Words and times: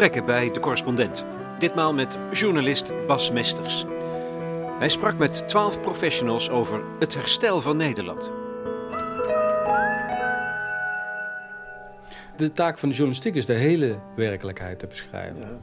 gesprekken 0.00 0.34
bij 0.34 0.50
de 0.50 0.60
correspondent. 0.60 1.26
Ditmaal 1.58 1.94
met 1.94 2.18
journalist 2.32 2.92
Bas 3.06 3.30
Mesters. 3.32 3.84
Hij 4.78 4.88
sprak 4.88 5.18
met 5.18 5.48
twaalf 5.48 5.80
professionals 5.80 6.50
over 6.50 6.82
het 6.98 7.14
herstel 7.14 7.60
van 7.60 7.76
Nederland. 7.76 8.30
De 12.36 12.52
taak 12.52 12.78
van 12.78 12.88
de 12.88 12.94
journalistiek 12.94 13.34
is 13.34 13.46
de 13.46 13.52
hele 13.52 13.98
werkelijkheid 14.16 14.78
te 14.78 14.86
beschrijven. 14.86 15.60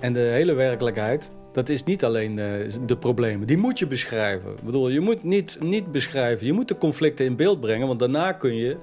En 0.00 0.12
de 0.12 0.20
hele 0.20 0.52
werkelijkheid, 0.52 1.32
dat 1.52 1.68
is 1.68 1.84
niet 1.84 2.04
alleen 2.04 2.34
de, 2.34 2.66
de, 2.86 2.96
problemen. 2.96 3.46
Die 3.46 3.58
moet 3.58 3.78
je 3.78 3.86
beschrijven. 3.86 4.50
Ik 4.50 4.62
bedoel, 4.62 4.88
je 4.88 5.00
moet 5.00 5.22
niet, 5.22 5.56
niet 5.60 5.92
beschrijven. 5.92 6.46
Je 6.46 6.52
moet 6.52 6.68
de 6.68 6.78
conflicten 6.78 7.24
in 7.24 7.36
beeld 7.36 7.60
brengen, 7.60 7.86
want 7.86 7.98
daarna 7.98 8.32
kun 8.32 8.56
je 8.56 8.76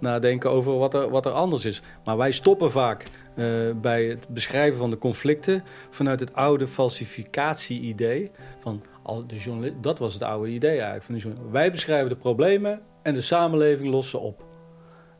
nadenken 0.00 0.50
over 0.50 0.78
wat 0.78 0.94
er, 0.94 1.10
wat 1.10 1.26
er 1.26 1.32
anders 1.32 1.64
is. 1.64 1.82
Maar 2.04 2.16
wij 2.16 2.32
stoppen 2.32 2.70
vaak 2.70 3.04
uh, 3.38 3.70
bij 3.80 4.04
het 4.04 4.28
beschrijven 4.28 4.78
van 4.78 4.90
de 4.90 4.98
conflicten 4.98 5.64
vanuit 5.90 6.20
het 6.20 6.34
oude 6.34 6.68
falsificatie-idee. 6.68 8.30
Van 8.60 8.82
de 9.26 9.36
journalist, 9.36 9.74
dat 9.80 9.98
was 9.98 10.12
het 10.12 10.22
oude 10.22 10.50
idee 10.50 10.80
eigenlijk 10.80 11.22
van 11.22 11.34
de. 11.34 11.50
Wij 11.50 11.70
beschrijven 11.70 12.08
de 12.08 12.16
problemen 12.16 12.80
en 13.02 13.14
de 13.14 13.20
samenleving 13.20 13.88
lost 13.90 14.10
ze 14.10 14.18
op. 14.18 14.46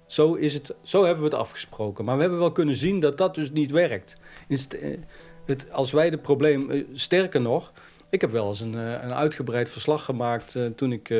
Zo, 0.06 0.34
is 0.34 0.54
het, 0.54 0.74
zo 0.82 1.04
hebben 1.04 1.24
we 1.24 1.30
het 1.30 1.38
afgesproken. 1.38 2.04
Maar 2.04 2.14
we 2.14 2.20
hebben 2.20 2.38
wel 2.38 2.52
kunnen 2.52 2.74
zien 2.74 3.00
dat 3.00 3.16
dat 3.16 3.34
dus 3.34 3.50
niet 3.50 3.70
werkt. 3.70 4.16
Eh, 4.48 4.96
het, 5.44 5.72
als 5.72 5.90
wij 5.90 6.10
de 6.10 6.18
probleem, 6.18 6.70
eh, 6.70 6.84
sterker 6.92 7.40
nog, 7.40 7.72
ik 8.10 8.20
heb 8.20 8.30
wel 8.30 8.48
eens 8.48 8.60
een, 8.60 8.74
een 8.74 9.14
uitgebreid 9.14 9.70
verslag 9.70 10.04
gemaakt 10.04 10.58
toen 10.76 10.92
ik 10.92 11.14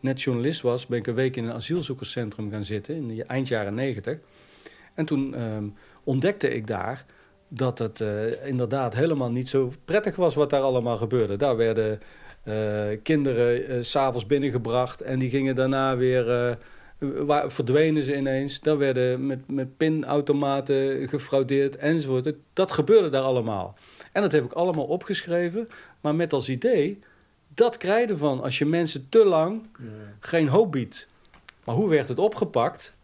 net 0.00 0.22
journalist 0.22 0.60
was. 0.60 0.86
Ben 0.86 0.98
ik 0.98 1.06
een 1.06 1.14
week 1.14 1.36
in 1.36 1.44
een 1.44 1.52
asielzoekerscentrum 1.52 2.50
gaan 2.50 2.64
zitten 2.64 2.94
in 2.94 3.08
de 3.08 3.24
eind 3.24 3.48
jaren 3.48 3.74
negentig. 3.74 4.18
En 4.94 5.04
toen 5.04 5.34
ehm, 5.34 5.64
ontdekte 6.04 6.54
ik 6.54 6.66
daar 6.66 7.04
dat 7.48 7.78
het 7.78 8.00
uh, 8.00 8.46
inderdaad 8.46 8.94
helemaal 8.94 9.30
niet 9.30 9.48
zo 9.48 9.72
prettig 9.84 10.16
was 10.16 10.34
wat 10.34 10.50
daar 10.50 10.60
allemaal 10.60 10.96
gebeurde. 10.96 11.36
Daar 11.36 11.56
werden 11.56 12.00
uh, 12.44 12.54
kinderen 13.02 13.70
uh, 13.70 13.82
s'avonds 13.82 14.26
binnengebracht 14.26 15.00
en 15.00 15.18
die 15.18 15.30
gingen 15.30 15.54
daarna 15.54 15.96
weer... 15.96 16.58
Waar, 16.98 17.52
verdwenen 17.52 18.02
ze 18.02 18.16
ineens. 18.16 18.60
Daar 18.60 18.78
werden 18.78 19.26
met, 19.26 19.50
met 19.50 19.76
pinautomaten 19.76 21.08
gefraudeerd 21.08 21.76
enzovoort. 21.76 22.32
Dat 22.52 22.72
gebeurde 22.72 23.08
daar 23.08 23.22
allemaal. 23.22 23.74
En 24.12 24.22
dat 24.22 24.32
heb 24.32 24.44
ik 24.44 24.52
allemaal 24.52 24.84
opgeschreven. 24.84 25.68
Maar 26.00 26.14
met 26.14 26.32
als 26.32 26.48
idee, 26.48 26.98
dat 27.54 27.76
krijg 27.76 28.08
je 28.08 28.16
van 28.16 28.42
als 28.42 28.58
je 28.58 28.66
mensen 28.66 29.08
te 29.08 29.24
lang 29.24 29.66
geen 30.20 30.48
hoop 30.48 30.72
biedt. 30.72 31.06
Maar 31.64 31.74
hoe 31.74 31.88
werd 31.88 32.08
het 32.08 32.18
opgepakt? 32.18 32.94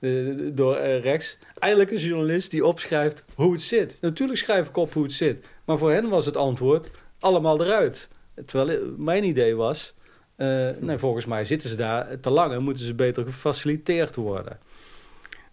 Uh, 0.00 0.50
door 0.52 0.76
uh, 0.76 1.02
rechts. 1.02 1.38
Eigenlijk 1.58 1.92
een 1.92 1.98
journalist 1.98 2.50
die 2.50 2.66
opschrijft 2.66 3.24
hoe 3.34 3.52
het 3.52 3.62
zit. 3.62 3.96
Natuurlijk 4.00 4.38
schrijf 4.38 4.68
ik 4.68 4.76
op 4.76 4.92
hoe 4.92 5.02
het 5.02 5.12
zit. 5.12 5.46
Maar 5.64 5.78
voor 5.78 5.92
hen 5.92 6.08
was 6.08 6.26
het 6.26 6.36
antwoord 6.36 6.90
allemaal 7.18 7.64
eruit. 7.64 8.08
Terwijl 8.46 8.94
mijn 8.98 9.24
idee 9.24 9.54
was... 9.54 9.94
Nee, 10.80 10.98
volgens 10.98 11.24
mij 11.24 11.44
zitten 11.44 11.68
ze 11.68 11.76
daar 11.76 12.20
te 12.20 12.30
lang 12.30 12.52
en 12.52 12.62
moeten 12.62 12.84
ze 12.84 12.94
beter 12.94 13.24
gefaciliteerd 13.24 14.16
worden. 14.16 14.58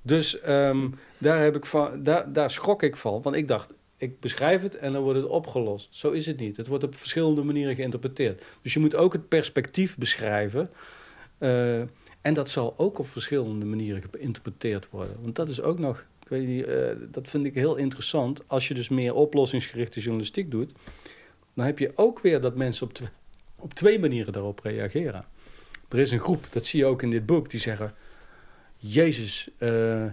Dus 0.01 0.37
um, 0.49 0.93
daar, 1.17 1.43
heb 1.43 1.55
ik 1.55 1.65
van, 1.65 2.03
daar, 2.03 2.33
daar 2.33 2.51
schrok 2.51 2.83
ik 2.83 2.97
van. 2.97 3.21
Want 3.21 3.35
ik 3.35 3.47
dacht, 3.47 3.73
ik 3.97 4.19
beschrijf 4.19 4.61
het 4.61 4.75
en 4.75 4.93
dan 4.93 5.01
wordt 5.01 5.19
het 5.19 5.29
opgelost. 5.29 5.95
Zo 5.95 6.11
is 6.11 6.25
het 6.25 6.39
niet. 6.39 6.57
Het 6.57 6.67
wordt 6.67 6.83
op 6.83 6.95
verschillende 6.95 7.43
manieren 7.43 7.75
geïnterpreteerd. 7.75 8.43
Dus 8.61 8.73
je 8.73 8.79
moet 8.79 8.95
ook 8.95 9.13
het 9.13 9.27
perspectief 9.27 9.97
beschrijven... 9.97 10.69
en 12.27 12.33
dat 12.33 12.49
zal 12.49 12.73
ook 12.77 12.99
op 12.99 13.07
verschillende 13.07 13.65
manieren 13.65 14.03
geïnterpreteerd 14.11 14.87
worden. 14.89 15.17
Want 15.21 15.35
dat 15.35 15.49
is 15.49 15.61
ook 15.61 15.79
nog, 15.79 16.05
ik 16.21 16.27
weet 16.27 16.47
niet, 16.47 16.67
uh, 16.67 16.89
dat 17.11 17.27
vind 17.27 17.45
ik 17.45 17.53
heel 17.53 17.75
interessant. 17.75 18.41
Als 18.47 18.67
je 18.67 18.73
dus 18.73 18.89
meer 18.89 19.13
oplossingsgerichte 19.13 19.99
journalistiek 19.99 20.51
doet, 20.51 20.71
dan 21.53 21.65
heb 21.65 21.79
je 21.79 21.91
ook 21.95 22.19
weer 22.19 22.41
dat 22.41 22.57
mensen 22.57 22.87
op, 22.87 22.97
op 23.55 23.73
twee 23.73 23.99
manieren 23.99 24.33
daarop 24.33 24.59
reageren. 24.59 25.25
Er 25.89 25.99
is 25.99 26.11
een 26.11 26.19
groep, 26.19 26.47
dat 26.49 26.65
zie 26.65 26.79
je 26.79 26.85
ook 26.85 27.01
in 27.01 27.09
dit 27.09 27.25
boek, 27.25 27.49
die 27.49 27.59
zeggen: 27.59 27.93
Jezus, 28.77 29.49
uh, 29.59 30.05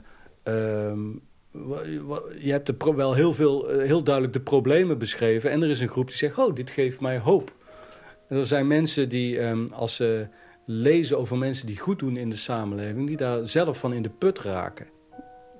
je 2.38 2.50
hebt 2.50 2.84
wel 2.94 3.14
heel, 3.14 3.34
veel, 3.34 3.74
uh, 3.74 3.86
heel 3.86 4.02
duidelijk 4.02 4.34
de 4.34 4.40
problemen 4.40 4.98
beschreven. 4.98 5.50
En 5.50 5.62
er 5.62 5.70
is 5.70 5.80
een 5.80 5.88
groep 5.88 6.06
die 6.06 6.16
zegt: 6.16 6.38
Oh, 6.38 6.54
dit 6.54 6.70
geeft 6.70 7.00
mij 7.00 7.18
hoop. 7.18 7.52
Er 8.28 8.46
zijn 8.46 8.66
mensen 8.66 9.08
die, 9.08 9.40
um, 9.40 9.68
als 9.72 9.96
ze 9.96 10.26
lezen 10.64 11.18
over 11.18 11.38
mensen 11.38 11.66
die 11.66 11.78
goed 11.78 11.98
doen 11.98 12.16
in 12.16 12.30
de 12.30 12.36
samenleving... 12.36 13.06
die 13.06 13.16
daar 13.16 13.48
zelf 13.48 13.78
van 13.78 13.92
in 13.92 14.02
de 14.02 14.10
put 14.10 14.38
raken. 14.38 14.86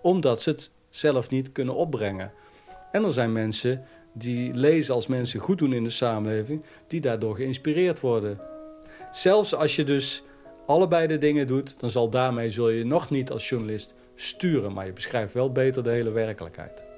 Omdat 0.03 0.43
ze 0.43 0.51
het 0.51 0.71
zelf 0.89 1.31
niet 1.31 1.53
kunnen 1.53 1.75
opbrengen. 1.75 2.33
En 2.93 3.05
er 3.05 3.13
zijn 3.13 3.33
mensen 3.33 3.85
die 4.13 4.55
lezen 4.55 4.95
als 4.95 5.07
mensen 5.07 5.41
goed 5.41 5.59
doen 5.59 5.73
in 5.73 5.85
de 5.85 5.91
samenleving... 5.91 6.65
die 6.87 7.01
daardoor 7.01 7.37
geïnspireerd 7.37 8.01
worden. 8.01 8.39
Zelfs 9.13 9.55
als 9.55 9.77
je 9.77 9.85
dus 9.85 10.25
allebei 10.67 11.07
de 11.07 11.19
dingen 11.19 11.47
doet... 11.47 11.81
dan 11.81 11.91
zal 11.91 12.11
daarmee 12.11 12.51
zul 12.51 12.71
je 12.71 12.85
nog 12.85 13.11
niet 13.11 13.31
als 13.31 13.49
journalist 13.49 13.95
sturen... 14.15 14.73
maar 14.73 14.87
je 14.87 14.93
beschrijft 14.93 15.35
wel 15.35 15.53
beter 15.53 15.83
de 15.83 15.91
hele 15.91 16.11
werkelijkheid. 16.11 16.94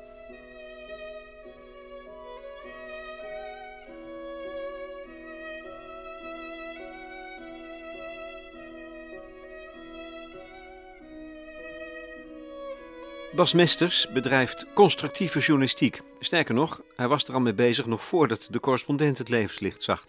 Bas 13.36 13.52
Mesters 13.52 14.08
bedrijft 14.12 14.66
constructieve 14.74 15.38
journalistiek. 15.38 16.00
Sterker 16.18 16.54
nog, 16.54 16.82
hij 16.94 17.08
was 17.08 17.24
er 17.24 17.34
al 17.34 17.40
mee 17.40 17.54
bezig 17.54 17.86
nog 17.86 18.04
voordat 18.04 18.48
de 18.50 18.60
correspondent 18.60 19.18
het 19.18 19.28
levenslicht 19.28 19.82
zag. 19.82 20.04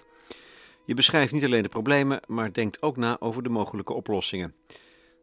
Je 0.86 0.94
beschrijft 0.94 1.34
niet 1.34 1.46
alleen 1.46 1.64
de 1.64 1.70
problemen, 1.70 2.20
maar 2.28 2.54
denkt 2.54 2.82
ook 2.82 2.98
na 2.98 3.18
over 3.20 3.44
de 3.44 3.50
mogelijke 3.50 3.94
oplossingen. 3.94 4.56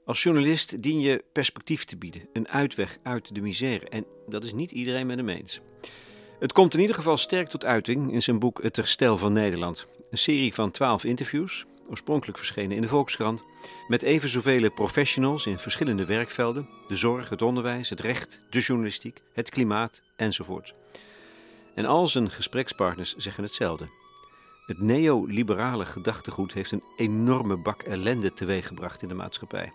Als 0.05 0.23
journalist 0.23 0.83
dien 0.83 1.01
je 1.01 1.25
perspectief 1.33 1.85
te 1.85 1.97
bieden, 1.97 2.29
een 2.33 2.49
uitweg 2.49 2.99
uit 3.03 3.35
de 3.35 3.41
misère. 3.41 3.89
En 3.89 4.07
dat 4.29 4.45
is 4.45 4.53
niet 4.53 4.71
iedereen 4.71 5.07
met 5.07 5.17
hem 5.17 5.29
eens. 5.29 5.61
Het 6.39 6.53
komt 6.53 6.75
in 6.75 6.81
ieder 6.81 6.97
geval 6.97 7.17
sterk 7.17 7.49
tot 7.49 7.65
uiting 7.65 8.13
in 8.13 8.23
zijn 8.23 8.39
boek 8.39 8.63
Het 8.63 8.77
Herstel 8.77 9.19
van 9.19 9.33
Nederland. 9.33 9.87
Een 10.11 10.19
serie 10.19 10.55
van 10.55 10.71
twaalf 10.71 11.05
interviews, 11.05 11.65
oorspronkelijk 11.89 12.39
verschenen 12.39 12.77
in 12.77 12.83
de 12.83 12.89
Volkskrant, 12.89 13.45
met 13.89 14.03
even 14.03 14.29
zoveel 14.29 14.71
professionals 14.71 15.47
in 15.47 15.59
verschillende 15.59 16.05
werkvelden: 16.05 16.69
de 16.89 16.97
zorg, 16.97 17.29
het 17.29 17.43
onderwijs, 17.43 17.91
het 17.91 18.01
recht, 18.01 18.41
de 18.51 18.61
journalistiek, 18.61 19.23
het 19.35 19.51
klimaat 19.51 20.03
enzovoort. 20.17 20.75
En 21.75 21.85
al 21.85 22.09
zijn 22.09 22.31
gesprekspartners 22.31 23.15
zeggen 23.15 23.45
hetzelfde. 23.45 23.89
Het 24.67 24.81
neoliberale 24.81 25.85
gedachtegoed 25.85 26.53
heeft 26.53 26.71
een 26.71 26.83
enorme 26.97 27.57
bak 27.57 27.83
ellende 27.83 28.33
teweeggebracht 28.33 29.03
in 29.03 29.09
de 29.09 29.15
maatschappij. 29.15 29.73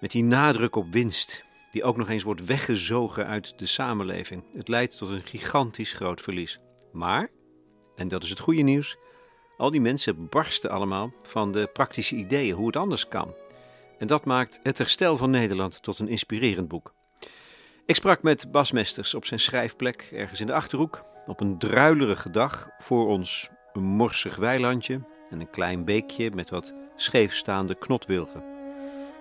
Met 0.00 0.10
die 0.10 0.24
nadruk 0.24 0.76
op 0.76 0.92
winst, 0.92 1.44
die 1.70 1.84
ook 1.84 1.96
nog 1.96 2.08
eens 2.08 2.22
wordt 2.22 2.44
weggezogen 2.44 3.26
uit 3.26 3.58
de 3.58 3.66
samenleving. 3.66 4.44
Het 4.52 4.68
leidt 4.68 4.98
tot 4.98 5.10
een 5.10 5.22
gigantisch 5.22 5.92
groot 5.92 6.20
verlies. 6.20 6.58
Maar, 6.92 7.28
en 7.96 8.08
dat 8.08 8.22
is 8.22 8.30
het 8.30 8.40
goede 8.40 8.62
nieuws, 8.62 8.96
al 9.58 9.70
die 9.70 9.80
mensen 9.80 10.28
barsten 10.28 10.70
allemaal 10.70 11.12
van 11.22 11.52
de 11.52 11.70
praktische 11.72 12.14
ideeën 12.14 12.54
hoe 12.54 12.66
het 12.66 12.76
anders 12.76 13.08
kan. 13.08 13.34
En 13.98 14.06
dat 14.06 14.24
maakt 14.24 14.60
Het 14.62 14.78
Herstel 14.78 15.16
van 15.16 15.30
Nederland 15.30 15.82
tot 15.82 15.98
een 15.98 16.08
inspirerend 16.08 16.68
boek. 16.68 16.94
Ik 17.86 17.94
sprak 17.94 18.22
met 18.22 18.50
Bas 18.50 18.72
Mesters 18.72 19.14
op 19.14 19.24
zijn 19.24 19.40
schrijfplek 19.40 20.08
ergens 20.12 20.40
in 20.40 20.46
de 20.46 20.52
achterhoek. 20.52 21.04
Op 21.26 21.40
een 21.40 21.58
druilerige 21.58 22.30
dag 22.30 22.68
voor 22.78 23.06
ons 23.06 23.50
een 23.72 23.82
morsig 23.82 24.36
weilandje 24.36 25.00
en 25.30 25.40
een 25.40 25.50
klein 25.50 25.84
beekje 25.84 26.30
met 26.30 26.50
wat 26.50 26.74
scheefstaande 26.96 27.74
knotwilgen. 27.74 28.42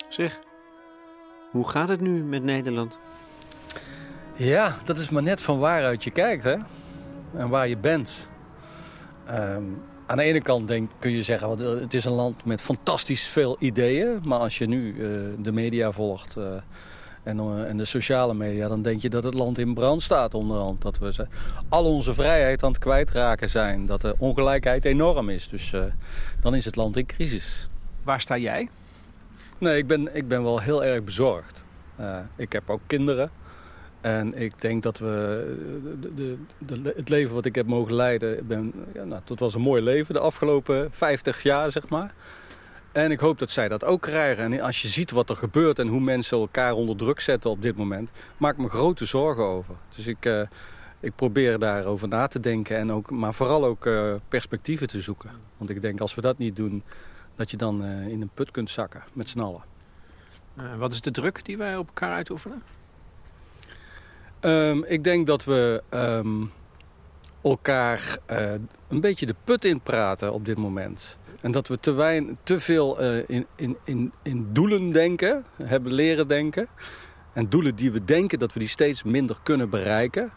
Zeg, 0.09 0.39
hoe 1.51 1.67
gaat 1.67 1.89
het 1.89 2.01
nu 2.01 2.23
met 2.23 2.43
Nederland? 2.43 2.99
Ja, 4.35 4.77
dat 4.85 4.99
is 4.99 5.09
maar 5.09 5.23
net 5.23 5.41
van 5.41 5.59
waaruit 5.59 6.03
je 6.03 6.11
kijkt 6.11 6.43
hè? 6.43 6.55
en 7.33 7.49
waar 7.49 7.67
je 7.67 7.77
bent. 7.77 8.29
Um, 9.29 9.81
aan 10.07 10.17
de 10.17 10.23
ene 10.23 10.41
kant 10.41 10.67
denk, 10.67 10.89
kun 10.99 11.11
je 11.11 11.23
zeggen, 11.23 11.49
het 11.79 11.93
is 11.93 12.05
een 12.05 12.11
land 12.11 12.45
met 12.45 12.61
fantastisch 12.61 13.27
veel 13.27 13.55
ideeën. 13.59 14.19
Maar 14.23 14.39
als 14.39 14.57
je 14.57 14.67
nu 14.67 14.93
uh, 14.93 15.19
de 15.39 15.51
media 15.51 15.91
volgt 15.91 16.37
uh, 16.37 16.45
en, 17.23 17.37
uh, 17.37 17.69
en, 17.69 17.77
de 17.77 17.85
sociale 17.85 18.33
media, 18.33 18.67
dan 18.67 18.81
denk 18.81 19.01
je 19.01 19.09
dat 19.09 19.23
het 19.23 19.33
land 19.33 19.57
in 19.57 19.73
brand 19.73 20.01
staat 20.01 20.33
onderhand. 20.33 20.81
Dat 20.81 20.97
we 20.97 21.27
al 21.69 21.85
onze 21.85 22.13
vrijheid 22.13 22.63
aan 22.63 22.71
het 22.71 22.79
kwijtraken 22.79 23.49
zijn. 23.49 23.85
Dat 23.85 24.01
de 24.01 24.15
ongelijkheid 24.17 24.85
enorm 24.85 25.29
is. 25.29 25.49
Dus 25.49 25.73
dan 26.41 26.55
is 26.55 26.65
het 26.65 26.75
land 26.75 26.97
in 26.97 27.05
crisis. 27.05 27.67
Waar 28.03 28.21
sta 28.21 28.37
jij? 28.37 28.69
Nee, 29.57 29.77
ik 29.77 29.87
ben, 29.87 30.15
ik 30.15 30.27
ben 30.27 30.43
wel 30.43 30.59
heel 30.59 30.83
erg 30.83 31.03
bezorgd. 31.03 31.63
ik 32.35 32.51
heb 32.51 32.69
ook 32.69 32.81
kinderen. 32.87 33.31
En 34.01 34.41
ik 34.41 34.61
denk 34.61 34.83
dat 34.83 34.97
we 34.97 35.55
de, 36.15 36.37
de, 36.57 36.93
het 36.95 37.09
leven 37.09 37.35
wat 37.35 37.45
ik 37.45 37.55
heb 37.55 37.67
mogen 37.67 37.93
leiden, 37.93 38.47
ben, 38.47 38.73
ja, 38.93 39.03
nou, 39.03 39.21
dat 39.25 39.39
was 39.39 39.53
een 39.53 39.61
mooi 39.61 39.81
leven 39.81 40.13
de 40.13 40.19
afgelopen 40.19 40.91
50 40.91 41.43
jaar, 41.43 41.71
zeg 41.71 41.89
maar. 41.89 42.13
En 42.91 43.11
ik 43.11 43.19
hoop 43.19 43.39
dat 43.39 43.49
zij 43.49 43.67
dat 43.67 43.83
ook 43.83 44.01
krijgen. 44.01 44.53
En 44.53 44.61
als 44.61 44.81
je 44.81 44.87
ziet 44.87 45.11
wat 45.11 45.29
er 45.29 45.35
gebeurt 45.35 45.79
en 45.79 45.87
hoe 45.87 45.99
mensen 45.99 46.37
elkaar 46.37 46.73
onder 46.73 46.95
druk 46.95 47.19
zetten 47.19 47.49
op 47.49 47.61
dit 47.61 47.77
moment, 47.77 48.11
maak 48.37 48.53
ik 48.53 48.59
me 48.59 48.69
grote 48.69 49.05
zorgen 49.05 49.43
over. 49.43 49.75
Dus 49.95 50.07
ik, 50.07 50.25
uh, 50.25 50.41
ik 50.99 51.15
probeer 51.15 51.59
daarover 51.59 52.07
na 52.07 52.27
te 52.27 52.39
denken, 52.39 52.77
en 52.77 52.91
ook, 52.91 53.11
maar 53.11 53.33
vooral 53.33 53.65
ook 53.65 53.85
uh, 53.85 54.13
perspectieven 54.27 54.87
te 54.87 55.01
zoeken. 55.01 55.31
Want 55.57 55.69
ik 55.69 55.81
denk 55.81 56.01
als 56.01 56.15
we 56.15 56.21
dat 56.21 56.37
niet 56.37 56.55
doen, 56.55 56.83
dat 57.35 57.51
je 57.51 57.57
dan 57.57 57.83
in 57.85 58.21
een 58.21 58.29
put 58.33 58.51
kunt 58.51 58.69
zakken 58.69 59.03
met 59.13 59.29
z'n 59.29 59.39
allen. 59.39 59.61
wat 60.77 60.91
is 60.91 61.01
de 61.01 61.11
druk 61.11 61.45
die 61.45 61.57
wij 61.57 61.77
op 61.77 61.87
elkaar 61.87 62.13
uitoefenen? 62.13 62.63
Um, 64.47 64.83
ik 64.83 65.03
denk 65.03 65.27
dat 65.27 65.43
we 65.43 65.83
um, 65.89 66.51
elkaar 67.43 68.17
een 68.87 68.99
beetje 69.01 69.25
de 69.25 69.35
put 69.43 69.65
in 69.65 69.81
praten 69.81 70.33
op 70.33 70.45
dit 70.45 70.57
moment. 70.57 71.17
En 71.41 71.51
dat 71.51 71.67
we 71.67 71.79
te, 71.79 72.33
te 72.43 72.59
veel 72.59 73.03
uh, 73.03 73.23
in, 73.27 73.45
in, 73.55 73.77
in, 73.83 74.11
in 74.21 74.47
doelen 74.51 74.91
denken, 74.91 75.45
hebben 75.63 75.93
leren 75.93 76.27
denken. 76.27 76.67
En 77.33 77.49
doelen 77.49 77.75
die 77.75 77.91
we 77.91 78.03
denken 78.03 78.39
dat 78.39 78.53
we 78.53 78.59
die 78.59 78.67
steeds 78.67 79.03
minder 79.03 79.37
kunnen 79.43 79.69
bereiken. 79.69 80.31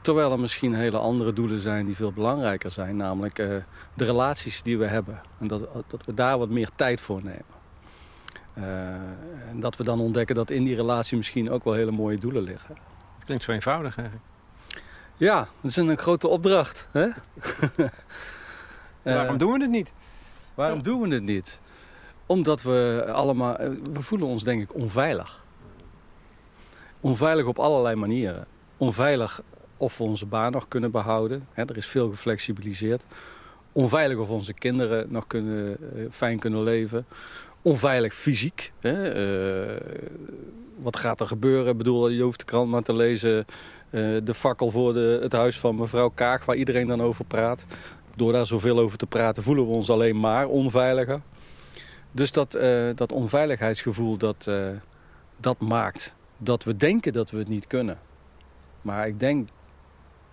Terwijl 0.00 0.32
er 0.32 0.40
misschien 0.40 0.74
hele 0.74 0.98
andere 0.98 1.32
doelen 1.32 1.60
zijn 1.60 1.86
die 1.86 1.96
veel 1.96 2.12
belangrijker 2.12 2.70
zijn. 2.70 2.96
Namelijk 2.96 3.38
uh, 3.38 3.56
de 3.94 4.04
relaties 4.04 4.62
die 4.62 4.78
we 4.78 4.86
hebben. 4.86 5.20
En 5.38 5.46
dat, 5.46 5.68
dat 5.88 6.04
we 6.04 6.14
daar 6.14 6.38
wat 6.38 6.48
meer 6.48 6.70
tijd 6.74 7.00
voor 7.00 7.20
nemen. 7.22 7.56
En 9.48 9.60
dat 9.60 9.76
we 9.76 9.84
dan 9.84 10.00
ontdekken 10.00 10.34
dat 10.34 10.50
in 10.50 10.64
die 10.64 10.76
relatie 10.76 11.16
misschien 11.16 11.50
ook 11.50 11.64
wel 11.64 11.74
hele 11.74 11.90
mooie 11.90 12.18
doelen 12.18 12.42
liggen. 12.42 12.76
Het 13.28 13.36
klinkt 13.36 13.44
zo 13.44 13.70
eenvoudig 13.70 13.96
eigenlijk. 13.96 14.26
Ja, 15.16 15.38
dat 15.60 15.70
is 15.70 15.76
een 15.76 15.98
grote 15.98 16.28
opdracht. 16.28 16.88
Hè? 16.90 17.08
Waarom 19.14 19.38
doen 19.38 19.52
we 19.52 19.60
het 19.60 19.70
niet? 19.70 19.92
Waarom 20.54 20.82
doen 20.82 21.00
we 21.00 21.14
het 21.14 21.22
niet? 21.22 21.60
Omdat 22.26 22.62
we 22.62 23.04
allemaal... 23.12 23.56
We 23.92 24.02
voelen 24.02 24.28
ons 24.28 24.44
denk 24.44 24.62
ik 24.62 24.74
onveilig. 24.74 25.44
Onveilig 27.00 27.46
op 27.46 27.58
allerlei 27.58 27.96
manieren. 27.96 28.46
Onveilig 28.76 29.42
of 29.76 29.98
we 29.98 30.04
onze 30.04 30.26
baan 30.26 30.52
nog 30.52 30.68
kunnen 30.68 30.90
behouden. 30.90 31.48
er 31.54 31.76
is 31.76 31.86
veel 31.86 32.10
geflexibiliseerd. 32.10 33.02
Onveilig 33.72 34.18
of 34.18 34.28
onze 34.28 34.52
kinderen 34.52 35.06
nog 35.12 35.26
kunnen, 35.26 35.76
fijn 36.10 36.38
kunnen 36.38 36.62
leven. 36.62 37.06
Onveilig 37.62 38.14
fysiek. 38.14 38.72
Hè? 38.80 39.16
Uh, 39.70 39.76
wat 40.76 40.96
gaat 40.96 41.20
er 41.20 41.26
gebeuren? 41.26 41.72
Ik 41.72 41.78
bedoel, 41.78 42.08
je 42.08 42.22
hoeft 42.22 42.38
de 42.38 42.44
krant 42.44 42.70
maar 42.70 42.82
te 42.82 42.92
lezen. 42.92 43.44
Uh, 43.90 44.20
de 44.24 44.34
fakkel 44.34 44.70
voor 44.70 44.92
de, 44.92 45.18
het 45.22 45.32
huis 45.32 45.58
van 45.58 45.76
mevrouw 45.76 46.08
Kaag, 46.08 46.44
waar 46.44 46.56
iedereen 46.56 46.86
dan 46.86 47.02
over 47.02 47.24
praat 47.24 47.66
door 48.14 48.32
daar 48.32 48.46
zoveel 48.46 48.78
over 48.78 48.98
te 48.98 49.06
praten 49.06 49.42
voelen 49.42 49.66
we 49.66 49.72
ons 49.72 49.90
alleen 49.90 50.20
maar 50.20 50.48
onveiliger. 50.48 51.20
Dus 52.10 52.32
dat, 52.32 52.56
uh, 52.56 52.90
dat 52.94 53.12
onveiligheidsgevoel, 53.12 54.16
dat, 54.16 54.50
dat 55.36 55.60
maakt 55.60 56.14
dat 56.36 56.64
we 56.64 56.76
denken 56.76 57.12
dat 57.12 57.30
we 57.30 57.38
het 57.38 57.48
niet 57.48 57.66
kunnen. 57.66 57.98
Maar 58.82 59.06
ik 59.06 59.20
denk 59.20 59.48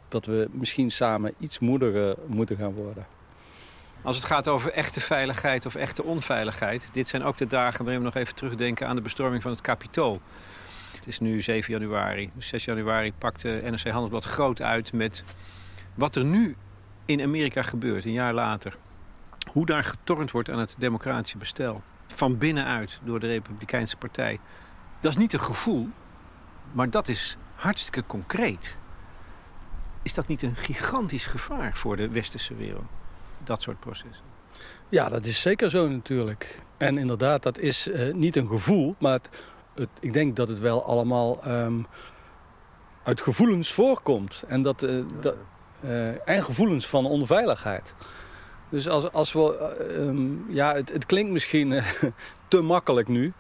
dat 0.08 0.26
we 0.26 0.48
misschien 0.52 0.92
samen 0.92 1.34
iets 1.40 1.60
moediger 1.60 2.16
moeten 2.26 2.58
gaan 2.58 2.74
worden. 2.74 3.06
Als 4.06 4.16
het 4.16 4.26
gaat 4.26 4.48
over 4.48 4.72
echte 4.72 5.02
veiligheid 5.02 5.66
of 5.66 5.76
echte 5.76 6.04
onveiligheid... 6.04 6.90
dit 6.92 7.08
zijn 7.08 7.24
ook 7.24 7.38
de 7.38 7.48
dagen 7.48 7.84
waarin 7.84 8.00
we 8.00 8.06
nog 8.06 8.16
even 8.16 8.36
terugdenken 8.36 8.88
aan 8.88 8.96
de 8.96 9.02
bestorming 9.02 9.42
van 9.42 9.52
het 9.52 9.62
Capitool. 9.62 10.22
Het 10.96 11.08
is 11.08 11.20
nu 11.20 11.42
7 11.42 11.74
januari. 11.74 12.32
6 12.38 12.66
januari 12.66 13.14
pakte 13.14 13.62
NRC 13.64 13.88
Handelsblad 13.88 14.24
groot 14.24 14.62
uit 14.62 14.94
met 14.94 15.24
wat 15.94 16.16
er 16.16 16.26
nu 16.26 16.56
in 17.06 17.22
Amerika 17.22 17.62
gebeurt, 17.62 18.06
een 18.06 18.12
jaar 18.12 18.34
later. 18.34 18.78
Hoe 19.52 19.66
daar 19.66 19.84
getornd 19.84 20.32
wordt 20.32 20.50
aan 20.50 20.60
het 20.60 20.76
democratische 20.78 21.38
bestel. 21.38 21.84
Van 22.08 22.38
binnenuit 22.38 23.00
door 23.04 23.20
de 23.20 23.28
Republikeinse 23.28 23.98
Partij. 23.98 24.40
Dat 25.00 25.12
is 25.12 25.18
niet 25.18 25.34
een 25.34 25.42
gevoel, 25.42 25.90
maar 26.72 26.90
dat 26.90 27.08
is 27.08 27.38
hartstikke 27.56 28.04
concreet. 28.08 28.78
Is 30.02 30.14
dat 30.14 30.28
niet 30.28 30.42
een 30.42 30.56
gigantisch 30.56 31.26
gevaar 31.26 31.76
voor 31.76 31.96
de 31.96 32.10
westerse 32.10 32.56
wereld? 32.56 32.86
Dat 33.44 33.62
soort 33.62 33.80
processen. 33.80 34.24
Ja, 34.90 35.10
dat 35.10 35.26
is 35.26 35.42
zeker 35.42 35.70
zo 35.70 35.88
natuurlijk. 35.88 36.62
En 36.78 36.98
inderdaad, 36.98 37.44
dat 37.44 37.58
is 37.58 37.88
uh, 37.88 38.14
niet 38.14 38.36
een 38.36 38.48
gevoel, 38.48 38.96
maar 39.00 39.14
het, 39.14 39.30
het, 39.74 39.90
ik 40.00 40.14
denk 40.14 40.36
dat 40.36 40.50
het 40.50 40.60
wel 40.60 40.84
allemaal 40.84 41.48
um, 41.48 41.88
uit 43.04 43.22
gevoelens 43.22 43.72
voorkomt. 43.72 44.44
En 44.48 44.62
dat, 44.62 44.84
uh, 44.84 45.04
dat, 45.20 45.36
uh, 45.84 46.30
en 46.30 46.44
gevoelens 46.44 46.88
van 46.88 47.06
onveiligheid. 47.06 47.96
Dus 48.70 48.88
als, 48.88 49.12
als 49.12 49.34
we, 49.34 49.76
um, 49.98 50.46
ja, 50.50 50.74
het, 50.74 50.92
het, 50.92 51.06
klinkt 51.06 51.32
misschien 51.32 51.82
te 52.48 52.62
makkelijk 52.62 53.08
nu, 53.08 53.34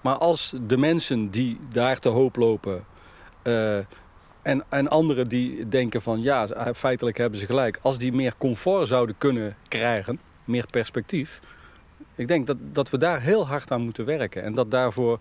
maar 0.00 0.16
als 0.16 0.54
de 0.66 0.76
mensen 0.76 1.30
die 1.30 1.58
daar 1.68 1.98
te 1.98 2.08
hoop 2.08 2.36
lopen 2.36 2.84
en, 4.42 4.64
en 4.68 4.88
anderen 4.88 5.28
die 5.28 5.68
denken 5.68 6.02
van 6.02 6.22
ja, 6.22 6.46
feitelijk 6.74 7.18
hebben 7.18 7.38
ze 7.38 7.46
gelijk, 7.46 7.78
als 7.82 7.98
die 7.98 8.12
meer 8.12 8.34
comfort 8.38 8.88
zouden 8.88 9.14
kunnen 9.18 9.56
krijgen, 9.68 10.20
meer 10.44 10.66
perspectief, 10.70 11.40
ik 12.14 12.28
denk 12.28 12.46
dat, 12.46 12.56
dat 12.72 12.90
we 12.90 12.98
daar 12.98 13.20
heel 13.20 13.46
hard 13.46 13.70
aan 13.70 13.82
moeten 13.82 14.04
werken. 14.04 14.42
En 14.42 14.54
dat 14.54 14.70
daarvoor 14.70 15.18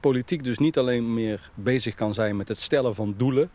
politiek 0.00 0.44
dus 0.44 0.58
niet 0.58 0.78
alleen 0.78 1.14
meer 1.14 1.50
bezig 1.54 1.94
kan 1.94 2.14
zijn 2.14 2.36
met 2.36 2.48
het 2.48 2.60
stellen 2.60 2.94
van 2.94 3.14
doelen, 3.16 3.50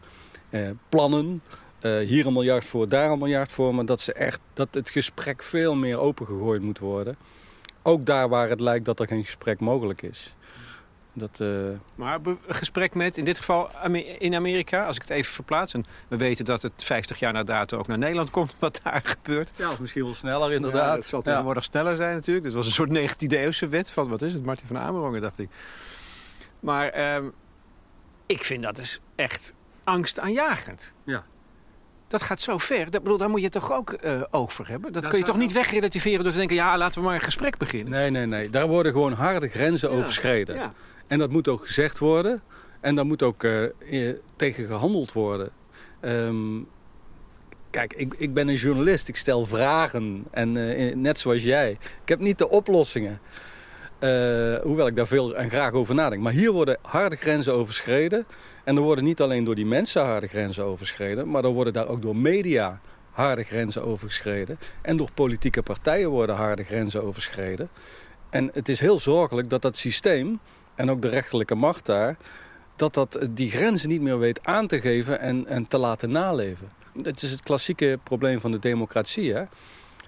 plannen, 0.90 1.40
uh, 1.86 2.08
hier 2.08 2.26
een 2.26 2.34
miljard 2.34 2.66
voor, 2.66 2.90
daar 2.90 3.12
een 3.12 3.20
miljard 3.20 3.52
voor. 3.52 3.76
Maar 3.76 3.86
dat, 3.86 4.02
ze 4.02 4.14
echt, 4.14 4.40
dat 4.54 4.68
het 4.72 4.90
gesprek 4.90 5.44
veel 5.44 5.76
meer 5.76 5.98
opengegooid 5.98 6.62
moet 6.62 6.80
worden. 6.80 7.16
Ook 7.82 8.06
daar 8.06 8.30
waar 8.30 8.50
het 8.50 8.60
lijkt 8.60 8.86
dat 8.86 9.00
er 9.00 9.08
geen 9.08 9.24
gesprek 9.24 9.60
mogelijk 9.60 10.02
is. 10.02 10.35
Dat, 11.18 11.40
uh... 11.42 11.70
Maar 11.96 12.20
een 12.24 12.38
gesprek 12.48 12.94
met, 12.94 13.18
in 13.18 13.26
dit 13.26 13.38
geval 13.38 13.70
in 14.18 14.36
Amerika, 14.36 14.86
als 14.86 14.96
ik 14.96 15.02
het 15.02 15.12
even 15.12 15.34
verplaats. 15.34 15.74
En 15.74 15.86
we 16.08 16.18
weten 16.18 16.46
dat 16.46 16.62
het 16.62 16.72
50 16.78 17.20
jaar 17.20 17.34
na 17.34 17.44
dato 17.44 17.78
ook 17.78 17.88
naar 17.88 17.98
Nederland 17.98 18.30
komt, 18.30 18.56
wat 18.60 18.80
daar 18.84 19.02
gebeurt. 19.04 19.52
Ja, 19.56 19.72
of 19.72 19.80
misschien 19.80 20.04
wel 20.04 20.16
sneller 20.16 20.52
inderdaad. 20.52 20.90
Ja, 20.90 20.96
het 20.96 21.06
zal 21.06 21.22
tegenwoordig 21.22 21.64
ja. 21.64 21.70
sneller 21.70 21.96
zijn 21.96 22.16
natuurlijk. 22.16 22.46
Dit 22.46 22.54
was 22.54 22.66
een 22.66 22.72
soort 22.72 22.90
19e 22.90 23.28
eeuwse 23.28 23.68
wet 23.68 23.92
van, 23.92 24.08
wat 24.08 24.22
is 24.22 24.34
het, 24.34 24.46
Martin 24.46 24.68
van 24.68 24.78
Amerongen 24.78 25.22
dacht 25.22 25.40
ik. 25.40 25.50
Maar 26.60 27.16
um, 27.16 27.34
ik 28.26 28.44
vind 28.44 28.64
dat 28.64 28.76
dus 28.76 29.00
echt 29.16 29.54
angstaanjagend. 29.84 30.94
Ja. 31.04 31.24
Dat 32.08 32.22
gaat 32.22 32.42
zo 32.42 32.58
ver. 32.58 32.92
Dat, 32.92 33.04
bedoel, 33.04 33.18
daar 33.18 33.30
moet 33.30 33.42
je 33.42 33.50
toch 33.50 33.72
ook 33.72 33.98
uh, 34.04 34.22
oog 34.32 34.54
voor 34.54 34.68
hebben? 34.68 34.94
Dat, 34.94 35.02
dat 35.02 35.12
kun 35.12 35.20
je 35.20 35.26
toch 35.26 35.38
niet 35.38 35.52
wegrelativeren 35.52 36.24
door 36.24 36.32
te 36.32 36.38
denken... 36.38 36.56
ja, 36.56 36.78
laten 36.78 37.00
we 37.00 37.06
maar 37.08 37.16
een 37.16 37.22
gesprek 37.22 37.58
beginnen. 37.58 37.92
Nee, 37.92 38.10
nee, 38.10 38.26
nee. 38.26 38.50
Daar 38.50 38.68
worden 38.68 38.92
gewoon 38.92 39.14
harde 39.14 39.48
grenzen 39.48 39.90
ja. 39.90 39.96
overschreden. 39.96 40.56
Ja. 40.56 40.74
En 41.08 41.20
dat 41.20 41.30
moet 41.30 41.48
ook 41.48 41.66
gezegd 41.66 42.00
worden. 42.00 42.42
En 42.82 42.96
daar 42.96 43.06
moet 43.06 43.24
ook 43.24 43.44
uh, 43.44 44.10
tegen 44.36 44.66
gehandeld 44.66 45.14
worden. 45.14 45.50
Um, 46.02 46.68
kijk, 47.70 47.94
ik, 47.94 48.14
ik 48.18 48.34
ben 48.34 48.48
een 48.48 48.56
journalist. 48.56 49.08
Ik 49.08 49.18
stel 49.18 49.46
vragen. 49.46 50.26
En 50.32 50.56
uh, 50.56 50.96
net 50.96 51.20
zoals 51.20 51.44
jij. 51.44 51.72
Ik 52.02 52.10
heb 52.10 52.20
niet 52.20 52.38
de 52.38 52.50
oplossingen. 52.50 53.20
Uh, 54.00 54.60
hoewel 54.62 54.88
ik 54.88 54.96
daar 54.96 55.08
veel 55.08 55.36
en 55.36 55.50
graag 55.50 55.72
over 55.72 55.96
nadenk. 55.96 56.22
Maar 56.22 56.34
hier 56.34 56.52
worden 56.52 56.78
harde 56.82 57.16
grenzen 57.16 57.54
overschreden. 57.54 58.26
En 58.64 58.76
er 58.76 58.82
worden 58.82 59.04
niet 59.04 59.22
alleen 59.22 59.44
door 59.44 59.56
die 59.56 59.66
mensen 59.66 60.06
harde 60.06 60.28
grenzen 60.28 60.64
overschreden... 60.64 61.30
maar 61.30 61.44
er 61.44 61.50
worden 61.50 61.74
daar 61.74 61.88
ook 61.88 62.02
door 62.02 62.18
media 62.18 62.82
harde 63.12 63.44
grenzen 63.44 63.84
overschreden. 63.84 64.60
En 64.82 64.98
door 64.98 65.10
politieke 65.14 65.62
partijen 65.62 66.10
worden 66.10 66.36
harde 66.36 66.64
grenzen 66.64 67.04
overschreden. 67.04 67.70
En 68.30 68.50
het 68.54 68.70
is 68.70 68.80
heel 68.80 69.00
zorgelijk 69.00 69.50
dat 69.50 69.62
dat 69.62 69.78
systeem 69.78 70.40
en 70.76 70.90
ook 70.90 71.02
de 71.02 71.10
rechterlijke 71.10 71.56
macht 71.56 71.86
daar... 71.86 72.18
dat 72.76 72.94
dat 72.94 73.20
die 73.30 73.50
grenzen 73.50 73.90
niet 73.90 74.02
meer 74.02 74.20
weet 74.20 74.40
aan 74.44 74.68
te 74.68 74.82
geven 74.82 75.20
en, 75.20 75.48
en 75.48 75.68
te 75.68 75.78
laten 75.78 76.12
naleven. 76.12 76.68
Het 77.04 77.22
is 77.22 77.32
het 77.32 77.42
klassieke 77.42 78.00
probleem 78.04 78.40
van 78.40 78.52
de 78.52 78.60
democratie, 78.60 79.34
hè? 79.34 79.44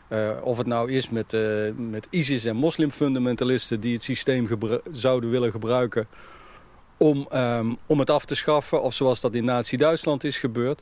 Uh, 0.10 0.44
of 0.44 0.58
het 0.58 0.68
nou 0.68 0.92
is 0.92 1.10
met, 1.10 1.34
uh, 1.34 1.72
met 1.76 2.08
ISIS 2.10 2.46
en 2.46 2.56
moslimfundamentalisten 2.56 3.80
die 3.80 3.94
het 3.94 4.04
systeem 4.04 4.48
zouden 4.92 5.30
willen 5.30 5.52
gebruiken 5.52 6.08
om, 6.98 7.28
um, 7.34 7.78
om 7.86 8.00
het 8.00 8.10
af 8.10 8.26
te 8.26 8.36
schaffen. 8.36 8.82
Of 8.82 8.94
zoals 8.94 9.22
dat 9.22 9.36
in 9.36 9.46
Nazi-Duitsland 9.46 10.24
is 10.24 10.38
gebeurd. 10.38 10.82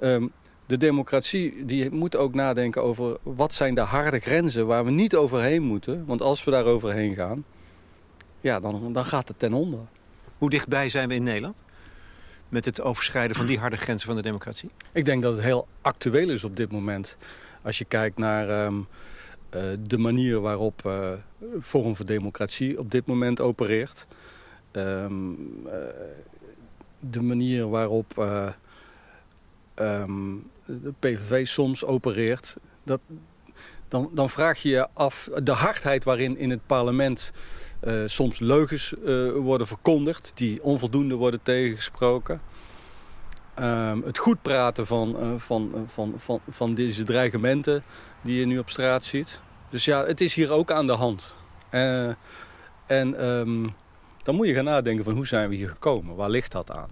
Um, 0.00 0.32
de 0.66 0.76
democratie 0.76 1.64
die 1.64 1.90
moet 1.90 2.16
ook 2.16 2.34
nadenken 2.34 2.82
over 2.82 3.16
wat 3.22 3.54
zijn 3.54 3.74
de 3.74 3.80
harde 3.80 4.18
grenzen 4.18 4.66
waar 4.66 4.84
we 4.84 4.90
niet 4.90 5.16
overheen 5.16 5.62
moeten. 5.62 6.06
Want 6.06 6.22
als 6.22 6.44
we 6.44 6.50
daar 6.50 6.64
overheen 6.64 7.14
gaan, 7.14 7.44
ja, 8.40 8.60
dan, 8.60 8.92
dan 8.92 9.04
gaat 9.04 9.28
het 9.28 9.38
ten 9.38 9.52
onder. 9.52 9.80
Hoe 10.38 10.50
dichtbij 10.50 10.88
zijn 10.88 11.08
we 11.08 11.14
in 11.14 11.22
Nederland? 11.22 11.56
Met 12.48 12.64
het 12.64 12.80
overschrijden 12.80 13.36
van 13.36 13.46
die 13.46 13.58
harde 13.58 13.76
grenzen 13.76 14.06
van 14.06 14.16
de 14.16 14.22
democratie? 14.22 14.70
Ik 14.92 15.04
denk 15.04 15.22
dat 15.22 15.34
het 15.34 15.44
heel 15.44 15.68
actueel 15.80 16.30
is 16.30 16.44
op 16.44 16.56
dit 16.56 16.72
moment. 16.72 17.16
Als 17.62 17.78
je 17.78 17.84
kijkt 17.84 18.18
naar 18.18 18.66
um, 18.66 18.86
uh, 19.54 19.62
de 19.80 19.98
manier 19.98 20.40
waarop 20.40 20.82
uh, 20.86 21.10
Forum 21.62 21.96
voor 21.96 22.06
Democratie 22.06 22.78
op 22.78 22.90
dit 22.90 23.06
moment 23.06 23.40
opereert. 23.40 24.06
Um, 24.72 25.30
uh, 25.66 25.72
de 27.00 27.22
manier 27.22 27.68
waarop 27.68 28.16
um, 29.74 30.50
de 30.64 30.92
PVV 30.98 31.46
soms 31.46 31.84
opereert. 31.84 32.56
Dat, 32.82 33.00
dan, 33.88 34.10
dan 34.12 34.30
vraag 34.30 34.62
je 34.62 34.68
je 34.68 34.88
af 34.92 35.28
de 35.42 35.52
hardheid 35.52 36.04
waarin 36.04 36.38
in 36.38 36.50
het 36.50 36.66
parlement 36.66 37.32
soms 38.06 38.38
leugens 38.38 38.94
uh, 39.04 39.32
worden 39.32 39.66
verkondigd, 39.66 40.32
die 40.34 40.62
onvoldoende 40.62 41.14
worden 41.14 41.42
tegengesproken. 41.42 42.40
Um, 43.60 44.02
het 44.02 44.18
goed 44.18 44.42
praten 44.42 44.86
van, 44.86 45.16
uh, 45.20 45.32
van, 45.36 45.84
van, 45.86 46.14
van, 46.16 46.40
van 46.48 46.74
deze 46.74 47.02
dreigementen 47.02 47.82
die 48.20 48.38
je 48.38 48.46
nu 48.46 48.58
op 48.58 48.70
straat 48.70 49.04
ziet. 49.04 49.40
Dus 49.68 49.84
ja, 49.84 50.04
het 50.04 50.20
is 50.20 50.34
hier 50.34 50.50
ook 50.50 50.70
aan 50.70 50.86
de 50.86 50.92
hand. 50.92 51.36
en 52.86 53.24
um, 53.26 53.74
dan 54.22 54.34
moet 54.34 54.46
je 54.46 54.54
gaan 54.54 54.64
nadenken 54.64 55.04
van 55.04 55.14
hoe 55.14 55.26
zijn 55.26 55.48
we 55.48 55.54
hier 55.54 55.68
gekomen? 55.68 56.16
Waar 56.16 56.30
ligt 56.30 56.52
dat 56.52 56.70
aan? 56.70 56.90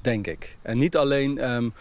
denk 0.00 0.26
ik. 0.26 0.56
En 0.62 0.78
niet 0.78 0.96
alleen... 0.96 1.50
Um, 1.50 1.74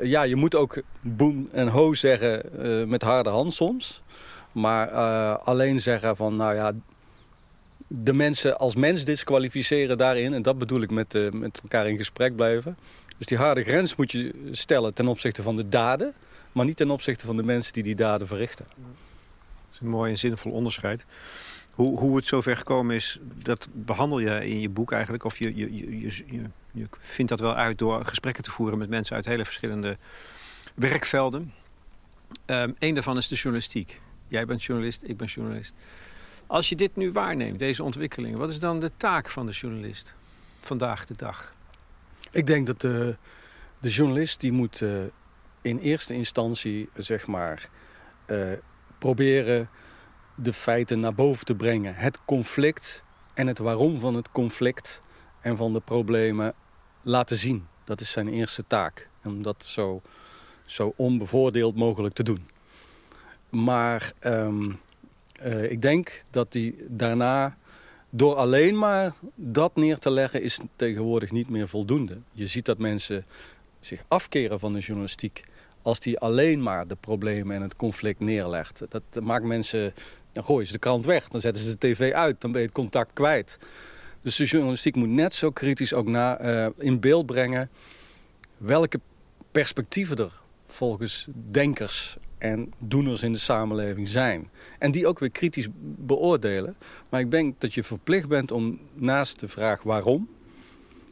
ja, 0.00 0.22
je 0.22 0.36
moet 0.36 0.54
ook 0.54 0.82
boem 1.00 1.48
en 1.52 1.68
ho 1.68 1.94
zeggen 1.94 2.42
met 2.88 3.02
harde 3.02 3.30
hand 3.30 3.54
soms. 3.54 4.02
Maar 4.52 4.88
alleen 5.36 5.80
zeggen 5.80 6.16
van, 6.16 6.36
nou 6.36 6.54
ja, 6.54 6.72
de 7.86 8.12
mensen 8.12 8.58
als 8.58 8.74
mens 8.74 9.04
disqualificeren 9.04 9.98
daarin. 9.98 10.34
En 10.34 10.42
dat 10.42 10.58
bedoel 10.58 10.80
ik 10.80 10.90
met, 10.90 11.14
uh, 11.14 11.30
met 11.30 11.60
elkaar 11.62 11.88
in 11.88 11.96
gesprek 11.96 12.36
blijven. 12.36 12.76
Dus 13.18 13.26
die 13.26 13.38
harde 13.38 13.62
grens 13.62 13.96
moet 13.96 14.12
je 14.12 14.48
stellen 14.50 14.94
ten 14.94 15.08
opzichte 15.08 15.42
van 15.42 15.56
de 15.56 15.68
daden. 15.68 16.14
Maar 16.52 16.64
niet 16.64 16.76
ten 16.76 16.90
opzichte 16.90 17.26
van 17.26 17.36
de 17.36 17.42
mensen 17.42 17.72
die 17.72 17.82
die 17.82 17.94
daden 17.94 18.26
verrichten. 18.26 18.64
Dat 18.76 19.72
is 19.72 19.78
een 19.80 19.88
mooi 19.88 20.10
en 20.10 20.18
zinvol 20.18 20.52
onderscheid. 20.52 21.04
Hoe, 21.70 21.98
hoe 21.98 22.16
het 22.16 22.26
zover 22.26 22.56
gekomen 22.56 22.94
is, 22.94 23.18
dat 23.42 23.68
behandel 23.72 24.18
je 24.18 24.46
in 24.46 24.60
je 24.60 24.68
boek 24.68 24.92
eigenlijk. 24.92 25.24
Of 25.24 25.38
je, 25.38 25.56
je, 25.56 25.74
je, 25.74 26.00
je, 26.00 26.42
je 26.72 26.86
vindt 27.00 27.30
dat 27.30 27.40
wel 27.40 27.54
uit 27.54 27.78
door 27.78 28.04
gesprekken 28.04 28.42
te 28.42 28.50
voeren 28.50 28.78
met 28.78 28.88
mensen 28.88 29.16
uit 29.16 29.24
hele 29.24 29.44
verschillende 29.44 29.96
werkvelden. 30.74 31.52
Um, 32.46 32.74
Eén 32.78 32.94
daarvan 32.94 33.16
is 33.16 33.28
de 33.28 33.34
journalistiek. 33.34 34.00
Jij 34.28 34.46
bent 34.46 34.64
journalist, 34.64 35.02
ik 35.06 35.16
ben 35.16 35.26
journalist. 35.26 35.74
Als 36.46 36.68
je 36.68 36.76
dit 36.76 36.96
nu 36.96 37.12
waarneemt, 37.12 37.58
deze 37.58 37.82
ontwikkelingen... 37.82 38.38
wat 38.38 38.50
is 38.50 38.58
dan 38.58 38.80
de 38.80 38.90
taak 38.96 39.28
van 39.28 39.46
de 39.46 39.52
journalist 39.52 40.14
vandaag 40.60 41.06
de 41.06 41.16
dag? 41.16 41.54
Ik 42.30 42.46
denk 42.46 42.66
dat 42.66 42.80
de, 42.80 43.16
de 43.80 43.90
journalist 43.90 44.40
die 44.40 44.52
moet 44.52 44.80
uh, 44.80 45.02
in 45.62 45.78
eerste 45.78 46.14
instantie 46.14 46.88
zeg 46.94 47.26
maar, 47.26 47.68
uh, 48.26 48.52
proberen 48.98 49.68
de 50.34 50.52
feiten 50.52 51.00
naar 51.00 51.14
boven 51.14 51.44
te 51.44 51.54
brengen. 51.54 51.94
Het 51.94 52.18
conflict 52.24 53.04
en 53.34 53.46
het 53.46 53.58
waarom 53.58 54.00
van 54.00 54.14
het 54.14 54.30
conflict 54.30 55.00
en 55.40 55.56
van 55.56 55.72
de 55.72 55.80
problemen 55.80 56.54
laten 57.02 57.36
zien. 57.36 57.66
Dat 57.84 58.00
is 58.00 58.10
zijn 58.10 58.28
eerste 58.28 58.64
taak. 58.66 59.08
Om 59.24 59.42
dat 59.42 59.64
zo, 59.64 60.02
zo 60.64 60.92
onbevoordeeld 60.96 61.76
mogelijk 61.76 62.14
te 62.14 62.22
doen. 62.22 62.48
Maar 63.50 64.12
um, 64.20 64.80
uh, 65.42 65.70
ik 65.70 65.82
denk 65.82 66.24
dat 66.30 66.52
hij 66.52 66.74
daarna, 66.88 67.56
door 68.10 68.34
alleen 68.34 68.78
maar 68.78 69.14
dat 69.34 69.76
neer 69.76 69.98
te 69.98 70.10
leggen, 70.10 70.42
is 70.42 70.60
tegenwoordig 70.76 71.30
niet 71.30 71.50
meer 71.50 71.68
voldoende. 71.68 72.18
Je 72.32 72.46
ziet 72.46 72.64
dat 72.64 72.78
mensen 72.78 73.24
zich 73.80 74.04
afkeren 74.08 74.60
van 74.60 74.72
de 74.72 74.78
journalistiek 74.78 75.42
als 75.82 76.00
die 76.00 76.18
alleen 76.18 76.62
maar 76.62 76.86
de 76.86 76.96
problemen 77.00 77.56
en 77.56 77.62
het 77.62 77.76
conflict 77.76 78.20
neerlegt. 78.20 78.82
Dat 78.88 79.02
maakt 79.22 79.44
mensen, 79.44 79.94
dan 80.32 80.44
gooien 80.44 80.66
ze 80.66 80.72
de 80.72 80.78
krant 80.78 81.04
weg, 81.04 81.28
dan 81.28 81.40
zetten 81.40 81.62
ze 81.62 81.70
de 81.70 81.78
tv 81.78 82.12
uit, 82.12 82.40
dan 82.40 82.52
ben 82.52 82.60
je 82.60 82.66
het 82.66 82.76
contact 82.76 83.12
kwijt. 83.12 83.58
Dus 84.22 84.36
de 84.36 84.44
journalistiek 84.44 84.96
moet 84.96 85.08
net 85.08 85.34
zo 85.34 85.50
kritisch 85.50 85.92
ook 85.92 86.08
uh, 86.08 86.66
in 86.78 87.00
beeld 87.00 87.26
brengen 87.26 87.70
welke 88.56 89.00
perspectieven 89.50 90.16
er 90.16 90.42
volgens 90.66 91.28
denkers 91.50 92.16
en 92.38 92.72
doeners 92.78 93.22
in 93.22 93.32
de 93.32 93.38
samenleving 93.38 94.08
zijn. 94.08 94.50
En 94.78 94.90
die 94.90 95.06
ook 95.06 95.18
weer 95.18 95.30
kritisch 95.30 95.68
beoordelen. 95.80 96.76
Maar 97.10 97.20
ik 97.20 97.30
denk 97.30 97.60
dat 97.60 97.74
je 97.74 97.84
verplicht 97.84 98.28
bent 98.28 98.50
om 98.50 98.78
naast 98.94 99.40
de 99.40 99.48
vraag 99.48 99.82
waarom... 99.82 100.28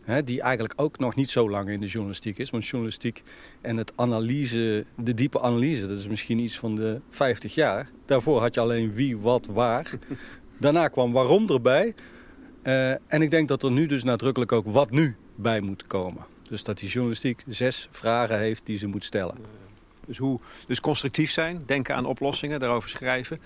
Hè, 0.04 0.24
die 0.24 0.40
eigenlijk 0.40 0.74
ook 0.76 0.98
nog 0.98 1.14
niet 1.14 1.30
zo 1.30 1.50
lang 1.50 1.68
in 1.68 1.80
de 1.80 1.86
journalistiek 1.86 2.38
is... 2.38 2.50
want 2.50 2.66
journalistiek 2.66 3.22
en 3.60 3.76
het 3.76 3.92
analyse, 3.96 4.84
de 4.96 5.14
diepe 5.14 5.40
analyse... 5.40 5.86
dat 5.86 5.98
is 5.98 6.08
misschien 6.08 6.38
iets 6.38 6.58
van 6.58 6.74
de 6.74 7.00
50 7.10 7.54
jaar. 7.54 7.90
Daarvoor 8.06 8.40
had 8.40 8.54
je 8.54 8.60
alleen 8.60 8.92
wie, 8.92 9.18
wat, 9.18 9.46
waar. 9.46 9.90
Daarna 10.58 10.88
kwam 10.88 11.12
waarom 11.12 11.48
erbij. 11.48 11.94
Uh, 12.62 12.90
en 12.90 13.22
ik 13.22 13.30
denk 13.30 13.48
dat 13.48 13.62
er 13.62 13.70
nu 13.70 13.86
dus 13.86 14.04
nadrukkelijk 14.04 14.52
ook 14.52 14.66
wat 14.66 14.90
nu 14.90 15.16
bij 15.34 15.60
moet 15.60 15.86
komen. 15.86 16.31
Dus 16.52 16.64
dat 16.64 16.78
die 16.78 16.88
journalistiek 16.88 17.42
zes 17.46 17.88
vragen 17.90 18.38
heeft 18.38 18.66
die 18.66 18.76
ze 18.76 18.86
moet 18.86 19.04
stellen. 19.04 19.36
Dus, 20.06 20.18
hoe, 20.18 20.40
dus 20.66 20.80
constructief 20.80 21.30
zijn, 21.30 21.62
denken 21.66 21.94
aan 21.94 22.04
oplossingen, 22.04 22.60
daarover 22.60 22.88
schrijven. 22.88 23.40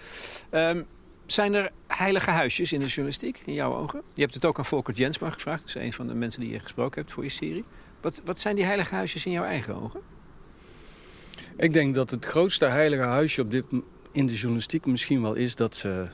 Um, 0.51 0.87
zijn 1.27 1.55
er 1.55 1.71
heilige 1.87 2.31
huisjes 2.31 2.73
in 2.73 2.81
de 2.81 2.87
journalistiek, 2.87 3.43
in 3.45 3.55
jouw 3.55 3.75
ogen? 3.75 4.03
Je 4.15 4.23
hebt 4.23 4.35
het 4.35 4.45
ook 4.45 4.59
aan 4.59 4.65
Volker 4.65 4.95
Jensma 4.95 5.31
gevraagd. 5.31 5.61
Dat 5.61 5.69
is 5.69 5.83
een 5.83 5.93
van 5.93 6.07
de 6.07 6.15
mensen 6.15 6.41
die 6.41 6.51
je 6.51 6.59
gesproken 6.59 7.01
hebt 7.01 7.13
voor 7.13 7.23
je 7.23 7.31
serie. 7.31 7.65
Wat, 8.01 8.21
wat 8.25 8.41
zijn 8.41 8.55
die 8.55 8.65
heilige 8.65 8.95
huisjes 8.95 9.27
in 9.27 9.33
jouw 9.33 9.45
eigen 9.45 9.83
ogen? 9.83 10.01
Ik 11.57 11.73
denk 11.73 11.95
dat 11.95 12.11
het 12.11 12.25
grootste 12.25 12.65
heilige 12.65 13.03
huisje 13.03 13.43
op 13.43 13.51
dit, 13.51 13.65
in 14.13 14.27
de 14.27 14.35
journalistiek 14.35 14.87
misschien 14.87 15.23
wel 15.23 15.35
is... 15.35 15.55
dat 15.55 15.77
ze 15.77 16.09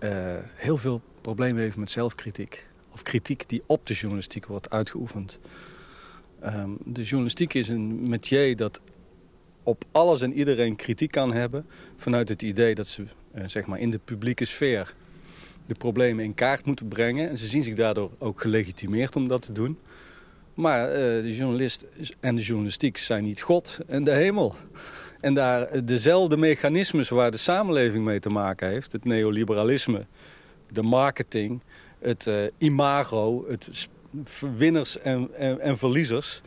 uh, 0.00 0.10
heel 0.54 0.76
veel 0.76 1.00
problemen 1.20 1.62
heeft 1.62 1.76
met 1.76 1.90
zelfkritiek. 1.90 2.66
Of 2.92 3.02
kritiek 3.02 3.48
die 3.48 3.62
op 3.66 3.86
de 3.86 3.94
journalistiek 3.94 4.46
wordt 4.46 4.70
uitgeoefend. 4.70 5.40
Um, 6.44 6.76
de 6.84 7.02
journalistiek 7.02 7.54
is 7.54 7.68
een 7.68 8.08
métier 8.08 8.56
dat 8.56 8.80
op 9.62 9.84
alles 9.92 10.20
en 10.20 10.32
iedereen 10.32 10.76
kritiek 10.76 11.10
kan 11.10 11.32
hebben... 11.32 11.66
vanuit 11.96 12.28
het 12.28 12.42
idee 12.42 12.74
dat 12.74 12.86
ze 12.86 13.02
uh, 13.02 13.42
zeg 13.46 13.66
maar 13.66 13.78
in 13.78 13.90
de 13.90 14.00
publieke 14.04 14.44
sfeer 14.44 14.94
de 15.66 15.74
problemen 15.74 16.24
in 16.24 16.34
kaart 16.34 16.64
moeten 16.64 16.88
brengen. 16.88 17.28
En 17.28 17.38
ze 17.38 17.46
zien 17.46 17.62
zich 17.62 17.74
daardoor 17.74 18.10
ook 18.18 18.40
gelegitimeerd 18.40 19.16
om 19.16 19.28
dat 19.28 19.42
te 19.42 19.52
doen. 19.52 19.78
Maar 20.54 20.88
uh, 20.88 20.94
de 20.96 21.36
journalist 21.36 21.86
en 22.20 22.36
de 22.36 22.42
journalistiek 22.42 22.96
zijn 22.96 23.24
niet 23.24 23.40
God 23.40 23.78
en 23.86 24.04
de 24.04 24.12
hemel. 24.12 24.54
En 25.20 25.34
daar 25.34 25.62
eh, 25.62 25.80
dezelfde 25.84 26.36
mechanismes 26.36 27.08
waar 27.08 27.30
de 27.30 27.36
samenleving 27.36 28.04
mee 28.04 28.20
te 28.20 28.28
maken 28.28 28.68
heeft... 28.68 28.92
het 28.92 29.04
neoliberalisme, 29.04 30.06
de 30.72 30.82
marketing, 30.82 31.60
het 31.98 32.30
imago, 32.58 33.44
het 33.48 33.88
winners 34.56 34.98
en, 34.98 35.34
en, 35.34 35.60
en 35.60 35.78
verliezers 35.78 36.42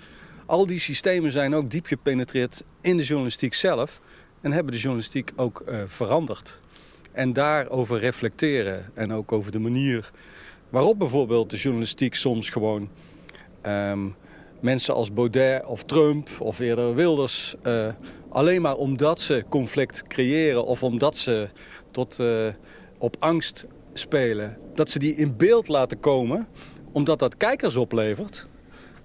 al 0.46 0.68
die 0.68 0.80
systemen 0.80 1.32
zijn 1.32 1.56
ook 1.56 1.70
diep 1.70 1.86
gepenetreerd 1.86 2.64
in 2.82 2.98
de 2.98 3.04
journalistiek 3.04 3.54
zelf. 3.54 4.02
En 4.42 4.52
hebben 4.52 4.74
de 4.74 4.80
journalistiek 4.80 5.32
ook 5.36 5.64
uh, 5.70 5.76
veranderd. 5.86 6.60
En 7.12 7.34
daarover 7.34 8.00
reflecteren 8.00 8.92
en 8.94 9.14
ook 9.14 9.32
over 9.32 9.52
de 9.52 9.60
manier 9.60 10.12
waarop 10.70 11.00
bijvoorbeeld 11.00 11.50
de 11.50 11.58
journalistiek 11.58 12.16
soms 12.16 12.50
gewoon 12.50 12.90
um, 13.68 14.16
mensen 14.60 14.94
als 14.94 15.14
Baudet 15.14 15.66
of 15.66 15.84
Trump 15.84 16.30
of 16.40 16.60
eerder 16.60 16.96
Wilders... 16.96 17.56
Uh, 17.64 17.88
alleen 18.30 18.62
maar 18.62 18.76
omdat 18.76 19.22
ze 19.22 19.46
conflict 19.50 20.08
creëren 20.08 20.66
of 20.66 20.84
omdat 20.84 21.18
ze 21.18 21.50
tot 21.92 22.20
uh, 22.20 22.48
op 22.98 23.16
angst 23.20 23.66
spelen... 23.94 24.58
dat 24.74 24.90
ze 24.90 25.00
die 25.00 25.16
in 25.16 25.38
beeld 25.38 25.68
laten 25.68 26.00
komen 26.00 26.48
omdat 26.94 27.20
dat 27.20 27.38
kijkers 27.38 27.76
oplevert 27.76 28.48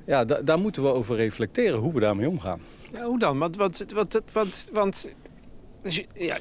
ja, 0.08 0.24
daar 0.24 0.58
moeten 0.58 0.82
we 0.82 0.88
over 0.88 1.16
reflecteren 1.16 1.78
hoe 1.78 1.92
we 1.92 2.00
daarmee 2.00 2.28
omgaan. 2.28 2.60
Ja, 2.92 3.04
hoe 3.04 3.18
dan? 3.18 3.38
Want, 3.38 3.56
want, 3.56 3.84
want, 3.94 4.20
want, 4.32 4.70
want 4.72 5.10
dus 5.82 6.04
ja, 6.14 6.36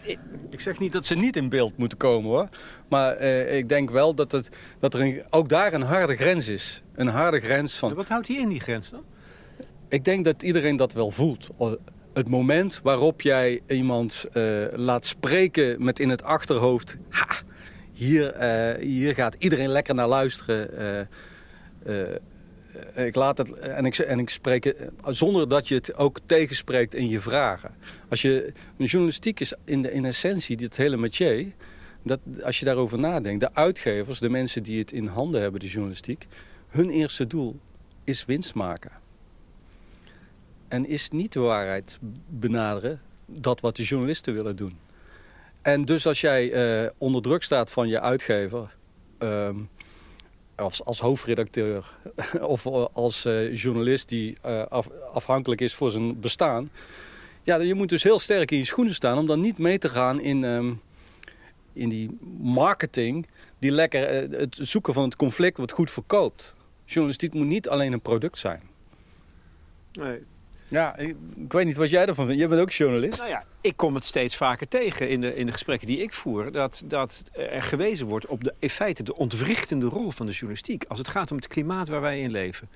ik 0.50 0.60
zeg 0.60 0.80
niet 0.80 0.92
dat 0.92 1.06
ze 1.06 1.16
niet 1.16 1.36
in 1.36 1.50
beeld 1.50 1.78
moeten 1.78 1.98
komen 1.98 2.30
hoor. 2.30 2.48
Maar 2.88 3.14
eh, 3.14 3.58
ik 3.58 3.70
denk 3.70 3.90
wel 3.90 4.14
dat, 4.14 4.32
het, 4.32 4.50
dat 4.80 4.94
er 4.94 5.02
een, 5.02 5.24
ook 5.30 5.50
daar 5.50 5.74
een 5.74 5.82
harde 5.82 6.16
grens 6.16 6.48
is. 6.48 6.84
Een 6.96 7.08
harde 7.08 7.40
grens 7.40 7.74
van... 7.74 7.94
wat 7.94 8.08
houdt 8.08 8.28
hier 8.28 8.40
in 8.40 8.50
die 8.50 8.60
grens 8.60 8.90
dan? 8.90 9.04
Ik 9.90 10.06
denk 10.06 10.26
dat 10.26 10.44
iedereen 10.44 10.76
dat 10.76 10.94
wel 10.94 11.12
voelt. 11.12 11.50
Het 12.14 12.30
moment 12.30 12.80
waarop 12.84 13.22
jij 13.22 13.62
iemand 13.68 14.26
uh, 14.34 14.66
laat 14.72 15.06
spreken 15.06 15.84
met 15.84 16.00
in 16.00 16.10
het 16.10 16.24
achterhoofd... 16.24 16.98
Ha, 17.10 17.36
hier, 17.94 18.42
uh, 18.42 18.84
hier 18.84 19.14
gaat 19.14 19.36
iedereen 19.38 19.70
lekker 19.70 19.96
naar 19.96 20.08
luisteren... 20.08 20.70
Eh, 21.88 23.06
ik 23.06 23.16
laat 23.16 23.38
het 23.38 23.52
en 23.52 23.86
ik, 23.86 23.98
en 23.98 24.20
ik 24.20 24.30
spreek 24.30 24.76
zonder 25.06 25.50
dat 25.50 25.68
je 25.68 25.76
het 25.76 25.96
ook 25.96 26.20
tegenspreekt 26.26 26.96
in 26.96 27.10
je 27.10 27.22
vragen. 27.22 27.76
Als 28.10 28.22
je, 28.22 28.54
journalistiek 28.78 29.40
is 29.40 29.54
in, 29.66 29.82
de, 29.82 29.92
in 29.92 30.06
essentie 30.06 30.58
dit 30.58 30.78
hele 30.78 30.98
métier. 30.98 31.46
Dat, 32.04 32.20
als 32.44 32.60
je 32.60 32.66
daarover 32.66 33.00
nadenkt, 33.00 33.40
de 33.40 33.54
uitgevers, 33.54 34.20
de 34.20 34.30
mensen 34.30 34.64
die 34.64 34.80
het 34.80 34.92
in 34.92 35.08
handen 35.08 35.42
hebben, 35.42 35.60
de 35.60 35.68
journalistiek, 35.68 36.28
hun 36.68 36.90
eerste 36.90 37.28
doel 37.28 37.60
is 38.04 38.26
winst 38.26 38.54
maken. 38.54 38.92
En 40.68 40.88
is 40.88 41.10
niet 41.10 41.34
de 41.34 41.40
waarheid 41.40 42.00
benaderen 42.28 43.02
dat 43.26 43.62
wat 43.62 43.76
de 43.76 43.84
journalisten 43.84 44.34
willen 44.34 44.56
doen. 44.56 44.78
En 45.62 45.86
dus 45.86 46.08
als 46.08 46.22
jij 46.22 46.82
uh, 46.84 46.90
onder 46.98 47.22
druk 47.22 47.44
staat 47.44 47.72
van 47.72 47.88
je 47.88 48.02
uitgever, 48.02 48.76
uh, 49.24 49.50
als, 50.58 50.84
als 50.84 51.00
hoofdredacteur 51.00 51.98
of 52.42 52.66
als 52.94 53.26
uh, 53.26 53.56
journalist 53.56 54.10
die 54.10 54.38
af, 54.70 54.90
afhankelijk 55.14 55.62
is 55.62 55.74
voor 55.74 55.92
zijn 55.92 56.20
bestaan... 56.20 56.70
Ja, 57.48 57.56
je 57.56 57.74
moet 57.74 57.90
dus 57.90 58.04
heel 58.04 58.20
sterk 58.20 58.52
in 58.52 58.58
je 58.58 58.66
schoenen 58.66 58.94
staan 58.94 59.18
om 59.18 59.28
dan 59.28 59.40
niet 59.40 59.58
mee 59.58 59.78
te 59.78 59.90
gaan 59.90 60.22
in, 60.22 60.44
ehm, 60.44 60.74
in 61.74 61.90
die 61.90 62.18
marketing. 62.40 63.28
Die 63.60 63.72
lekker 63.72 64.04
eh, 64.04 64.40
het 64.40 64.60
zoeken 64.62 64.94
van 64.94 65.04
het 65.04 65.16
conflict 65.16 65.58
wat 65.58 65.72
goed 65.72 65.92
verkoopt. 65.92 66.56
Journalistiek 66.86 67.34
moet 67.34 67.46
niet 67.46 67.70
alleen 67.70 67.94
een 67.94 68.02
product 68.02 68.38
zijn. 68.38 68.62
Nee. 69.92 70.24
Ja, 70.68 70.98
ik, 70.98 71.16
weet 71.48 71.66
niet 71.66 71.76
wat 71.76 71.90
jij 71.90 72.06
ervan 72.06 72.26
vindt. 72.26 72.40
Jij 72.40 72.50
bent 72.50 72.62
ook 72.62 72.72
journalist. 72.72 73.18
Nou 73.18 73.30
ja, 73.30 73.44
ik 73.62 73.78
kom 73.78 73.96
het 73.96 74.04
steeds 74.04 74.36
vaker 74.36 74.68
tegen 74.68 75.10
in 75.10 75.22
de, 75.22 75.36
in 75.36 75.46
de 75.46 75.52
gesprekken 75.52 75.88
die 75.88 76.02
ik 76.02 76.14
voer. 76.14 76.52
Dat, 76.52 76.84
dat 76.86 77.24
er 77.32 77.64
gewezen 77.64 78.08
wordt 78.08 78.26
op 78.26 78.44
de, 78.44 78.54
in 78.60 78.70
feite 78.70 79.04
de 79.04 79.16
ontwrichtende 79.16 79.86
rol 79.86 80.12
van 80.12 80.26
de 80.26 80.32
journalistiek. 80.32 80.86
Als 80.88 80.98
het 80.98 81.08
gaat 81.08 81.32
om 81.32 81.38
het 81.38 81.48
klimaat 81.48 81.88
waar 81.88 82.02
wij 82.02 82.22
in 82.22 82.32
leven. 82.32 82.70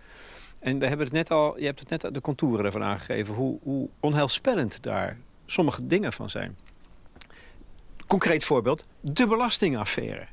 En 0.60 0.80
we 0.80 0.86
hebben 0.86 1.06
het 1.06 1.16
net 1.16 1.32
al, 1.32 1.60
je 1.60 1.66
hebt 1.66 1.80
het 1.80 1.90
net 1.90 2.14
de 2.14 2.22
contouren 2.22 2.66
ervan 2.66 2.84
aangegeven. 2.84 3.36
Hoe, 3.36 3.60
hoe 3.64 3.90
onheilspellend 4.00 4.84
daar 4.84 5.18
sommige 5.46 5.88
dingen 5.88 6.14
van 6.14 6.30
zijn. 6.30 6.58
Concreet 8.08 8.44
voorbeeld, 8.44 8.86
de 9.02 9.28
belastingaffaire. 9.28 10.28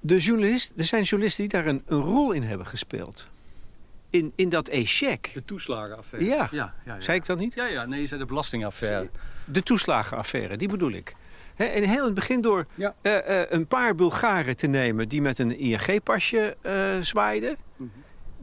De 0.00 0.18
journalist, 0.18 0.72
er 0.76 0.84
zijn 0.84 1.02
journalisten 1.02 1.48
die 1.48 1.52
daar 1.52 1.66
een 1.66 1.82
rol 1.86 2.32
in 2.32 2.42
hebben 2.42 2.66
gespeeld 2.66 3.28
in, 4.10 4.32
in 4.36 4.48
dat 4.48 4.68
échec. 4.68 5.30
De 5.34 5.44
toeslagenaffaire. 5.44 6.28
Ja. 6.28 6.36
Ja, 6.50 6.74
ja, 6.84 6.94
ja. 6.94 7.00
Zei 7.00 7.18
ik 7.18 7.26
dat 7.26 7.38
niet? 7.38 7.54
Ja, 7.54 7.66
ja, 7.66 7.84
nee, 7.86 8.00
je 8.00 8.06
zei 8.06 8.20
de 8.20 8.26
belastingaffaire. 8.26 9.10
De 9.44 9.62
toeslagenaffaire, 9.62 10.56
die 10.56 10.68
bedoel 10.68 10.92
ik. 10.92 11.14
En 11.56 11.82
heel 11.82 11.98
in 11.98 12.04
het 12.04 12.14
begin 12.14 12.40
door 12.40 12.66
Ja. 12.74 12.94
eh, 13.02 13.40
eh, 13.40 13.46
een 13.50 13.66
paar 13.66 13.94
Bulgaren 13.94 14.56
te 14.56 14.66
nemen 14.66 15.08
die 15.08 15.22
met 15.22 15.38
een 15.38 15.58
ING-pasje 15.58 16.56
eh 16.62 16.96
zwaaiden. 17.00 17.56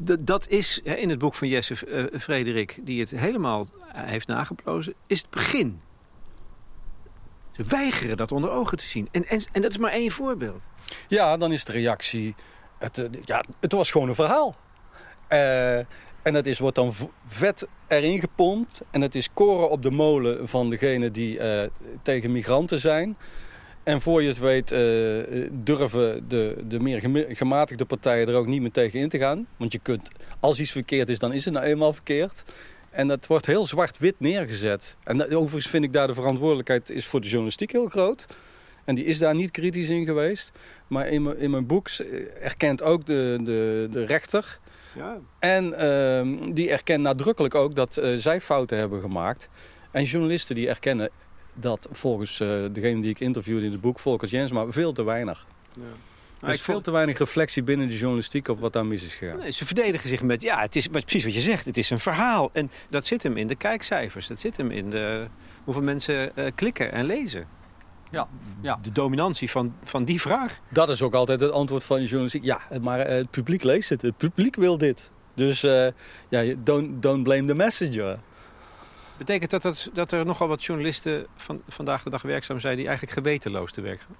D- 0.05 0.17
dat 0.27 0.48
is 0.48 0.79
in 0.84 1.10
het 1.10 1.19
boek 1.19 1.34
van 1.34 1.48
Jesse 1.48 1.75
Frederik, 2.19 2.77
die 2.81 3.00
het 3.00 3.10
helemaal 3.10 3.67
heeft 3.93 4.27
nageplozen, 4.27 4.93
is 5.07 5.19
het 5.22 5.29
begin. 5.29 5.81
Ze 7.51 7.63
weigeren 7.67 8.17
dat 8.17 8.31
onder 8.31 8.50
ogen 8.50 8.77
te 8.77 8.84
zien. 8.86 9.07
En, 9.12 9.27
en, 9.27 9.41
en 9.51 9.62
dat 9.62 9.72
is 9.72 9.77
maar 9.77 9.91
één 9.91 10.12
voorbeeld. 10.12 10.63
Ja, 11.07 11.38
dan 11.38 11.51
is 11.51 11.65
de 11.65 11.72
reactie... 11.72 12.36
Het, 12.77 13.10
ja, 13.25 13.43
het 13.60 13.72
was 13.72 13.91
gewoon 13.91 14.07
een 14.10 14.15
verhaal. 14.15 14.55
Eh, 15.27 15.77
en 16.22 16.34
dat 16.34 16.46
is, 16.46 16.60
wordt 16.60 16.75
dan 16.75 16.94
vet 17.27 17.67
erin 17.88 18.20
gepompt. 18.20 18.82
En 18.91 19.01
het 19.01 19.15
is 19.15 19.29
koren 19.34 19.70
op 19.70 19.82
de 19.82 19.91
molen 19.91 20.48
van 20.48 20.70
degene 20.70 21.12
die 21.12 21.39
eh, 21.39 21.70
tegen 22.01 22.32
migranten 22.32 22.79
zijn. 22.79 23.17
En 23.84 24.01
voor 24.01 24.22
je 24.22 24.27
het 24.27 24.38
weet 24.38 24.72
eh, 24.72 24.79
durven 25.51 26.27
de, 26.27 26.63
de 26.67 26.79
meer 26.79 27.27
gematigde 27.29 27.86
partijen 27.86 28.27
er 28.27 28.36
ook 28.36 28.48
niet 28.48 28.62
meer 28.62 28.72
tegen 28.72 29.00
in 29.00 29.10
te 29.10 29.17
gaan. 29.17 29.48
Want 29.58 29.72
je 29.72 29.79
kunt, 29.79 30.10
als 30.39 30.60
iets 30.60 30.72
verkeerd 30.72 31.10
is, 31.10 31.20
dan 31.20 31.34
is 31.34 31.46
het 31.46 31.53
nou 31.53 31.65
eenmaal 31.65 31.94
verkeerd. 31.94 32.44
En 32.89 33.08
dat 33.08 33.27
wordt 33.27 33.46
heel 33.46 33.65
zwart-wit 33.65 34.15
neergezet. 34.17 34.98
En 35.03 35.36
overigens 35.36 35.67
vind 35.67 35.84
ik 35.84 35.94
daar 35.94 36.08
de 36.08 36.13
verantwoordelijkheid 36.13 36.89
is 36.89 37.05
voor 37.05 37.22
de 37.22 37.27
journalistiek 37.27 37.72
heel 37.72 37.88
groot. 37.88 38.25
En 38.86 38.96
die 38.96 39.05
is 39.05 39.20
daar 39.20 39.36
niet 39.36 39.51
kritisch 39.51 39.89
in 39.89 40.05
geweest. 40.05 40.51
Maar 40.88 41.08
in 41.08 41.24
mijn, 41.24 41.38
in 41.38 41.51
mijn 41.51 41.65
boek 41.65 41.89
erkent 42.41 42.84
ook 42.84 43.05
de, 43.05 43.39
de, 43.44 43.88
de 43.91 44.05
rechter. 44.05 44.60
Ja. 44.95 45.17
En 45.39 45.79
ehm, 45.79 46.53
die 46.53 46.69
erkent 46.69 47.01
nadrukkelijk 47.01 47.55
ook 47.55 47.75
dat 47.75 47.97
eh, 47.97 48.15
zij 48.15 48.41
fouten 48.41 48.77
hebben 48.77 49.01
gemaakt. 49.01 49.49
En 49.91 50.03
journalisten 50.03 50.55
die 50.55 50.69
erkennen 50.69 51.09
dat 51.53 51.87
volgens 51.91 52.39
eh, 52.39 52.47
degene 52.71 53.01
die 53.01 53.09
ik 53.09 53.19
interviewde 53.19 53.65
in 53.65 53.71
het 53.71 53.81
boek, 53.81 53.99
Volker 53.99 54.27
Jensma, 54.27 54.65
veel 54.71 54.93
te 54.93 55.03
weinig. 55.03 55.45
Er 56.41 56.49
is 56.49 56.61
veel 56.61 56.81
te 56.81 56.91
weinig 56.91 57.17
reflectie 57.17 57.63
binnen 57.63 57.87
de 57.87 57.97
journalistiek 57.97 58.47
op 58.47 58.59
wat 58.59 58.73
daar 58.73 58.85
mis 58.85 59.03
is 59.03 59.15
gegaan. 59.15 59.37
Nee, 59.37 59.51
ze 59.51 59.65
verdedigen 59.65 60.09
zich 60.09 60.21
met, 60.21 60.41
ja, 60.41 60.59
het 60.59 60.75
is 60.75 60.87
wat, 60.91 61.01
precies 61.01 61.23
wat 61.23 61.33
je 61.33 61.41
zegt. 61.41 61.65
Het 61.65 61.77
is 61.77 61.89
een 61.89 61.99
verhaal. 61.99 62.49
En 62.53 62.71
dat 62.89 63.05
zit 63.05 63.23
hem 63.23 63.37
in 63.37 63.47
de 63.47 63.55
kijkcijfers. 63.55 64.27
Dat 64.27 64.39
zit 64.39 64.57
hem 64.57 64.71
in 64.71 64.89
de, 64.89 65.27
hoeveel 65.63 65.84
mensen 65.84 66.36
eh, 66.36 66.45
klikken 66.55 66.91
en 66.91 67.05
lezen. 67.05 67.47
Ja, 68.15 68.28
ja. 68.62 68.80
De 68.82 68.91
dominantie 68.91 69.49
van, 69.51 69.75
van 69.84 70.04
die 70.06 70.21
vraag. 70.21 70.60
Dat 70.69 70.89
is 70.89 71.01
ook 71.01 71.13
altijd 71.13 71.41
het 71.41 71.51
antwoord 71.51 71.84
van 71.84 71.97
de 71.97 72.04
journalistiek. 72.04 72.43
Ja, 72.43 72.62
maar 72.82 72.99
eh, 72.99 73.15
het 73.15 73.30
publiek 73.32 73.63
leest 73.63 73.89
het. 73.89 74.01
Het 74.01 74.17
publiek 74.17 74.56
wil 74.56 74.78
dit. 74.78 75.12
Dus 75.34 75.63
eh, 75.63 75.88
ja, 76.30 76.54
don't, 76.58 77.01
don't 77.04 77.23
blame 77.23 77.45
the 77.47 77.54
messenger. 77.56 78.19
Betekent 79.17 79.51
dat, 79.51 79.62
dat 79.62 79.89
dat 79.93 80.12
er 80.12 80.25
nogal 80.25 80.47
wat 80.47 80.63
journalisten 80.63 81.25
van, 81.36 81.62
vandaag 81.67 82.04
de 82.04 82.10
dag 82.10 82.21
werkzaam 82.21 82.60
zijn... 82.60 82.75
die 82.75 82.88
eigenlijk 82.88 83.17
gewetenloos 83.17 83.71
te 83.71 83.82
werk 83.82 83.99
gaan? 84.01 84.15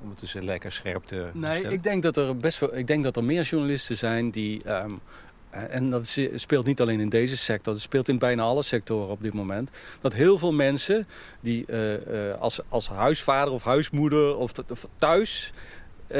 Om 0.00 0.10
het 0.10 0.20
dus 0.20 0.32
lekker 0.32 0.72
scherp 0.72 1.04
te 1.04 1.30
Nee, 1.32 1.54
stellen. 1.54 1.72
ik 1.72 1.82
denk 1.82 2.02
dat 2.02 2.16
er 2.16 2.36
best 2.36 2.58
wel. 2.58 2.76
Ik 2.76 2.86
denk 2.86 3.02
dat 3.04 3.16
er 3.16 3.24
meer 3.24 3.42
journalisten 3.42 3.96
zijn 3.96 4.30
die. 4.30 4.62
ehm, 4.64 4.90
eh, 4.90 4.96
en 5.52 5.90
dat 5.90 6.18
speelt 6.34 6.66
niet 6.66 6.80
alleen 6.80 7.00
in 7.00 7.08
deze 7.08 7.36
sector, 7.36 7.72
dat 7.72 7.82
speelt 7.82 8.08
in 8.08 8.18
bijna 8.18 8.42
alle 8.42 8.62
sectoren 8.62 9.08
op 9.08 9.22
dit 9.22 9.34
moment. 9.34 9.70
Dat 10.00 10.12
heel 10.12 10.38
veel 10.38 10.52
mensen 10.52 11.06
die 11.40 11.66
eh, 11.66 12.30
eh, 12.30 12.40
als, 12.40 12.60
als 12.68 12.88
huisvader 12.88 13.52
of 13.52 13.62
huismoeder 13.62 14.36
of, 14.36 14.52
thuis. 14.96 15.52
eh, 16.06 16.18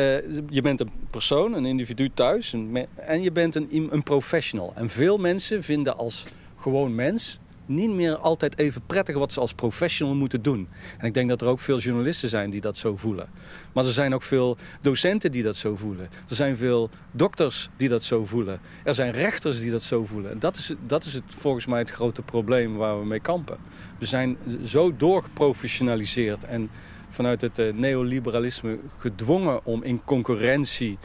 je 0.49 0.63
bent 0.63 0.81
een 0.81 0.91
persoon, 1.11 1.53
een 1.53 1.67
individu 1.67 2.11
thuis 2.15 2.55
en 2.97 3.23
je 3.23 3.33
bent 3.33 3.55
een, 3.55 3.89
een 3.91 4.03
professional. 4.03 4.73
En 4.77 4.91
veel 4.91 5.19
mensen 5.19 5.63
vinden 5.63 5.97
als 5.97 6.25
gewoon 6.57 6.95
mens 6.95 7.39
niet 7.75 7.91
meer 7.91 8.17
altijd 8.17 8.59
even 8.59 8.83
prettig 8.87 9.17
wat 9.17 9.33
ze 9.33 9.41
als 9.41 9.55
professional 9.55 10.15
moeten 10.15 10.43
doen. 10.43 10.69
En 10.99 11.07
ik 11.07 11.15
denk 11.15 11.29
dat 11.29 11.41
er 11.41 11.49
ook 11.49 11.61
veel 11.61 11.79
journalisten 11.79 12.29
zijn 12.29 12.51
die 12.51 12.61
dat 12.61 12.77
zo 12.77 12.97
voelen. 12.97 13.29
Maar 13.73 13.85
er 13.85 13.93
zijn 13.93 14.15
ook 14.15 14.23
veel 14.23 14.57
docenten 14.81 15.33
die 15.33 15.43
dat 15.43 15.57
zo 15.57 15.77
voelen. 15.77 16.09
Er 16.29 16.35
zijn 16.35 16.57
veel 16.57 16.91
dokters 17.11 17.69
die 17.77 17.89
dat 17.89 18.05
zo 18.05 18.25
voelen. 18.25 18.61
Er 18.85 18.95
zijn 18.95 19.13
rechters 19.13 19.61
die 19.61 19.71
dat 19.71 19.83
zo 19.83 20.05
voelen. 20.05 20.31
En 20.31 20.39
dat 20.39 20.57
is, 20.57 20.75
dat 20.87 21.05
is 21.05 21.15
het, 21.15 21.25
volgens 21.27 21.67
mij 21.67 21.79
het 21.79 21.91
grote 21.91 22.23
probleem 22.23 22.77
waar 22.77 23.01
we 23.01 23.07
mee 23.07 23.21
kampen. 23.21 23.57
We 23.99 24.07
zijn 24.07 24.37
zo 24.65 24.97
doorgeprofessionaliseerd 24.97 26.45
en 26.45 26.71
vanuit 27.11 27.41
het 27.41 27.59
eh, 27.59 27.73
neoliberalisme 27.73 28.79
gedwongen 28.99 29.65
om 29.65 29.83
in 29.83 30.05
concurrentie, 30.05 30.99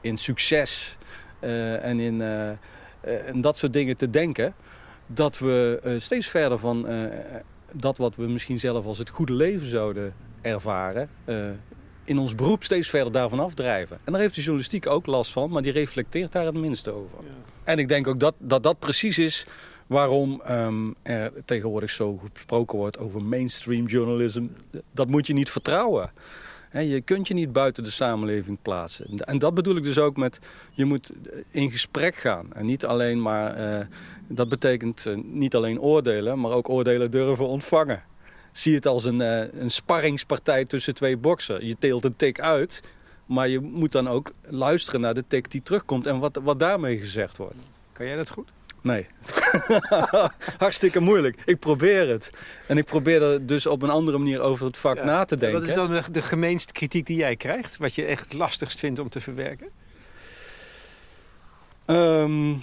in 0.00 0.16
succes 0.16 0.96
eh, 1.40 1.84
en 1.84 2.00
in 2.00 2.20
eh, 2.20 2.50
en 3.00 3.40
dat 3.40 3.56
soort 3.56 3.72
dingen 3.72 3.96
te 3.96 4.10
denken. 4.10 4.54
Dat 5.10 5.38
we 5.38 5.80
eh, 5.82 5.92
steeds 5.98 6.28
verder 6.28 6.58
van 6.58 6.88
eh, 6.88 7.04
dat 7.72 7.98
wat 7.98 8.16
we 8.16 8.26
misschien 8.26 8.60
zelf 8.60 8.86
als 8.86 8.98
het 8.98 9.08
goede 9.08 9.32
leven 9.32 9.68
zouden 9.68 10.14
ervaren, 10.40 11.08
eh, 11.24 11.36
in 12.04 12.18
ons 12.18 12.34
beroep 12.34 12.64
steeds 12.64 12.88
verder 12.88 13.12
daarvan 13.12 13.40
afdrijven. 13.40 13.98
En 14.04 14.12
daar 14.12 14.20
heeft 14.20 14.34
de 14.34 14.40
journalistiek 14.40 14.86
ook 14.86 15.06
last 15.06 15.32
van, 15.32 15.50
maar 15.50 15.62
die 15.62 15.72
reflecteert 15.72 16.32
daar 16.32 16.44
het 16.44 16.54
minste 16.54 16.90
over. 16.90 17.18
En 17.64 17.78
ik 17.78 17.88
denk 17.88 18.06
ook 18.06 18.20
dat 18.20 18.34
dat, 18.38 18.62
dat 18.62 18.78
precies 18.78 19.18
is 19.18 19.46
waarom 19.86 20.42
ehm, 20.44 20.92
er 21.02 21.32
tegenwoordig 21.44 21.90
zo 21.90 22.20
gesproken 22.34 22.78
wordt 22.78 22.98
over 22.98 23.24
mainstream 23.24 23.86
journalism. 23.86 24.46
Dat 24.92 25.08
moet 25.08 25.26
je 25.26 25.32
niet 25.32 25.50
vertrouwen. 25.50 26.10
Je 26.72 27.00
kunt 27.00 27.28
je 27.28 27.34
niet 27.34 27.52
buiten 27.52 27.84
de 27.84 27.90
samenleving 27.90 28.58
plaatsen. 28.62 29.06
En 29.18 29.38
dat 29.38 29.54
bedoel 29.54 29.76
ik 29.76 29.82
dus 29.82 29.98
ook 29.98 30.16
met, 30.16 30.38
je 30.72 30.84
moet 30.84 31.10
in 31.50 31.70
gesprek 31.70 32.14
gaan. 32.14 32.52
En 32.52 32.66
niet 32.66 32.84
alleen 32.84 33.22
maar, 33.22 33.54
eh, 33.54 33.86
dat 34.26 34.48
betekent 34.48 35.06
eh, 35.06 35.16
niet 35.16 35.54
alleen 35.54 35.80
oordelen, 35.80 36.40
maar 36.40 36.50
ook 36.50 36.68
oordelen 36.68 37.10
durven 37.10 37.46
ontvangen. 37.46 38.02
Zie 38.52 38.74
het 38.74 38.86
als 38.86 39.04
een, 39.04 39.20
eh, 39.20 39.60
een 39.60 39.70
sparringspartij 39.70 40.64
tussen 40.64 40.94
twee 40.94 41.16
boksen. 41.16 41.66
Je 41.66 41.76
teelt 41.78 42.04
een 42.04 42.16
tik 42.16 42.40
uit, 42.40 42.82
maar 43.26 43.48
je 43.48 43.60
moet 43.60 43.92
dan 43.92 44.08
ook 44.08 44.32
luisteren 44.48 45.00
naar 45.00 45.14
de 45.14 45.24
tik 45.28 45.50
die 45.50 45.62
terugkomt 45.62 46.06
en 46.06 46.18
wat, 46.18 46.40
wat 46.42 46.58
daarmee 46.58 46.98
gezegd 46.98 47.36
wordt. 47.36 47.56
Kan 47.92 48.06
jij 48.06 48.16
dat 48.16 48.30
goed? 48.30 48.48
Nee. 48.82 49.06
Hartstikke 50.58 51.00
moeilijk. 51.00 51.36
Ik 51.44 51.58
probeer 51.58 52.08
het. 52.08 52.30
En 52.66 52.78
ik 52.78 52.84
probeer 52.84 53.22
er 53.22 53.46
dus 53.46 53.66
op 53.66 53.82
een 53.82 53.90
andere 53.90 54.18
manier 54.18 54.40
over 54.40 54.66
het 54.66 54.78
vak 54.78 54.96
Ja. 54.96 55.04
na 55.04 55.24
te 55.24 55.36
denken. 55.36 55.60
Wat 55.60 55.68
is 55.68 55.74
dan 55.74 55.90
de, 55.90 56.02
de 56.10 56.22
gemeenste 56.22 56.72
kritiek 56.72 57.06
die 57.06 57.16
jij 57.16 57.36
krijgt? 57.36 57.76
Wat 57.76 57.94
je 57.94 58.04
echt 58.04 58.32
lastigst 58.32 58.78
vindt 58.78 58.98
om 58.98 59.08
te 59.08 59.20
verwerken? 59.20 59.68
Ehm, 61.84 62.54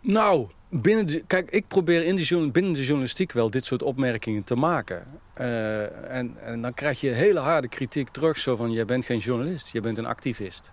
nou, 0.00 0.48
binnen 0.68 1.06
de, 1.06 1.22
kijk, 1.26 1.50
ik 1.50 1.68
probeer 1.68 2.04
in 2.04 2.16
de, 2.16 2.50
binnen 2.50 2.72
de 2.72 2.84
journalistiek 2.84 3.32
wel 3.32 3.50
dit 3.50 3.64
soort 3.64 3.82
opmerkingen 3.82 4.44
te 4.44 4.54
maken. 4.54 5.04
Eh, 5.34 6.16
en, 6.16 6.36
en 6.40 6.62
dan 6.62 6.74
krijg 6.74 7.00
je 7.00 7.10
hele 7.10 7.38
harde 7.40 7.68
kritiek 7.68 8.08
terug. 8.08 8.38
Zo 8.38 8.56
van, 8.56 8.72
jij 8.72 8.84
bent 8.84 9.04
geen 9.04 9.18
journalist, 9.18 9.68
je 9.72 9.80
bent 9.80 9.98
een 9.98 10.06
activist. 10.06 10.70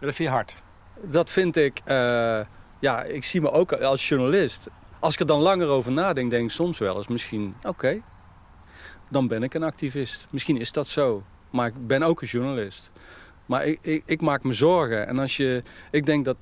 Dat 0.00 0.14
vind 0.14 0.28
je 0.28 0.34
hard. 0.34 0.56
Dat 1.02 1.30
vind 1.30 1.56
ik, 1.56 1.80
eh, 1.84 2.40
ja, 2.78 3.02
ik 3.02 3.24
zie 3.24 3.40
me 3.40 3.50
ook 3.50 3.72
als 3.72 4.08
journalist. 4.08 4.68
Als 4.98 5.14
ik 5.14 5.20
er 5.20 5.26
dan 5.26 5.40
langer 5.40 5.66
over 5.66 5.92
nadenk, 5.92 6.30
denk 6.30 6.44
ik 6.44 6.50
soms 6.50 6.78
wel 6.78 6.96
eens 6.96 7.06
misschien, 7.06 7.54
oké, 7.62 8.02
dan 9.10 9.28
ben 9.28 9.42
ik 9.42 9.54
een 9.54 9.62
activist. 9.62 10.26
Misschien 10.30 10.56
is 10.60 10.72
dat 10.72 10.86
zo, 10.86 11.22
maar 11.50 11.66
ik 11.66 11.86
ben 11.86 12.02
ook 12.02 12.22
een 12.22 12.28
journalist. 12.28 12.90
Maar 13.46 13.66
ik, 13.66 13.78
ik, 13.82 14.02
ik 14.06 14.20
maak 14.20 14.42
me 14.42 14.52
zorgen. 14.52 15.06
En 15.06 15.18
als 15.18 15.36
je, 15.36 15.62
ik 15.90 16.06
denk 16.06 16.24
dat, 16.24 16.36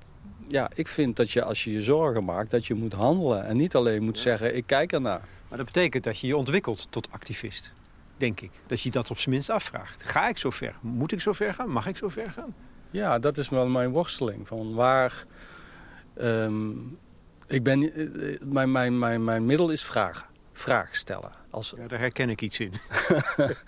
ja, 0.49 0.70
ik 0.75 0.88
vind 0.88 1.16
dat 1.16 1.31
je 1.31 1.44
als 1.44 1.64
je 1.64 1.72
je 1.72 1.83
zorgen 1.83 2.25
maakt, 2.25 2.51
dat 2.51 2.66
je 2.66 2.75
moet 2.75 2.92
handelen. 2.92 3.44
En 3.44 3.57
niet 3.57 3.75
alleen 3.75 4.03
moet 4.03 4.18
zeggen, 4.18 4.57
ik 4.57 4.66
kijk 4.66 4.92
ernaar. 4.92 5.22
Maar 5.49 5.59
dat 5.59 5.66
betekent 5.66 6.05
dat 6.05 6.18
je 6.18 6.27
je 6.27 6.37
ontwikkelt 6.37 6.87
tot 6.90 7.09
activist. 7.11 7.72
Denk 8.16 8.40
ik. 8.40 8.51
Dat 8.66 8.81
je 8.81 8.90
dat 8.90 9.11
op 9.11 9.18
zijn 9.18 9.35
minst 9.35 9.51
afvraagt. 9.51 10.03
Ga 10.03 10.29
ik 10.29 10.38
zo 10.38 10.51
ver? 10.51 10.75
Moet 10.81 11.12
ik 11.12 11.20
zo 11.20 11.33
ver 11.33 11.55
gaan? 11.55 11.70
Mag 11.70 11.87
ik 11.87 11.96
zo 11.96 12.09
ver 12.09 12.31
gaan? 12.31 12.55
Ja, 12.90 13.18
dat 13.18 13.38
is 13.38 13.49
wel 13.49 13.66
mijn 13.66 13.90
worsteling. 13.90 14.49
Van 14.49 14.75
waar. 14.75 15.25
Ehm, 16.16 16.70
Ik 17.46 17.62
ben, 17.62 17.92
mijn, 18.44 18.72
mijn, 18.72 18.98
mijn, 18.98 19.24
mijn 19.24 19.46
middel 19.46 19.70
is 19.70 19.85
vragen. 19.85 20.26
Vragen 20.52 20.96
stellen. 20.96 21.31
Als... 21.50 21.74
Ja, 21.76 21.88
daar 21.88 21.98
herken 21.98 22.31
ik 22.31 22.42
iets 22.42 22.61
in. 22.61 22.72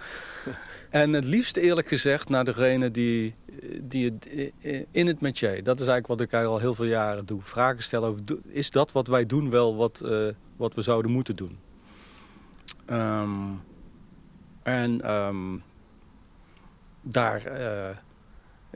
en 0.91 1.13
het 1.13 1.25
liefst 1.25 1.57
eerlijk 1.57 1.89
gezegd 1.89 2.29
naar 2.29 2.45
degene 2.45 2.91
die, 2.91 3.35
die 3.83 4.05
het, 4.05 4.53
in 4.91 5.07
het 5.07 5.21
métier. 5.21 5.63
Dat 5.63 5.81
is 5.81 5.87
eigenlijk 5.87 6.07
wat 6.07 6.21
ik 6.21 6.47
al 6.47 6.59
heel 6.59 6.75
veel 6.75 6.85
jaren 6.85 7.27
doe. 7.27 7.41
Vragen 7.43 7.83
stellen 7.83 8.09
over, 8.09 8.23
is 8.47 8.71
dat 8.71 8.93
wat 8.93 9.07
wij 9.07 9.27
doen 9.27 9.51
wel 9.51 9.77
wat, 9.77 10.01
uh, 10.05 10.29
wat 10.57 10.75
we 10.75 10.83
zouden 10.83 11.11
moeten 11.11 11.37
doen? 11.37 11.59
Um, 12.91 13.61
en 14.63 15.11
um, 15.11 15.63
daar, 17.03 17.61
uh, 17.61 17.97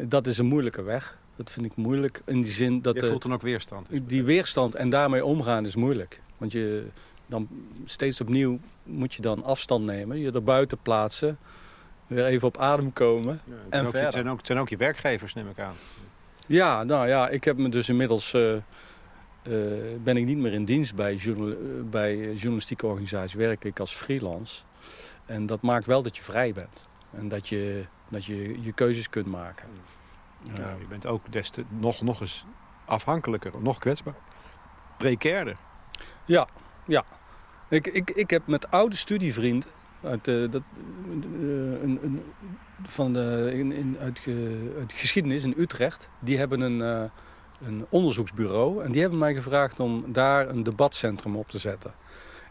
dat 0.08 0.26
is 0.26 0.38
een 0.38 0.46
moeilijke 0.46 0.82
weg. 0.82 1.18
Dat 1.44 1.52
vind 1.52 1.66
ik 1.66 1.76
moeilijk 1.76 2.22
in 2.26 2.42
die 2.42 2.52
zin 2.52 2.82
dat... 2.82 2.94
Je 2.94 3.06
voelt 3.06 3.22
dan 3.22 3.32
ook 3.32 3.42
weerstand? 3.42 3.88
Die 4.02 4.22
weerstand 4.22 4.74
en 4.74 4.90
daarmee 4.90 5.24
omgaan 5.24 5.66
is 5.66 5.74
moeilijk. 5.74 6.20
Want 6.36 6.52
je 6.52 6.86
dan 7.26 7.48
steeds 7.84 8.20
opnieuw 8.20 8.58
moet 8.82 9.14
je 9.14 9.22
dan 9.22 9.44
afstand 9.44 9.84
nemen. 9.84 10.18
Je 10.18 10.32
er 10.32 10.42
buiten 10.42 10.78
plaatsen. 10.82 11.38
Weer 12.06 12.24
even 12.24 12.48
op 12.48 12.58
adem 12.58 12.92
komen. 12.92 13.40
Ja, 13.44 13.54
en 13.68 13.86
ook, 13.86 13.92
het, 13.92 14.12
zijn 14.12 14.28
ook, 14.28 14.36
het 14.36 14.46
zijn 14.46 14.58
ook 14.58 14.68
je 14.68 14.76
werkgevers, 14.76 15.34
neem 15.34 15.48
ik 15.48 15.58
aan. 15.58 15.74
Ja, 16.46 16.84
nou 16.84 17.08
ja, 17.08 17.28
ik 17.28 17.44
heb 17.44 17.56
me 17.56 17.68
dus 17.68 17.88
inmiddels... 17.88 18.34
Uh, 18.34 18.52
uh, 18.52 18.60
ben 20.02 20.16
ik 20.16 20.24
niet 20.24 20.38
meer 20.38 20.52
in 20.52 20.64
dienst 20.64 20.94
bij, 20.94 21.14
journal, 21.14 21.56
bij 21.90 22.16
journalistieke 22.16 22.86
organisaties. 22.86 23.34
Werk 23.34 23.64
ik 23.64 23.80
als 23.80 23.94
freelance. 23.94 24.62
En 25.26 25.46
dat 25.46 25.62
maakt 25.62 25.86
wel 25.86 26.02
dat 26.02 26.16
je 26.16 26.22
vrij 26.22 26.52
bent. 26.52 26.86
En 27.10 27.28
dat 27.28 27.48
je 27.48 27.84
dat 28.12 28.24
je 28.24 28.62
je 28.62 28.72
keuzes 28.72 29.08
kunt 29.08 29.26
maken. 29.26 29.68
Ja, 30.42 30.74
je 30.78 30.86
bent 30.88 31.06
ook 31.06 31.32
des 31.32 31.50
te, 31.50 31.64
nog, 31.68 32.00
nog 32.00 32.20
eens 32.20 32.44
afhankelijker, 32.84 33.52
nog 33.62 33.78
kwetsbaar. 33.78 34.14
Precairder. 34.96 35.56
Ja, 36.24 36.48
ja. 36.86 37.04
Ik, 37.68 37.86
ik, 37.86 38.10
ik 38.10 38.30
heb 38.30 38.46
met 38.46 38.70
oude 38.70 38.96
studievrienden 38.96 39.68
uit, 40.02 40.28
uh, 40.28 40.50
dat, 40.50 40.62
uh, 41.06 41.82
een, 41.82 41.98
een, 42.02 42.22
van 42.82 43.12
de, 43.12 43.50
in, 43.52 43.72
in, 43.72 43.96
uit, 44.00 44.20
uit 44.78 44.92
geschiedenis 44.92 45.44
in 45.44 45.54
Utrecht. 45.56 46.08
Die 46.18 46.38
hebben 46.38 46.60
een, 46.60 46.78
uh, 46.78 47.10
een 47.60 47.86
onderzoeksbureau. 47.88 48.84
En 48.84 48.92
die 48.92 49.00
hebben 49.00 49.18
mij 49.18 49.34
gevraagd 49.34 49.80
om 49.80 50.12
daar 50.12 50.48
een 50.48 50.62
debatcentrum 50.62 51.36
op 51.36 51.48
te 51.48 51.58
zetten. 51.58 51.94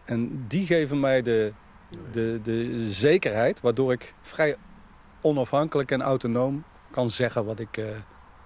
En 0.05 0.45
die 0.47 0.65
geven 0.65 0.99
mij 0.99 1.21
de, 1.21 1.53
de, 2.11 2.39
de 2.43 2.89
zekerheid 2.89 3.61
waardoor 3.61 3.91
ik 3.91 4.13
vrij 4.21 4.55
onafhankelijk 5.21 5.91
en 5.91 6.01
autonoom 6.01 6.63
kan 6.91 7.09
zeggen 7.09 7.45
wat 7.45 7.59
ik, 7.59 7.77
uh, 7.77 7.85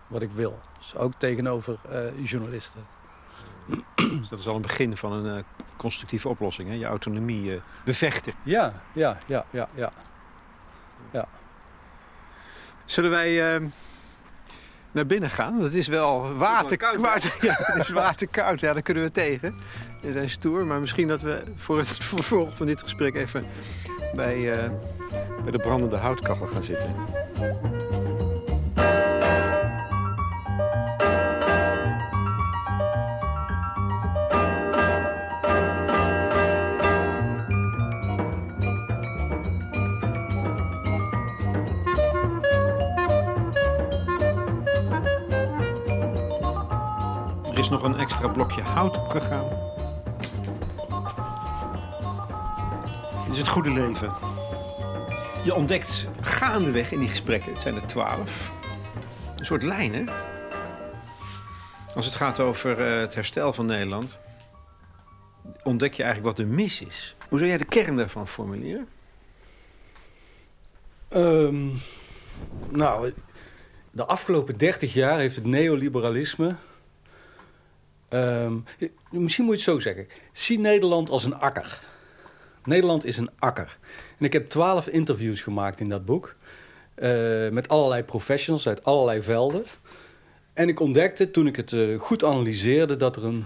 wat 0.08 0.22
ik 0.22 0.32
wil. 0.32 0.60
Dus 0.80 0.96
ook 0.96 1.14
tegenover 1.18 1.78
uh, 1.92 2.26
journalisten. 2.30 2.86
Dus 4.20 4.30
dat 4.30 4.40
is 4.40 4.48
al 4.48 4.56
een 4.56 4.62
begin 4.62 4.98
van 4.98 5.12
een 5.12 5.38
uh, 5.38 5.44
constructieve 5.78 6.30
oplossing, 6.30 6.70
hè? 6.70 6.76
je 6.76 6.86
autonomie 6.86 7.62
bevechten. 7.84 8.34
Ja, 8.44 8.74
ja, 8.94 9.18
ja, 9.26 9.46
ja, 9.50 9.68
ja. 9.74 9.92
ja. 11.12 11.28
Zullen 12.86 13.10
wij 13.10 13.60
naar 14.92 15.06
binnen 15.06 15.30
gaan? 15.30 15.52
Want 15.52 15.64
het 15.64 15.76
is 15.76 15.88
wel 15.88 16.34
waterkoud. 16.34 17.02
Water, 17.02 17.38
ja, 17.48 17.56
het 17.58 17.76
is 17.76 17.90
waterkoud, 17.90 18.60
ja, 18.60 18.74
daar 18.74 18.82
kunnen 18.82 19.04
we 19.04 19.12
tegen. 19.12 19.56
We 20.02 20.12
zijn 20.12 20.30
stoer, 20.30 20.66
maar 20.66 20.80
misschien 20.80 21.08
dat 21.08 21.22
we 21.22 21.44
voor 21.56 21.78
het 21.78 21.98
vervolg 22.16 22.58
van 22.58 22.66
dit 22.66 22.82
gesprek 22.82 23.16
even 23.16 23.46
bij 24.16 24.70
bij 25.46 25.52
de 25.52 25.60
brandende 25.60 25.98
houtkachel 25.98 26.48
gaan 26.48 26.64
zitten. 26.64 26.96
Is 47.66 47.72
nog 47.72 47.84
een 47.84 47.98
extra 47.98 48.28
blokje 48.28 48.62
hout 48.62 48.98
opgegaan. 48.98 49.48
Dit 53.26 53.34
is 53.34 53.38
het 53.38 53.48
goede 53.48 53.70
leven. 53.70 54.14
Je 55.44 55.56
ontdekt 55.56 56.08
gaandeweg 56.22 56.92
in 56.92 57.00
die 57.00 57.10
gesprekken, 57.10 57.52
het 57.52 57.62
zijn 57.62 57.76
er 57.76 57.88
twaalf, 57.88 58.52
een 59.38 59.46
soort 59.46 59.64
lijnen. 59.64 60.10
Als 61.96 62.06
het 62.06 62.16
gaat 62.16 62.40
over 62.40 62.80
uh, 62.80 63.00
het 63.00 63.16
herstel 63.16 63.54
van 63.54 63.66
Nederland, 63.66 64.18
ontdek 65.64 65.94
je 65.94 66.04
eigenlijk 66.04 66.38
wat 66.38 66.48
er 66.48 66.54
mis 66.54 66.82
is. 66.82 67.16
Hoe 67.30 67.38
zou 67.38 67.50
jij 67.50 67.60
de 67.60 67.66
kern 67.66 67.96
daarvan 67.96 68.28
formuleren? 68.28 68.88
Um, 71.10 71.82
nou, 72.70 73.14
de 73.92 74.06
afgelopen 74.06 74.58
dertig 74.58 74.94
jaar 74.94 75.20
heeft 75.20 75.36
het 75.36 75.46
neoliberalisme... 75.46 76.56
Um, 78.10 78.64
misschien 79.10 79.46
moet 79.46 79.64
je 79.64 79.72
het 79.72 79.72
zo 79.72 79.80
zeggen. 79.80 80.08
Zie 80.32 80.60
Nederland 80.60 81.10
als 81.10 81.26
een 81.26 81.36
akker. 81.36 81.80
Nederland 82.64 83.06
is 83.06 83.18
een 83.18 83.30
akker. 83.40 83.78
En 84.18 84.26
ik 84.26 84.34
heb 84.34 84.50
twaalf 84.50 84.88
interviews 84.88 85.42
gemaakt 85.42 85.80
in 85.80 85.90
dat 85.90 86.06
boek. 86.06 86.36
Uh, 86.96 87.50
met 87.50 87.68
allerlei 87.68 88.04
professionals 88.04 88.68
uit 88.68 88.84
allerlei 88.84 89.22
velden. 89.22 89.64
En 90.54 90.68
ik 90.68 90.80
ontdekte 90.80 91.32
toen 91.32 91.48
ik 91.48 91.56
het 91.56 91.72
uh, 91.72 92.00
goed 92.00 92.24
analyseerde 92.24 92.98
dat 92.98 93.16
er 93.16 93.26
een 93.26 93.46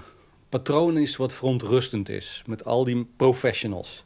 patroon 0.49 0.97
is 0.97 1.15
wat 1.15 1.33
verontrustend 1.33 2.09
is. 2.09 2.43
Met 2.45 2.65
al 2.65 2.83
die 2.83 3.07
professionals. 3.15 4.05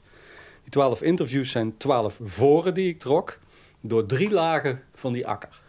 Die 0.62 0.72
twaalf 0.72 1.02
interviews 1.02 1.52
zijn 1.52 1.78
twaalf 1.78 2.20
voren 2.22 2.74
die 2.74 2.90
ik 2.90 3.00
trok. 3.00 3.40
Door 3.82 4.06
drie 4.06 4.30
lagen 4.30 4.84
van 4.94 5.14
die 5.14 5.28
akker. 5.28 5.62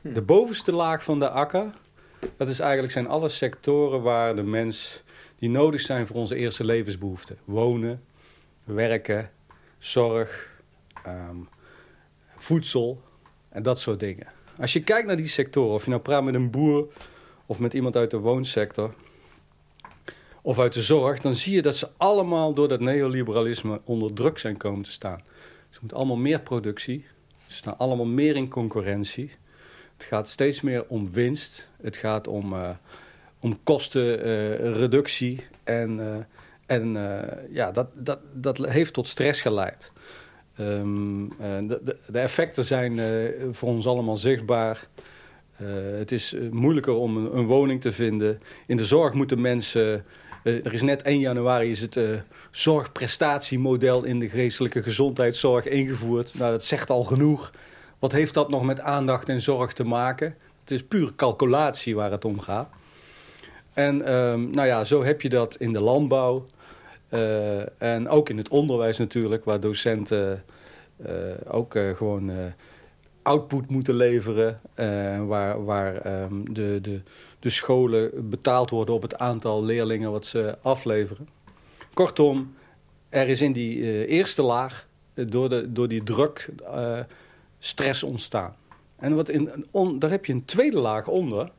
Hm. 0.00 0.12
De 0.12 0.22
bovenste 0.22 0.72
laag 0.72 1.04
van 1.04 1.18
de 1.18 1.30
akker. 1.30 1.72
Dat 2.36 2.48
is 2.48 2.58
eigenlijk 2.58 2.92
zijn 2.92 3.06
alle 3.06 3.28
sectoren 3.28 4.02
waar 4.02 4.36
de 4.36 4.42
mens 4.42 5.02
die 5.38 5.50
nodig 5.50 5.80
zijn 5.80 6.06
voor 6.06 6.16
onze 6.16 6.36
eerste 6.36 6.64
levensbehoeften. 6.64 7.38
Wonen, 7.44 8.02
werken, 8.64 9.30
zorg, 9.78 10.60
ehm, 11.04 11.36
voedsel 12.36 13.02
en 13.48 13.62
dat 13.62 13.80
soort 13.80 14.00
dingen. 14.00 14.26
Als 14.58 14.72
je 14.72 14.82
kijkt 14.82 15.06
naar 15.06 15.16
die 15.16 15.28
sectoren, 15.28 15.74
of 15.74 15.84
je 15.84 15.90
nou 15.90 16.02
praat 16.02 16.24
met 16.24 16.34
een 16.34 16.50
boer 16.50 16.88
of 17.46 17.58
met 17.58 17.74
iemand 17.74 17.96
uit 17.96 18.10
de 18.10 18.18
woonsector 18.18 18.94
of 20.42 20.58
uit 20.58 20.72
de 20.72 20.82
zorg, 20.82 21.20
dan 21.20 21.34
zie 21.34 21.54
je 21.54 21.62
dat 21.62 21.76
ze 21.76 21.88
allemaal 21.96 22.54
door 22.54 22.68
dat 22.68 22.80
neoliberalisme 22.80 23.80
onder 23.84 24.12
druk 24.12 24.38
zijn 24.38 24.56
komen 24.56 24.82
te 24.82 24.90
staan. 24.90 25.20
Ze 25.70 25.78
moeten 25.80 25.98
allemaal 25.98 26.16
meer 26.16 26.40
productie, 26.40 27.04
ze 27.46 27.56
staan 27.56 27.78
allemaal 27.78 28.06
meer 28.06 28.36
in 28.36 28.48
concurrentie. 28.48 29.30
Het 30.00 30.08
gaat 30.08 30.28
steeds 30.28 30.60
meer 30.60 30.84
om 30.88 31.12
winst, 31.12 31.68
het 31.82 31.96
gaat 31.96 32.26
om, 32.26 32.52
uh, 32.52 32.68
om 33.40 33.62
kostenreductie 33.62 35.32
uh, 35.34 35.80
en 35.80 35.98
uh, 35.98 36.16
en 36.66 36.96
ja, 37.50 37.70
dat, 37.72 37.86
dat, 37.94 38.18
dat 38.32 38.58
heeft 38.58 38.92
tot 38.92 39.06
stress 39.06 39.40
geleid. 39.40 39.92
Um, 40.60 41.28
de, 41.38 41.80
de, 41.84 41.96
de, 42.06 42.18
effecten 42.18 42.64
zijn 42.64 43.00
voor 43.52 43.68
ons 43.68 43.86
allemaal 43.86 44.16
zichtbaar. 44.16 44.86
Het 45.96 46.12
is 46.12 46.36
moeilijker 46.50 46.92
om 46.92 47.16
een, 47.16 47.36
een, 47.36 47.46
woning 47.46 47.80
te 47.80 47.92
vinden. 47.92 48.40
In 48.66 48.76
de 48.76 48.86
zorg 48.86 49.14
moeten 49.14 49.40
mensen... 49.40 50.04
er 50.42 50.72
is 50.72 50.82
net 50.82 51.02
1 51.02 51.18
januari 51.18 51.70
is 51.70 51.80
het 51.80 51.98
zorgprestatiemodel 52.50 54.04
in 54.04 54.18
de 54.18 54.28
geestelijke 54.28 54.82
gezondheidszorg 54.82 55.66
ingevoerd. 55.66 56.34
Nou, 56.34 56.50
dat 56.50 56.64
zegt 56.64 56.90
al 56.90 57.04
genoeg. 57.04 57.52
Wat 58.00 58.12
heeft 58.12 58.34
dat 58.34 58.48
nog 58.48 58.62
met 58.62 58.80
aandacht 58.80 59.28
en 59.28 59.42
zorg 59.42 59.72
te 59.72 59.84
maken? 59.84 60.34
Het 60.60 60.70
is 60.70 60.84
puur 60.84 61.14
calculatie 61.16 61.94
waar 61.94 62.10
het 62.10 62.24
om 62.24 62.40
gaat. 62.40 62.68
En 63.72 64.14
um, 64.14 64.50
nou 64.50 64.66
ja, 64.66 64.84
zo 64.84 65.04
heb 65.04 65.22
je 65.22 65.28
dat 65.28 65.56
in 65.56 65.72
de 65.72 65.80
landbouw. 65.80 66.46
Uh, 67.10 67.82
en 67.82 68.08
ook 68.08 68.28
in 68.28 68.36
het 68.36 68.48
onderwijs 68.48 68.98
natuurlijk, 68.98 69.44
waar 69.44 69.60
docenten 69.60 70.44
uh, 71.06 71.10
ook 71.48 71.74
uh, 71.74 71.94
gewoon 71.96 72.30
output 73.22 73.70
moeten 73.70 73.94
leveren. 73.94 74.60
waar 75.26 75.64
waar 75.64 76.22
um, 76.22 76.54
de, 76.54 76.78
de, 76.82 77.00
de 77.38 77.50
scholen 77.50 78.30
betaald 78.30 78.70
worden 78.70 78.94
op 78.94 79.02
het 79.02 79.18
aantal 79.18 79.64
leerlingen 79.64 80.10
wat 80.10 80.26
ze 80.26 80.58
afleveren. 80.62 81.28
Kortom, 81.94 82.54
er 83.08 83.28
is 83.28 83.40
in 83.40 83.52
die 83.52 84.06
eerste 84.06 84.42
laag 84.42 84.86
door, 85.14 85.48
de, 85.48 85.72
door 85.72 85.88
die 85.88 86.02
druk 86.02 86.48
stress 87.60 88.02
ontstaan. 88.02 88.54
En 88.96 89.14
wat 89.14 89.28
in, 89.28 89.66
daar 89.98 90.10
heb 90.10 90.24
je 90.24 90.32
een 90.32 90.44
tweede 90.44 90.78
laag 90.78 91.08
onder. 91.08 91.50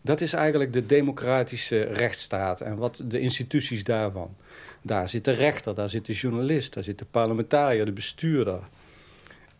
Dat 0.00 0.20
is 0.20 0.32
eigenlijk 0.32 0.72
de 0.72 0.86
democratische 0.86 1.82
rechtsstaat 1.82 2.60
en 2.60 2.76
wat 2.76 3.02
de 3.04 3.20
instituties 3.20 3.84
daarvan. 3.84 4.36
Daar 4.82 5.08
zit 5.08 5.24
de 5.24 5.30
rechter, 5.30 5.74
daar 5.74 5.88
zit 5.88 6.06
de 6.06 6.12
journalist, 6.12 6.74
daar 6.74 6.84
zit 6.84 6.98
de 6.98 7.04
parlementariër, 7.10 7.84
de 7.84 7.92
bestuurder. 7.92 8.60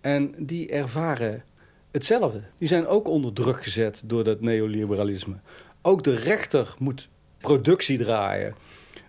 En 0.00 0.34
die 0.38 0.68
ervaren 0.68 1.42
hetzelfde. 1.90 2.42
Die 2.58 2.68
zijn 2.68 2.86
ook 2.86 3.08
onder 3.08 3.32
druk 3.32 3.62
gezet 3.62 4.02
door 4.04 4.24
dat 4.24 4.40
neoliberalisme. 4.40 5.36
Ook 5.82 6.04
de 6.04 6.16
rechter 6.16 6.74
moet 6.78 7.08
productie 7.38 7.98
draaien. 7.98 8.54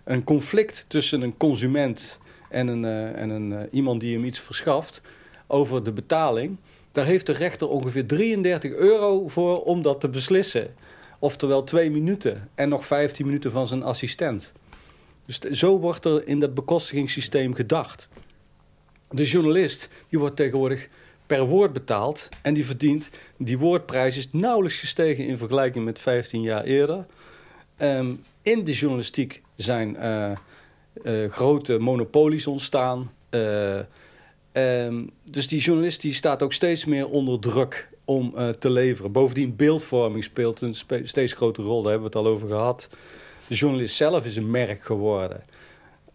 Een 0.04 0.24
conflict 0.24 0.84
tussen 0.88 1.20
een 1.20 1.36
consument 1.36 2.18
en, 2.50 2.66
een, 2.66 2.82
uh, 2.82 3.20
en 3.20 3.30
een, 3.30 3.50
uh, 3.50 3.60
iemand 3.70 4.00
die 4.00 4.14
hem 4.14 4.24
iets 4.24 4.40
verschaft 4.40 5.02
over 5.46 5.82
de 5.82 5.92
betaling. 5.92 6.56
Daar 6.92 7.04
heeft 7.04 7.26
de 7.26 7.32
rechter 7.32 7.68
ongeveer 7.68 8.06
33 8.06 8.72
euro 8.72 9.28
voor 9.28 9.62
om 9.62 9.82
dat 9.82 10.00
te 10.00 10.08
beslissen. 10.08 10.74
Oftewel 11.18 11.64
twee 11.64 11.90
minuten 11.90 12.48
en 12.54 12.68
nog 12.68 12.86
15 12.86 13.26
minuten 13.26 13.52
van 13.52 13.66
zijn 13.66 13.82
assistent. 13.82 14.52
Dus 15.26 15.38
zo 15.38 15.78
wordt 15.78 16.04
er 16.04 16.28
in 16.28 16.40
dat 16.40 16.54
bekostigingssysteem 16.54 17.54
gedacht. 17.54 18.08
De 19.10 19.24
journalist 19.24 19.88
die 20.08 20.18
wordt 20.18 20.36
tegenwoordig 20.36 20.86
per 21.26 21.44
woord 21.44 21.72
betaald 21.72 22.28
en 22.42 22.54
die 22.54 22.66
verdient... 22.66 23.10
die 23.36 23.58
woordprijs 23.58 24.16
is 24.16 24.28
nauwelijks 24.32 24.78
gestegen 24.78 25.26
in 25.26 25.38
vergelijking 25.38 25.84
met 25.84 25.98
15 25.98 26.42
jaar 26.42 26.64
eerder. 26.64 27.06
Um, 27.78 28.22
in 28.42 28.64
de 28.64 28.72
journalistiek 28.72 29.42
zijn 29.56 29.96
uh, 29.96 30.30
uh, 31.02 31.30
grote 31.30 31.78
monopolies 31.78 32.46
ontstaan. 32.46 33.12
Uh, 33.30 33.78
um, 34.62 35.10
dus 35.30 35.48
die 35.48 35.60
journalist 35.60 36.00
die 36.00 36.14
staat 36.14 36.42
ook 36.42 36.52
steeds 36.52 36.84
meer 36.84 37.08
onder 37.08 37.40
druk 37.40 37.88
om 38.04 38.34
te 38.58 38.70
leveren. 38.70 39.12
Bovendien 39.12 39.56
beeldvorming 39.56 40.24
speelt 40.24 40.60
een 40.60 40.74
steeds 41.04 41.32
grotere 41.32 41.66
rol. 41.66 41.82
Daar 41.82 41.92
hebben 41.92 42.10
we 42.10 42.18
het 42.18 42.26
al 42.26 42.32
over 42.32 42.48
gehad. 42.48 42.88
De 43.46 43.54
journalist 43.54 43.96
zelf 43.96 44.24
is 44.24 44.36
een 44.36 44.50
merk 44.50 44.82
geworden. 44.82 45.40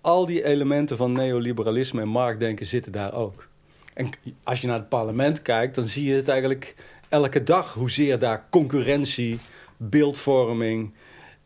Al 0.01 0.25
die 0.25 0.43
elementen 0.43 0.97
van 0.97 1.11
neoliberalisme 1.11 2.01
en 2.01 2.07
marktdenken 2.07 2.65
zitten 2.65 2.91
daar 2.91 3.13
ook. 3.13 3.47
En 3.93 4.09
als 4.43 4.61
je 4.61 4.67
naar 4.67 4.79
het 4.79 4.89
parlement 4.89 5.41
kijkt, 5.41 5.75
dan 5.75 5.83
zie 5.87 6.05
je 6.05 6.15
het 6.15 6.27
eigenlijk 6.27 6.75
elke 7.09 7.43
dag. 7.43 7.73
Hoezeer 7.73 8.19
daar 8.19 8.45
concurrentie, 8.49 9.39
beeldvorming 9.77 10.93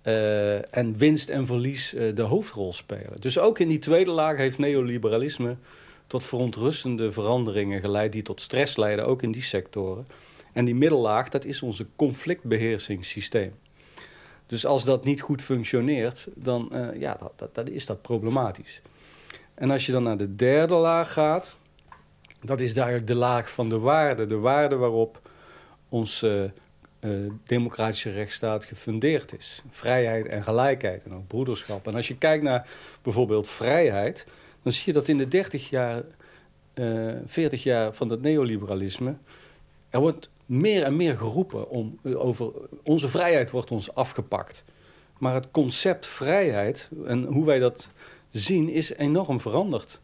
uh, 0.03 0.75
en 0.77 0.97
winst 0.97 1.29
en 1.29 1.45
verlies 1.45 1.93
uh, 1.93 2.15
de 2.15 2.21
hoofdrol 2.21 2.73
spelen. 2.73 3.13
Dus 3.21 3.39
ook 3.39 3.59
in 3.59 3.67
die 3.67 3.79
tweede 3.79 4.11
laag 4.11 4.37
heeft 4.37 4.57
neoliberalisme 4.57 5.55
tot 6.07 6.23
verontrustende 6.23 7.11
veranderingen 7.11 7.79
geleid... 7.79 8.11
die 8.11 8.21
tot 8.21 8.41
stress 8.41 8.77
leiden, 8.77 9.05
ook 9.05 9.21
in 9.21 9.31
die 9.31 9.41
sectoren. 9.41 10.05
En 10.53 10.65
die 10.65 10.75
middellaag, 10.75 11.29
dat 11.29 11.45
is 11.45 11.61
onze 11.61 11.85
conflictbeheersingssysteem. 11.95 13.53
Dus 14.45 14.65
als 14.65 14.83
dat 14.83 15.05
niet 15.05 15.21
goed 15.21 15.41
functioneert, 15.41 16.27
dan 16.35 16.69
uh, 16.73 16.99
ja, 16.99 17.17
dat, 17.35 17.55
dat, 17.55 17.69
is 17.69 17.85
dat 17.85 18.01
problematisch. 18.01 18.81
En 19.53 19.71
als 19.71 19.85
je 19.85 19.91
dan 19.91 20.03
naar 20.03 20.17
de 20.17 20.35
derde 20.35 20.73
laag 20.73 21.13
gaat, 21.13 21.57
dat 22.41 22.59
is 22.59 22.75
eigenlijk 22.75 23.07
de 23.07 23.15
laag 23.15 23.51
van 23.51 23.69
de 23.69 23.79
waarde. 23.79 24.27
De 24.27 24.37
waarde 24.37 24.75
waarop 24.75 25.19
onze 25.89 26.51
uh, 26.99 27.31
democratische 27.43 28.11
rechtsstaat 28.11 28.65
gefundeerd 28.65 29.37
is. 29.37 29.61
Vrijheid 29.69 30.27
en 30.27 30.43
gelijkheid 30.43 31.03
en 31.03 31.13
ook 31.13 31.27
broederschap. 31.27 31.87
En 31.87 31.95
als 31.95 32.07
je 32.07 32.17
kijkt 32.17 32.43
naar 32.43 32.67
bijvoorbeeld 33.01 33.49
vrijheid, 33.49 34.27
dan 34.63 34.71
zie 34.71 34.83
je 34.85 34.93
dat 34.93 35.07
in 35.07 35.17
de 35.17 35.27
30 35.27 35.69
jaar, 35.69 36.03
uh, 36.75 37.15
40 37.25 37.63
jaar 37.63 37.93
van 37.93 38.09
het 38.09 38.21
neoliberalisme, 38.21 39.15
er 39.89 39.99
wordt 39.99 40.29
meer 40.45 40.83
en 40.83 40.95
meer 40.95 41.17
geroepen 41.17 41.69
om, 41.69 41.99
over 42.03 42.51
onze 42.83 43.07
vrijheid 43.07 43.51
wordt 43.51 43.71
ons 43.71 43.95
afgepakt. 43.95 44.63
Maar 45.17 45.33
het 45.33 45.51
concept 45.51 46.05
vrijheid 46.05 46.89
en 47.05 47.23
hoe 47.23 47.45
wij 47.45 47.59
dat 47.59 47.89
zien 48.29 48.69
is 48.69 48.93
enorm 48.93 49.39
veranderd. 49.39 50.01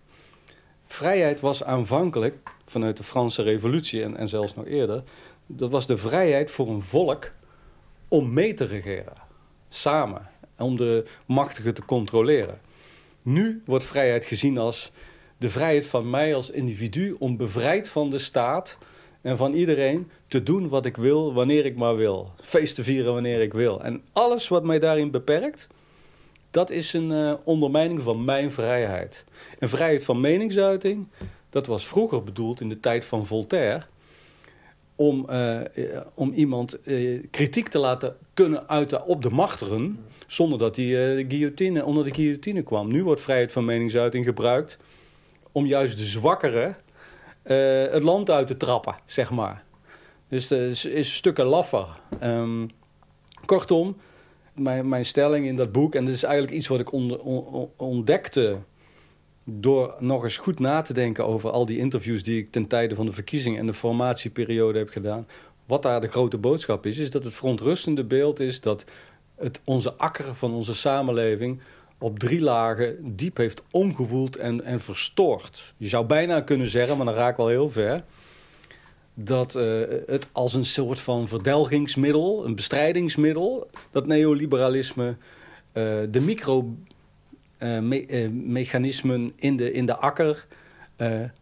Vrijheid 0.86 1.40
was 1.40 1.64
aanvankelijk, 1.64 2.36
vanuit 2.66 2.98
de 2.98 3.04
Franse 3.04 3.42
revolutie 3.42 4.04
en, 4.04 4.18
en 4.18 4.28
zelfs 4.28 4.56
nog 4.56 4.66
eerder... 4.66 5.04
dat 5.46 5.70
was 5.70 5.88
de 5.88 5.98
vrijheid 5.98 6.52
voor 6.52 6.68
een 6.68 6.82
volk 6.82 7.32
om 8.08 8.34
mee 8.34 8.54
te 8.54 8.66
regeren. 8.66 9.14
Samen. 9.68 10.22
Om 10.58 10.78
de 10.78 11.06
machtigen 11.26 11.74
te 11.74 11.86
controleren. 11.86 12.60
Nu 13.30 13.62
wordt 13.66 13.84
vrijheid 13.84 14.26
gezien 14.26 14.58
als 14.58 14.92
de 15.38 15.50
vrijheid 15.50 15.88
van 15.88 16.10
mij 16.10 16.36
als 16.36 16.50
individu... 16.50 17.16
om 17.20 17.38
bevrijd 17.38 17.88
van 17.88 18.10
de 18.10 18.18
staat 18.18 18.78
en 19.22 19.38
van 19.38 19.54
iedereen 19.54 20.12
te 20.28 20.44
doen 20.44 20.68
wat 20.68 20.86
ik 20.86 20.98
wil, 20.98 21.34
wanneer 21.34 21.66
ik 21.66 21.76
maar 21.76 21.96
wil. 21.96 22.32
Feest 22.44 22.76
te 22.76 22.84
vieren 22.84 23.14
wanneer 23.14 23.42
ik 23.42 23.54
wil. 23.54 23.84
En 23.84 24.02
alles 24.14 24.48
wat 24.48 24.64
mij 24.64 24.80
daarin 24.80 25.12
beperkt, 25.12 25.68
dat 26.52 26.70
is 26.70 26.94
een 26.94 27.12
uh, 27.12 27.34
ondermijning 27.44 28.02
van 28.02 28.26
mijn 28.26 28.52
vrijheid. 28.52 29.26
En 29.60 29.70
vrijheid 29.70 30.04
van 30.04 30.20
meningsuiting, 30.20 31.08
dat 31.50 31.66
was 31.66 31.88
vroeger 31.88 32.24
bedoeld 32.24 32.62
in 32.62 32.70
de 32.70 32.80
tijd 32.80 33.06
van 33.06 33.26
Voltaire... 33.26 33.84
om, 34.96 35.28
uh, 35.30 35.60
om 36.14 36.32
iemand 36.34 36.78
kritiek 37.32 37.68
te 37.68 37.80
laten 37.80 38.16
kunnen 38.34 38.70
uiten 38.70 39.06
op 39.06 39.22
de 39.22 39.30
machtigen... 39.30 40.00
zonder 40.32 40.60
dat 40.60 40.76
hij 40.76 40.86
de 40.86 41.26
guillotine, 41.28 41.86
onder 41.86 42.04
de 42.04 42.14
guillotine 42.14 42.62
kwam. 42.62 42.92
Nu 42.92 43.04
wordt 43.04 43.22
vrijheid 43.22 43.52
van 43.52 43.66
meningsuiting 43.66 44.26
gebruikt 44.26 44.78
om 45.52 45.66
juist 45.66 45.98
de 45.98 46.04
zwakkeren 46.04 46.78
het 47.92 48.04
land 48.04 48.30
uit 48.30 48.48
te 48.48 48.58
trappen, 48.58 48.96
zeg 49.06 49.32
maar. 49.32 49.64
Dus 50.28 50.50
het 50.50 50.60
is, 50.72 50.86
is 50.86 51.16
stukken 51.16 51.46
laffer. 51.46 51.88
Um, 52.24 52.68
kortom, 53.46 53.98
mijn, 54.54 54.90
mijn 54.90 55.06
stelling 55.06 55.46
in 55.46 55.56
dat 55.56 55.72
boek... 55.72 55.96
en 55.96 56.06
dat 56.06 56.14
is 56.14 56.24
eigenlijk 56.24 56.54
iets 56.54 56.68
wat 56.68 56.80
ik 56.80 56.92
on, 56.92 57.20
on, 57.20 57.70
ontdekte... 57.76 58.58
door 59.44 59.96
nog 60.00 60.24
eens 60.24 60.38
goed 60.38 60.60
na 60.60 60.82
te 60.82 60.94
denken 60.94 61.26
over 61.26 61.50
al 61.50 61.66
die 61.66 61.78
interviews... 61.78 62.24
die 62.24 62.38
ik 62.38 62.52
ten 62.52 62.68
tijde 62.68 62.96
van 62.96 63.06
de 63.06 63.12
verkiezing 63.12 63.58
en 63.60 63.66
de 63.66 63.74
formatieperiode 63.74 64.78
heb 64.78 64.90
gedaan... 64.90 65.28
wat 65.66 65.84
daar 65.84 66.02
de 66.02 66.08
grote 66.08 66.38
boodschap 66.38 66.86
is... 66.86 66.98
is 66.98 67.12
dat 67.12 67.24
het 67.24 67.36
verontrustende 67.36 68.04
beeld 68.04 68.40
is 68.40 68.62
dat 68.62 68.86
het 69.40 69.62
onze 69.66 69.94
akker 69.94 70.36
van 70.36 70.54
onze 70.54 70.76
samenleving 70.76 71.60
op 71.98 72.20
drie 72.20 72.42
lagen 72.42 73.16
diep 73.16 73.38
heeft 73.38 73.62
omgewoeld 73.72 74.36
en, 74.36 74.64
en 74.64 74.80
verstoord. 74.80 75.74
Je 75.78 75.88
zou 75.88 76.06
bijna 76.06 76.42
kunnen 76.42 76.70
zeggen, 76.70 76.98
maar 76.98 77.06
dan 77.06 77.16
raak 77.16 77.32
ik 77.32 77.38
wel 77.38 77.48
heel 77.48 77.70
ver 77.70 78.04
dat 79.14 79.56
uh, 79.56 79.82
het 80.08 80.28
als 80.32 80.54
een 80.54 80.66
soort 80.66 81.02
van 81.02 81.28
verdelgingsmiddel, 81.28 82.46
een 82.46 82.56
bestrijdingsmiddel, 82.56 83.70
dat 83.92 84.08
neoliberalisme 84.08 85.08
uh, 85.08 85.16
de 86.10 86.22
micromechanismen 87.60 89.22
uh, 89.22 89.32
in, 89.36 89.56
de, 89.58 89.72
in 89.72 89.86
de 89.86 89.96
akker 89.96 90.46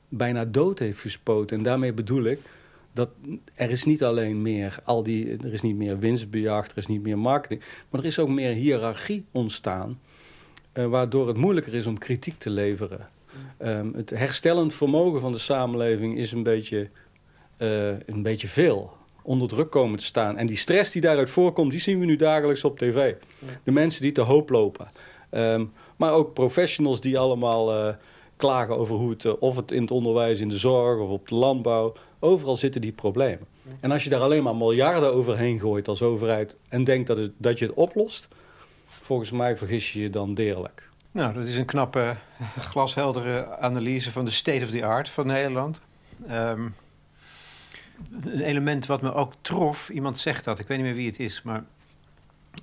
bijna 0.09 0.45
dood 0.45 0.79
heeft 0.79 0.99
gespoten. 0.99 1.57
En 1.57 1.63
daarmee 1.63 1.93
bedoel 1.93 2.23
ik 2.23 2.39
dat 2.97 3.09
er 3.53 3.69
is 3.69 3.85
niet 3.85 4.03
alleen 4.03 4.41
meer 4.41 4.79
al 4.83 5.03
die, 5.03 5.37
er 5.37 5.53
is 5.53 5.61
niet 5.61 5.75
meer 5.75 5.99
winstbejagd, 5.99 6.71
er 6.71 6.77
is 6.77 6.87
niet 6.87 7.01
meer 7.01 7.17
marketing, 7.17 7.61
maar 7.89 8.01
er 8.01 8.07
is 8.07 8.19
ook 8.19 8.29
meer 8.29 8.53
hiërarchie 8.53 9.25
ontstaan, 9.31 9.99
waardoor 10.73 11.27
het 11.27 11.37
moeilijker 11.37 11.73
is 11.73 11.87
om 11.87 11.97
kritiek 11.97 12.39
te 12.39 12.49
leveren. 12.49 13.09
Um, 13.59 13.93
het 13.95 14.09
herstellend 14.09 14.73
vermogen 14.73 15.21
van 15.21 15.31
de 15.31 15.37
samenleving 15.37 16.17
is 16.17 16.31
een 16.31 16.43
beetje 16.43 16.89
uh, 17.57 17.87
een 18.05 18.23
beetje 18.23 18.47
veel 18.47 18.95
onder 19.23 19.47
druk 19.47 19.69
komen 19.69 19.99
te 19.99 20.05
staan. 20.05 20.37
En 20.37 20.47
die 20.47 20.57
stress 20.57 20.91
die 20.91 21.01
daaruit 21.01 21.29
voorkomt, 21.29 21.71
die 21.71 21.79
zien 21.79 21.99
we 21.99 22.05
nu 22.05 22.15
dagelijks 22.15 22.63
op 22.63 22.77
tv. 22.79 22.95
Ja. 22.95 23.47
De 23.63 23.71
mensen 23.71 24.01
die 24.01 24.11
te 24.11 24.21
hoop 24.21 24.49
lopen. 24.49 24.87
Um, 25.31 25.71
maar 25.95 26.11
ook 26.11 26.33
professionals 26.33 27.01
die 27.01 27.19
allemaal 27.19 27.87
uh, 27.87 27.93
klagen 28.35 28.77
over 28.77 28.95
hoe 28.95 29.09
het, 29.09 29.23
uh, 29.23 29.33
of 29.39 29.55
het 29.55 29.71
in 29.71 29.81
het 29.81 29.91
onderwijs, 29.91 30.39
in 30.39 30.49
de 30.49 30.57
zorg 30.57 30.99
of 30.99 31.09
op 31.09 31.27
de 31.27 31.35
landbouw, 31.35 31.93
overal 32.19 32.57
zitten 32.57 32.81
die 32.81 32.91
problemen. 32.91 33.47
En 33.79 33.91
als 33.91 34.03
je 34.03 34.09
daar 34.09 34.21
alleen 34.21 34.43
maar 34.43 34.55
miljarden 34.55 35.13
overheen 35.13 35.59
gooit 35.59 35.87
als 35.87 36.01
overheid 36.01 36.57
en 36.69 36.83
denkt 36.83 37.07
dat, 37.07 37.17
het, 37.17 37.31
dat 37.37 37.59
je 37.59 37.65
het 37.65 37.75
oplost, 37.75 38.27
volgens 38.87 39.31
mij 39.31 39.57
vergis 39.57 39.93
je 39.93 40.01
je 40.01 40.09
dan 40.09 40.33
deerlijk. 40.33 40.89
Nou, 41.11 41.33
dat 41.33 41.45
is 41.45 41.57
een 41.57 41.65
knappe, 41.65 42.15
glasheldere 42.71 43.57
analyse 43.57 44.11
van 44.11 44.25
de 44.25 44.31
state 44.31 44.63
of 44.63 44.69
the 44.69 44.85
art 44.85 45.09
van 45.09 45.27
Nederland. 45.27 45.81
Um, 46.31 46.73
een 48.23 48.41
element 48.41 48.85
wat 48.85 49.01
me 49.01 49.13
ook 49.13 49.33
trof, 49.41 49.89
iemand 49.89 50.17
zegt 50.17 50.43
dat, 50.43 50.59
ik 50.59 50.67
weet 50.67 50.77
niet 50.77 50.85
meer 50.85 50.95
wie 50.95 51.07
het 51.07 51.19
is, 51.19 51.41
maar 51.41 51.63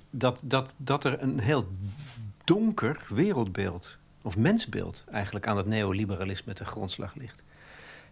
dat, 0.09 0.41
dat, 0.45 0.75
dat 0.77 1.03
er 1.03 1.21
een 1.21 1.39
heel 1.39 1.67
donker 2.43 3.05
wereldbeeld, 3.09 3.97
of 4.21 4.37
mensbeeld 4.37 5.03
eigenlijk, 5.11 5.47
aan 5.47 5.57
het 5.57 5.65
neoliberalisme 5.65 6.53
te 6.53 6.65
grondslag 6.65 7.15
ligt. 7.15 7.43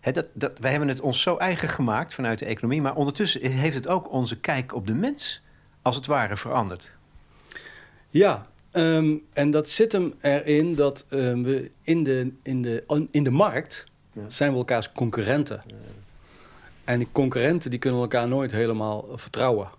He, 0.03 0.11
dat, 0.11 0.25
dat, 0.33 0.59
wij 0.59 0.69
hebben 0.69 0.89
het 0.89 1.01
ons 1.01 1.21
zo 1.21 1.37
eigen 1.37 1.69
gemaakt 1.69 2.13
vanuit 2.13 2.39
de 2.39 2.45
economie, 2.45 2.81
maar 2.81 2.95
ondertussen 2.95 3.51
heeft 3.51 3.75
het 3.75 3.87
ook 3.87 4.11
onze 4.11 4.39
kijk 4.39 4.75
op 4.75 4.87
de 4.87 4.93
mens 4.93 5.41
als 5.81 5.95
het 5.95 6.05
ware 6.05 6.37
veranderd. 6.37 6.93
Ja, 8.09 8.47
um, 8.71 9.23
en 9.33 9.51
dat 9.51 9.69
zit 9.69 9.91
hem 9.91 10.13
erin 10.21 10.75
dat 10.75 11.05
um, 11.09 11.43
we 11.43 11.71
in 11.81 12.03
de, 12.03 12.31
in 12.41 12.61
de, 12.61 12.83
in 13.11 13.23
de 13.23 13.31
markt 13.31 13.83
ja. 14.11 14.21
zijn 14.27 14.51
we 14.51 14.57
elkaars 14.57 14.91
concurrenten. 14.91 15.63
Ja. 15.67 15.75
En 16.83 16.99
die 16.99 17.07
concurrenten 17.11 17.69
die 17.69 17.79
kunnen 17.79 18.01
elkaar 18.01 18.27
nooit 18.27 18.51
helemaal 18.51 19.05
vertrouwen. 19.15 19.69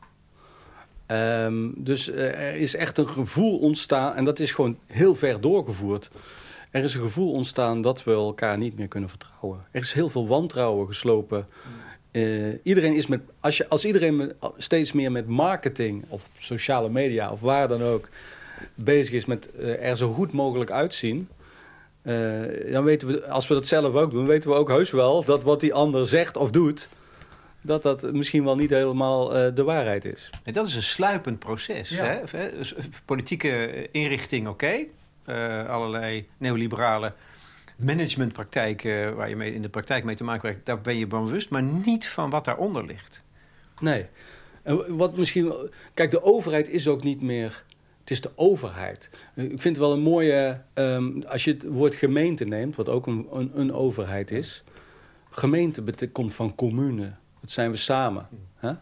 Um, 1.06 1.74
dus 1.76 2.08
er 2.10 2.54
is 2.54 2.76
echt 2.76 2.98
een 2.98 3.08
gevoel 3.08 3.58
ontstaan, 3.58 4.14
en 4.14 4.24
dat 4.24 4.38
is 4.38 4.52
gewoon 4.52 4.78
heel 4.86 5.14
ver 5.14 5.40
doorgevoerd. 5.40 6.10
Er 6.74 6.84
is 6.84 6.94
een 6.94 7.00
gevoel 7.00 7.32
ontstaan 7.32 7.82
dat 7.82 8.04
we 8.04 8.12
elkaar 8.12 8.58
niet 8.58 8.76
meer 8.76 8.88
kunnen 8.88 9.08
vertrouwen. 9.08 9.66
Er 9.70 9.80
is 9.80 9.92
heel 9.92 10.08
veel 10.08 10.26
wantrouwen 10.26 10.86
geslopen. 10.86 11.46
Uh, 12.12 12.54
iedereen 12.62 12.94
is 12.94 13.06
met, 13.06 13.20
als, 13.40 13.56
je, 13.56 13.68
als 13.68 13.84
iedereen 13.84 14.16
met, 14.16 14.34
steeds 14.56 14.92
meer 14.92 15.12
met 15.12 15.26
marketing 15.26 16.04
of 16.08 16.28
sociale 16.38 16.88
media 16.88 17.30
of 17.30 17.40
waar 17.40 17.68
dan 17.68 17.82
ook 17.82 18.08
bezig 18.74 19.12
is 19.14 19.24
met 19.24 19.48
uh, 19.58 19.88
er 19.88 19.96
zo 19.96 20.12
goed 20.12 20.32
mogelijk 20.32 20.70
uitzien. 20.70 21.28
Uh, 22.02 22.72
dan 22.72 22.84
weten 22.84 23.08
we, 23.08 23.26
als 23.28 23.48
we 23.48 23.54
dat 23.54 23.66
zelf 23.66 23.94
ook 23.94 24.10
doen, 24.10 24.26
weten 24.26 24.50
we 24.50 24.56
ook 24.56 24.68
heus 24.68 24.90
wel 24.90 25.24
dat 25.24 25.42
wat 25.42 25.60
die 25.60 25.74
ander 25.74 26.06
zegt 26.06 26.36
of 26.36 26.50
doet, 26.50 26.88
dat 27.60 27.82
dat 27.82 28.12
misschien 28.12 28.44
wel 28.44 28.56
niet 28.56 28.70
helemaal 28.70 29.36
uh, 29.36 29.54
de 29.54 29.62
waarheid 29.62 30.04
is. 30.04 30.30
En 30.42 30.52
dat 30.52 30.66
is 30.66 30.74
een 30.74 30.82
sluipend 30.82 31.38
proces. 31.38 31.88
Ja. 31.88 32.04
Hè? 32.04 32.48
Politieke 33.04 33.88
inrichting, 33.92 34.48
oké. 34.48 34.64
Okay. 34.64 34.88
Allerlei 35.68 36.28
neoliberale 36.38 37.12
managementpraktijken 37.76 39.16
waar 39.16 39.28
je 39.28 39.36
mee 39.36 39.54
in 39.54 39.62
de 39.62 39.68
praktijk 39.68 40.04
mee 40.04 40.14
te 40.14 40.24
maken 40.24 40.40
krijgt, 40.40 40.66
daar 40.66 40.80
ben 40.80 40.96
je 40.96 41.06
bewust, 41.06 41.50
maar 41.50 41.62
niet 41.62 42.08
van 42.08 42.30
wat 42.30 42.44
daaronder 42.44 42.86
ligt. 42.86 43.22
Nee. 43.80 44.06
En 44.62 44.96
wat 44.96 45.16
misschien. 45.16 45.52
Kijk, 45.94 46.10
de 46.10 46.22
overheid 46.22 46.68
is 46.68 46.88
ook 46.88 47.02
niet 47.02 47.20
meer. 47.20 47.64
Het 48.00 48.10
is 48.10 48.20
de 48.20 48.30
overheid. 48.34 49.10
Ik 49.34 49.48
vind 49.48 49.62
het 49.62 49.76
wel 49.76 49.92
een 49.92 50.00
mooie. 50.00 50.60
Um, 50.74 51.22
als 51.22 51.44
je 51.44 51.52
het 51.52 51.64
woord 51.64 51.94
gemeente 51.94 52.44
neemt, 52.44 52.76
wat 52.76 52.88
ook 52.88 53.06
een, 53.06 53.28
een, 53.54 53.72
overheid 53.72 54.30
is. 54.30 54.64
Gemeente 55.30 56.08
komt 56.12 56.34
van 56.34 56.54
commune. 56.54 57.12
Dat 57.40 57.50
zijn 57.50 57.70
we 57.70 57.76
samen. 57.76 58.28
Hè? 58.56 58.72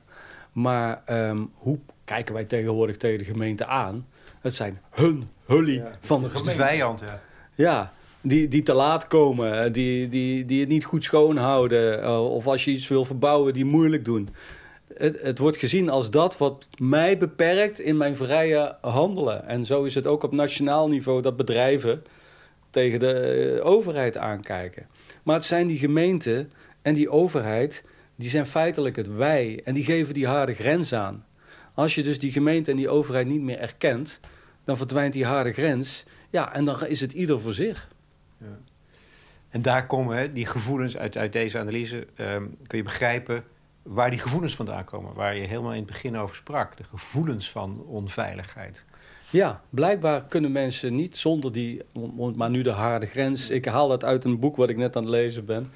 Maar 0.52 1.02
um, 1.10 1.50
hoe 1.54 1.78
kijken 2.04 2.34
wij 2.34 2.44
tegenwoordig 2.44 2.96
tegen 2.96 3.18
de 3.18 3.24
gemeente 3.24 3.66
aan? 3.66 4.06
Het 4.42 4.54
zijn 4.54 4.80
hun, 4.90 5.28
hully 5.46 5.84
van 6.00 6.22
de 6.22 6.28
gemeente. 6.28 6.50
De 6.50 6.56
vijand, 6.56 7.00
ja. 7.00 7.20
Ja, 7.54 7.92
die, 8.20 8.48
die 8.48 8.62
te 8.62 8.72
laat 8.72 9.06
komen, 9.06 9.72
die, 9.72 10.08
die, 10.08 10.44
die 10.44 10.60
het 10.60 10.68
niet 10.68 10.84
goed 10.84 11.04
schoonhouden. 11.04 11.98
Uh, 12.00 12.34
of 12.34 12.46
als 12.46 12.64
je 12.64 12.70
iets 12.70 12.88
wil 12.88 13.04
verbouwen, 13.04 13.52
die 13.52 13.64
moeilijk 13.64 14.04
doen. 14.04 14.28
Het, 14.96 15.20
het, 15.20 15.38
wordt 15.38 15.56
gezien 15.56 15.90
als 15.90 16.10
dat 16.10 16.38
wat 16.38 16.68
mij 16.78 17.18
beperkt 17.18 17.80
in 17.80 17.96
mijn 17.96 18.16
vrije 18.16 18.76
handelen. 18.80 19.46
En 19.46 19.66
zo 19.66 19.82
is 19.82 19.94
het 19.94 20.06
ook 20.06 20.22
op 20.22 20.32
nationaal 20.32 20.88
niveau 20.88 21.22
dat 21.22 21.36
bedrijven 21.36 22.04
tegen 22.70 23.00
de 23.00 23.12
eh, 23.12 23.66
overheid 23.66 24.16
aankijken. 24.16 24.86
Maar 25.22 25.34
het 25.34 25.44
zijn 25.44 25.66
die 25.66 25.78
gemeenten 25.78 26.50
en 26.82 26.94
die 26.94 27.10
overheid, 27.10 27.84
die 28.16 28.30
zijn 28.30 28.46
feitelijk 28.46 28.96
het 28.96 29.16
wij. 29.16 29.60
En 29.64 29.74
die 29.74 29.84
geven 29.84 30.14
die 30.14 30.26
harde 30.26 30.54
grens 30.54 30.94
aan. 30.94 31.24
Als 31.74 31.94
je 31.94 32.02
dus 32.02 32.18
die 32.18 32.32
gemeente 32.32 32.70
en 32.70 32.76
die 32.76 32.88
overheid 32.88 33.26
niet 33.26 33.40
meer 33.40 33.58
erkent, 33.58 34.20
dan 34.64 34.76
verdwijnt 34.76 35.12
die 35.12 35.24
harde 35.24 35.52
grens. 35.52 36.04
Ja, 36.30 36.54
en 36.54 36.64
dan 36.64 36.86
is 36.86 37.00
het 37.00 37.12
ieder 37.12 37.40
voor 37.40 37.54
zich. 37.54 37.88
Ja. 38.38 38.58
En 39.48 39.62
daar 39.62 39.86
komen 39.86 40.16
hè, 40.16 40.32
die 40.32 40.46
gevoelens 40.46 40.96
uit, 40.96 41.16
uit 41.16 41.32
deze 41.32 41.58
analyse, 41.58 42.06
um, 42.16 42.56
kun 42.66 42.78
je 42.78 42.84
begrijpen 42.84 43.44
waar 43.82 44.10
die 44.10 44.18
gevoelens 44.18 44.54
vandaan 44.54 44.84
komen. 44.84 45.14
Waar 45.14 45.36
je 45.36 45.46
helemaal 45.46 45.72
in 45.72 45.76
het 45.76 45.86
begin 45.86 46.16
over 46.16 46.36
sprak. 46.36 46.76
De 46.76 46.84
gevoelens 46.84 47.50
van 47.50 47.84
onveiligheid. 47.86 48.84
Ja, 49.30 49.62
blijkbaar 49.70 50.24
kunnen 50.24 50.52
mensen 50.52 50.94
niet 50.94 51.16
zonder 51.16 51.52
die, 51.52 51.82
maar 52.34 52.50
nu 52.50 52.62
de 52.62 52.70
harde 52.70 53.06
grens. 53.06 53.50
Ik 53.50 53.64
haal 53.64 53.88
dat 53.88 54.04
uit 54.04 54.24
een 54.24 54.38
boek 54.38 54.56
wat 54.56 54.68
ik 54.68 54.76
net 54.76 54.96
aan 54.96 55.02
het 55.02 55.10
lezen 55.10 55.44
ben. 55.44 55.70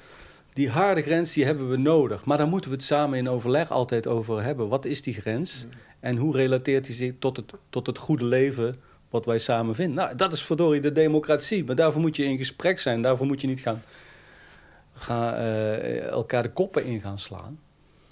Die 0.57 0.69
harde 0.69 1.01
grens 1.01 1.33
die 1.33 1.45
hebben 1.45 1.69
we 1.69 1.77
nodig. 1.77 2.25
Maar 2.25 2.37
daar 2.37 2.47
moeten 2.47 2.69
we 2.69 2.75
het 2.75 2.85
samen 2.85 3.17
in 3.17 3.29
overleg 3.29 3.71
altijd 3.71 4.07
over 4.07 4.43
hebben. 4.43 4.67
Wat 4.67 4.85
is 4.85 5.01
die 5.01 5.13
grens? 5.13 5.65
En 5.99 6.17
hoe 6.17 6.35
relateert 6.35 6.85
die 6.85 6.95
zich 6.95 7.13
tot 7.19 7.37
het, 7.37 7.53
tot 7.69 7.87
het 7.87 7.97
goede 7.97 8.23
leven 8.23 8.75
wat 9.09 9.25
wij 9.25 9.37
samen 9.37 9.75
vinden? 9.75 9.95
Nou, 9.95 10.15
dat 10.15 10.33
is 10.33 10.43
verdorie 10.43 10.81
de 10.81 10.91
democratie. 10.91 11.65
Maar 11.65 11.75
daarvoor 11.75 12.01
moet 12.01 12.15
je 12.15 12.23
in 12.23 12.37
gesprek 12.37 12.79
zijn. 12.79 13.01
Daarvoor 13.01 13.25
moet 13.25 13.41
je 13.41 13.47
niet 13.47 13.59
gaan, 13.59 13.81
gaan 14.93 15.33
uh, 15.33 16.03
elkaar 16.03 16.43
de 16.43 16.51
koppen 16.51 16.85
in 16.85 17.01
gaan 17.01 17.19
slaan. 17.19 17.59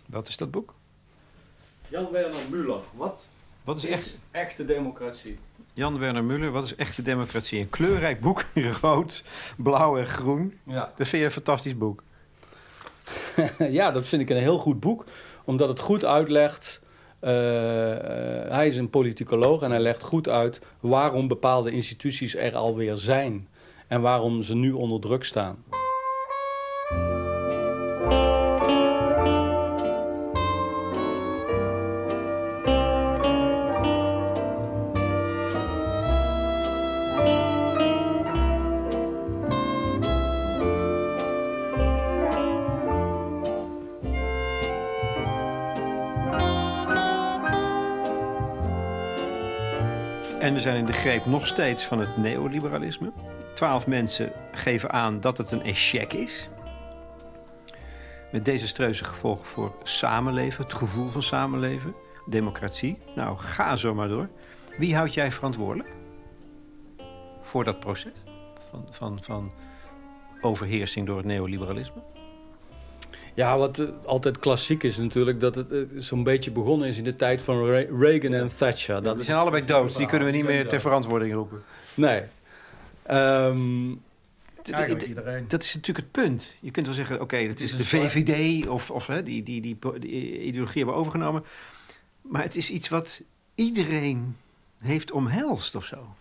Wat 0.06 0.28
is 0.28 0.38
dat 0.38 0.52
boek? 0.52 0.74
Jan 1.88 2.12
Werner 2.12 2.42
Muller. 2.50 2.80
Wat, 2.94 3.28
wat 3.64 3.78
is, 3.78 3.86
echt... 3.86 4.20
echte 4.32 4.66
democratie? 4.66 5.40
Jan 5.74 6.00
Werner 6.00 6.24
Muller, 6.24 6.52
wat 6.52 6.64
is 6.64 6.76
echte 6.76 7.02
democratie? 7.02 7.60
Een 7.60 7.70
kleurrijk 7.70 8.20
boek, 8.20 8.46
rood, 8.82 9.24
blauw 9.58 9.98
en 9.98 10.06
groen. 10.06 10.60
Ja. 10.64 10.94
Dat 10.98 11.08
vind 11.08 11.22
je 11.22 11.24
een 11.24 11.32
fantastisch 11.32 11.78
boek. 11.78 12.04
ja, 13.80 13.92
dat 13.92 14.08
vind 14.08 14.22
ik 14.22 14.30
een 14.30 14.38
heel 14.38 14.58
goed 14.58 14.80
boek, 14.80 15.06
omdat 15.46 15.70
het 15.70 15.80
goed 15.80 16.06
uitlegt. 16.06 16.82
Uh, 17.22 17.32
hij 18.50 18.68
is 18.68 18.78
een 18.78 18.90
politicoloog 18.90 19.62
en 19.62 19.72
hij 19.72 19.80
legt 19.80 20.02
goed 20.02 20.30
uit 20.30 20.62
waarom 20.80 21.28
bepaalde 21.28 21.72
instituties 21.72 22.36
er 22.36 22.56
alweer 22.56 22.96
zijn 22.96 23.48
en 23.88 24.02
waarom 24.02 24.44
ze 24.44 24.56
nu 24.56 24.72
onder 24.72 25.00
druk 25.00 25.24
staan. 25.24 25.64
Greep 51.06 51.26
nog 51.26 51.48
steeds 51.48 51.86
van 51.86 52.00
het 52.00 52.18
neoliberalisme. 52.18 53.12
Twaalf 53.54 53.88
mensen 53.88 54.32
geven 54.52 54.92
aan 54.92 55.20
dat 55.20 55.38
het 55.38 55.52
een 55.52 55.64
échec 55.64 56.14
is. 56.14 56.50
Met 58.32 58.46
desastreuze 58.46 59.04
gevolgen 59.04 59.46
voor 59.46 59.76
samenleven, 59.84 60.64
het 60.64 60.74
gevoel 60.74 61.08
van 61.08 61.24
samenleven, 61.24 61.96
democratie. 62.26 62.98
Nou, 63.16 63.38
ga 63.38 63.76
zo 63.76 63.94
maar 63.94 64.08
door. 64.08 64.30
Wie 64.78 64.96
houd 64.96 65.14
jij 65.14 65.32
verantwoordelijk 65.32 65.90
voor 67.40 67.64
dat 67.64 67.80
proces 67.80 68.24
van, 68.70 68.88
van, 68.90 69.24
van 69.24 69.52
overheersing 70.42 71.06
door 71.06 71.18
het 71.18 71.26
neoliberalisme? 71.26 72.15
Ja, 73.36 73.58
wat 73.58 73.80
uh, 73.80 73.90
altijd 74.06 74.40
klassiek 74.40 74.84
is 74.84 74.98
natuurlijk, 74.98 75.40
dat 75.40 75.56
het 75.56 75.72
uh, 75.72 75.86
zo'n 75.96 76.24
beetje 76.24 76.52
begonnen 76.52 76.88
is 76.88 76.98
in 76.98 77.04
de 77.04 77.16
tijd 77.16 77.42
van 77.42 77.66
Re 77.66 77.88
Reagan 78.00 78.34
en 78.34 78.48
Thatcher. 78.58 79.04
Dat 79.04 79.16
die 79.16 79.26
zijn 79.26 79.38
allebei 79.38 79.66
dood, 79.66 79.98
die 79.98 80.06
kunnen 80.06 80.28
we 80.28 80.34
niet 80.34 80.46
meer 80.46 80.68
ter 80.68 80.82
verantwoording 80.82 81.34
roepen. 81.34 81.64
Nee. 81.94 82.22
Um, 83.12 84.02
dat 85.48 85.64
is 85.64 85.74
natuurlijk 85.74 85.98
het 85.98 86.12
punt. 86.12 86.54
Je 86.62 86.72
kunt 86.72 86.86
wel 86.86 86.96
zeggen, 86.96 87.16
oké, 87.16 87.24
okay, 87.24 87.48
dat 87.48 87.60
is, 87.60 87.72
is 87.74 87.78
de 87.78 87.86
VVD 87.86 88.68
of, 88.68 88.92
of 88.92 89.08
hè, 89.08 89.24
die, 89.24 89.44
die, 89.44 89.62
die, 89.62 89.78
die 90.00 90.42
ideologie 90.42 90.78
hebben 90.78 90.96
overgenomen. 90.96 91.44
Maar 92.22 92.44
het 92.44 92.56
is 92.56 92.70
iets 92.70 92.90
wat 92.90 93.22
iedereen 93.56 94.36
heeft 94.80 95.12
omhelst 95.12 95.76
of 95.76 95.86
zo. 95.86 96.16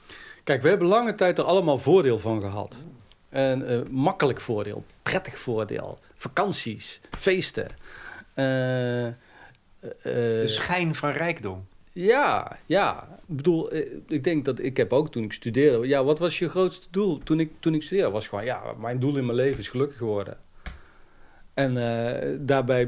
Kijk, 0.44 0.62
we 0.62 0.68
hebben 0.68 0.88
lange 0.88 1.14
tijd 1.14 1.38
er 1.38 1.44
allemaal 1.44 1.78
voordeel 1.78 2.18
van 2.18 2.40
gehad. 2.40 2.76
Een 3.34 3.72
uh, 3.72 3.80
makkelijk 3.90 4.40
voordeel, 4.40 4.84
prettig 5.02 5.38
voordeel, 5.38 5.98
vakanties, 6.14 7.00
feesten. 7.18 7.66
Uh, 8.34 9.06
uh, 9.06 9.12
de 10.02 10.42
schijn 10.44 10.94
van 10.94 11.10
rijkdom. 11.10 11.66
Ja, 11.92 12.56
ja. 12.66 13.08
Ik 13.28 13.36
bedoel, 13.36 13.74
ik 14.08 14.24
denk 14.24 14.44
dat 14.44 14.58
ik 14.58 14.76
heb 14.76 14.92
ook 14.92 15.12
toen 15.12 15.22
ik 15.22 15.32
studeerde... 15.32 15.86
Ja, 15.86 16.04
wat 16.04 16.18
was 16.18 16.38
je 16.38 16.48
grootste 16.48 16.86
doel 16.90 17.18
toen 17.18 17.40
ik, 17.40 17.52
toen 17.60 17.74
ik 17.74 17.82
studeerde? 17.82 18.10
Was 18.10 18.28
gewoon, 18.28 18.44
ja, 18.44 18.62
mijn 18.78 18.98
doel 18.98 19.16
in 19.16 19.24
mijn 19.24 19.36
leven 19.36 19.58
is 19.58 19.68
gelukkig 19.68 19.98
geworden. 19.98 20.36
En 21.54 21.74
daarbij, 22.46 22.86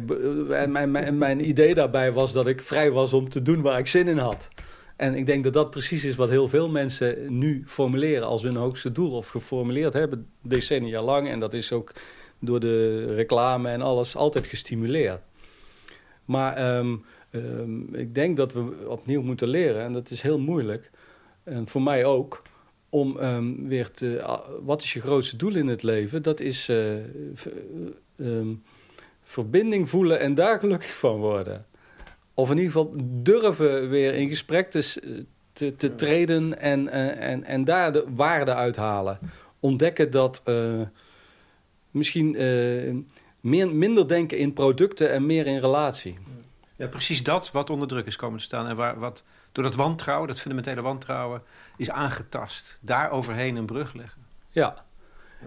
mijn, 0.69 0.91
mijn, 0.91 1.19
mijn 1.19 1.49
idee 1.49 1.75
daarbij 1.75 2.13
was 2.13 2.33
dat 2.33 2.47
ik 2.47 2.63
vrij 2.63 2.91
was 2.91 3.13
om 3.13 3.29
te 3.29 3.43
doen 3.43 3.63
waar 3.63 3.79
ik 3.79 3.87
zin 3.87 4.09
in 4.09 4.19
had. 4.19 4.49
En 4.97 5.15
ik 5.15 5.27
denk 5.27 5.45
dat 5.45 5.53
dat 5.53 5.71
precies 5.71 6.05
is 6.05 6.17
wat 6.17 6.29
heel 6.29 6.49
veel 6.49 6.69
mensen 6.69 7.39
nu 7.39 7.63
formuleren 7.67 8.27
als 8.27 8.43
hun 8.43 8.57
hoogste 8.57 8.93
doel. 8.93 9.13
Of 9.13 9.29
geformuleerd 9.29 9.93
hebben 9.93 10.29
decennia 10.43 11.03
lang. 11.03 11.29
En 11.29 11.41
dat 11.41 11.55
is 11.55 11.73
ook 11.73 11.93
door 12.39 12.61
de 12.61 13.05
reclame 13.15 13.69
en 13.69 13.83
alles 13.83 14.17
altijd 14.17 14.47
gestimuleerd. 14.47 15.21
Maar 16.25 16.79
um, 16.79 17.05
um, 17.31 17.95
ik 17.95 18.15
denk 18.15 18.37
dat 18.37 18.53
we 18.53 18.87
opnieuw 18.89 19.23
moeten 19.23 19.49
leren. 19.49 19.83
En 19.83 19.93
dat 19.93 20.11
is 20.11 20.23
heel 20.23 20.39
moeilijk. 20.39 20.91
En 21.45 21.69
voor 21.69 21.83
mij 21.83 22.05
ook. 22.05 22.43
Om 22.89 23.17
um, 23.17 23.69
weer 23.69 23.91
te... 23.91 24.39
Wat 24.63 24.83
is 24.83 24.93
je 24.93 25.01
grootste 25.01 25.37
doel 25.37 25.55
in 25.55 25.67
het 25.67 25.83
leven? 25.83 26.23
Dat 26.23 26.41
is 26.41 26.69
uh, 26.69 28.45
verbinding 29.23 29.89
voelen 29.91 30.21
en 30.21 30.35
daar 30.35 30.59
gelukkig 30.59 30.95
van 30.95 31.17
worden 31.17 31.67
of 32.37 32.51
in 32.51 32.57
ieder 32.57 32.73
geval 32.73 32.93
durven 33.23 33.89
weer 33.89 34.15
in 34.15 34.29
gesprek 34.29 34.71
te, 34.71 35.01
te, 35.53 35.77
te 35.77 35.95
treden 35.95 36.59
en, 36.59 36.87
uh, 36.87 37.31
en, 37.31 37.45
en 37.45 37.65
daar 37.65 37.93
de 37.93 38.05
waarde 38.15 38.55
uithalen. 38.55 39.19
Ontdekken 39.61 40.11
dat 40.11 40.43
uh, 40.45 40.81
misschien 41.91 42.43
uh, 42.43 42.95
meer, 43.41 43.75
minder 43.75 44.09
denken 44.09 44.39
in 44.39 44.53
producten 44.53 45.13
en 45.13 45.27
meer 45.27 45.47
in 45.47 45.59
relatie. 45.59 46.19
Ja, 46.77 46.87
precies 46.87 47.23
dat 47.23 47.51
wat 47.51 47.71
onder 47.71 47.89
druk 47.89 48.07
is 48.07 48.17
komen 48.17 48.39
te 48.39 48.45
staan. 48.45 48.67
En 48.67 48.77
waar, 48.77 48.99
wat 48.99 49.25
door 49.53 49.65
dat 49.65 49.75
wantrouwen, 49.75 50.29
dat 50.29 50.41
fundamentele 50.41 50.83
wantrouwen, 50.83 51.43
is 51.77 51.91
aangetast. 51.91 52.79
Daar 52.81 53.11
overheen 53.11 53.57
een 53.57 53.67
brug 53.67 53.95
leggen. 53.95 54.23
Ja, 54.51 54.86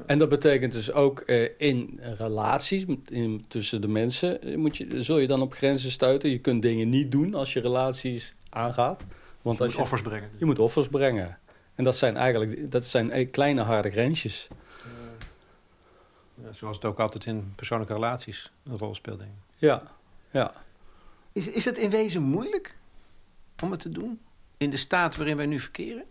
en 0.06 0.18
dat 0.18 0.30
betekent 0.30 0.72
dus 0.72 0.92
ook 0.92 1.24
uh, 1.26 1.50
in 1.58 2.00
relaties 2.02 2.86
in, 3.06 3.46
tussen 3.48 3.82
de 3.82 3.88
mensen... 3.88 4.60
Moet 4.60 4.78
je, 4.78 5.04
zul 5.04 5.18
je 5.18 5.28
dan 5.28 5.42
op 5.42 5.54
grenzen 5.54 5.92
stuiten. 5.92 6.30
Je 6.30 6.40
kunt 6.40 6.62
dingen 6.62 6.90
niet 6.90 7.12
doen 7.12 7.34
als 7.34 7.54
je 7.54 7.60
relaties 7.60 8.36
aangaat. 8.50 9.06
Want 9.42 9.58
je 9.58 9.64
als 9.64 9.74
moet 9.74 9.78
je, 9.78 9.82
offers 9.82 10.02
brengen. 10.02 10.30
Je 10.38 10.46
moet 10.46 10.60
offers 10.60 10.88
brengen. 10.88 11.40
En 11.76 11.84
dat 11.84 11.96
zijn 11.96 12.18
eigenlijk 12.18 12.72
dat 12.72 12.86
zijn 12.86 13.30
kleine 13.30 13.62
harde 13.62 13.90
grensjes. 13.90 14.48
Ja, 16.44 16.52
zoals 16.52 16.76
het 16.76 16.86
ook 16.86 17.00
altijd 17.00 17.26
in 17.26 17.54
persoonlijke 17.56 17.94
relaties 17.94 18.52
een 18.64 18.78
rol 18.78 18.96
speelt, 18.96 19.20
denk 19.20 19.32
ik. 19.32 19.54
Ja, 19.56 19.82
ja. 20.32 20.52
Is, 21.32 21.48
is 21.48 21.66
het 21.66 21.78
in 21.78 21.90
wezen 21.90 22.22
moeilijk 22.22 22.78
om 23.64 23.72
het 23.72 23.80
te 23.80 23.90
doen? 23.90 24.20
In 24.58 24.70
de 24.70 24.78
staat 24.78 25.16
waarin 25.16 25.38
wij 25.38 25.46
nu 25.46 25.60
verkeren? 25.60 26.04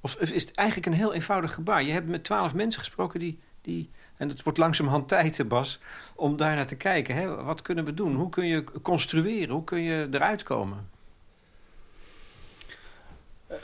Of 0.00 0.14
is 0.14 0.44
het 0.44 0.54
eigenlijk 0.54 0.88
een 0.88 0.94
heel 0.94 1.14
eenvoudig 1.14 1.54
gebaar? 1.54 1.82
Je 1.82 1.92
hebt 1.92 2.08
met 2.08 2.24
twaalf 2.24 2.54
mensen 2.54 2.80
gesproken 2.80 3.20
die, 3.20 3.38
die... 3.60 3.90
En 4.16 4.28
het 4.28 4.42
wordt 4.42 4.58
langzamerhand 4.58 5.08
tijd, 5.08 5.48
Bas, 5.48 5.80
om 6.14 6.36
daar 6.36 6.54
naar 6.54 6.66
te 6.66 6.76
kijken. 6.76 7.14
Hè? 7.14 7.42
Wat 7.42 7.62
kunnen 7.62 7.84
we 7.84 7.94
doen? 7.94 8.14
Hoe 8.14 8.28
kun 8.28 8.46
je 8.46 8.64
construeren? 8.82 9.54
Hoe 9.54 9.64
kun 9.64 9.82
je 9.82 10.08
eruit 10.10 10.42
komen? 10.42 10.88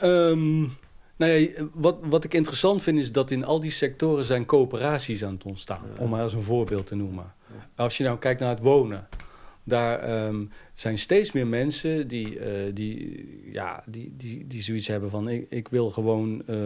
Um, 0.03 0.77
nou 1.15 1.31
ja, 1.31 1.63
wat, 1.73 1.97
wat 2.01 2.23
ik 2.23 2.33
interessant 2.33 2.83
vind 2.83 2.99
is 2.99 3.11
dat 3.11 3.31
in 3.31 3.45
al 3.45 3.59
die 3.59 3.71
sectoren 3.71 4.25
zijn 4.25 4.45
coöperaties 4.45 5.23
aan 5.23 5.33
het 5.33 5.43
ontstaan. 5.43 5.85
Om 5.97 6.09
maar 6.09 6.21
als 6.21 6.33
een 6.33 6.43
voorbeeld 6.43 6.87
te 6.87 6.95
noemen. 6.95 7.33
Als 7.75 7.97
je 7.97 8.03
nou 8.03 8.17
kijkt 8.17 8.39
naar 8.39 8.49
het 8.49 8.59
wonen. 8.59 9.07
Daar 9.67 10.25
um, 10.27 10.49
zijn 10.73 10.97
steeds 10.97 11.31
meer 11.31 11.47
mensen 11.47 12.07
die, 12.07 12.39
uh, 12.39 12.45
die, 12.73 13.25
ja, 13.51 13.83
die, 13.85 14.13
die, 14.17 14.47
die 14.47 14.61
zoiets 14.61 14.87
hebben 14.87 15.09
van... 15.09 15.29
ik, 15.29 15.45
ik 15.49 15.67
wil 15.67 15.89
gewoon 15.89 16.41
uh, 16.49 16.57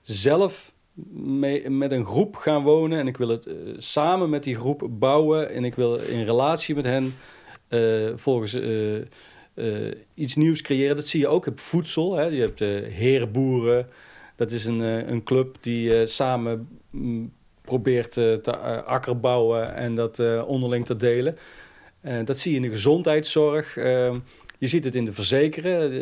zelf 0.00 0.74
met 1.68 1.92
een 1.92 2.04
groep 2.04 2.36
gaan 2.36 2.62
wonen... 2.62 2.98
en 2.98 3.06
ik 3.06 3.16
wil 3.16 3.28
het 3.28 3.46
uh, 3.46 3.54
samen 3.76 4.30
met 4.30 4.42
die 4.42 4.56
groep 4.56 4.88
bouwen... 4.90 5.50
en 5.50 5.64
ik 5.64 5.74
wil 5.74 5.96
in 5.96 6.24
relatie 6.24 6.74
met 6.74 6.84
hen 6.84 7.14
volgens 8.14 8.58
iets 10.14 10.34
nieuws 10.34 10.60
creëren. 10.62 10.96
Dat 10.96 11.06
zie 11.06 11.20
je 11.20 11.28
ook 11.28 11.46
op 11.46 11.58
voedsel. 11.60 12.14
Hè. 12.14 12.24
Je 12.24 12.40
hebt 12.40 12.58
herenboeren. 12.92 13.86
Dat 14.36 14.52
is 14.52 14.64
een, 14.64 14.80
een 14.80 15.22
club 15.22 15.56
die 15.60 16.06
samen 16.06 16.68
mm, 16.90 17.32
probeert 17.60 18.12
te 18.12 18.56
akkerbouwen 18.84 19.74
en 19.74 19.94
dat 19.94 20.44
onderling 20.46 20.86
te 20.86 20.96
delen. 20.96 21.36
Dat 22.24 22.38
zie 22.38 22.50
je 22.50 22.56
in 22.56 22.62
de 22.62 22.70
gezondheidszorg. 22.70 23.76
Ehm, 23.76 24.18
je 24.58 24.66
ziet 24.66 24.84
het 24.84 24.94
in 24.94 25.04
de 25.04 25.12
verzekeren. 25.12 25.92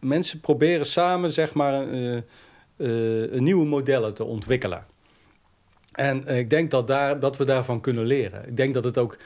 mensen 0.00 0.40
proberen 0.40 0.86
samen 0.86 1.32
zeg 1.32 1.54
maar, 1.54 1.86
nieuwe 3.30 3.66
modellen 3.66 4.14
te 4.14 4.24
ontwikkelen. 4.24 4.86
En 5.96 6.26
eh, 6.26 6.38
ik 6.38 6.50
denk 6.50 6.70
dat, 6.70 6.86
daar, 6.86 7.20
dat 7.20 7.36
we 7.36 7.44
daarvan 7.44 7.80
kunnen 7.80 8.04
leren. 8.04 8.48
Ik 8.48 8.56
denk 8.56 8.74
dat 8.74 8.84
het 8.84 8.98
ook, 8.98 9.18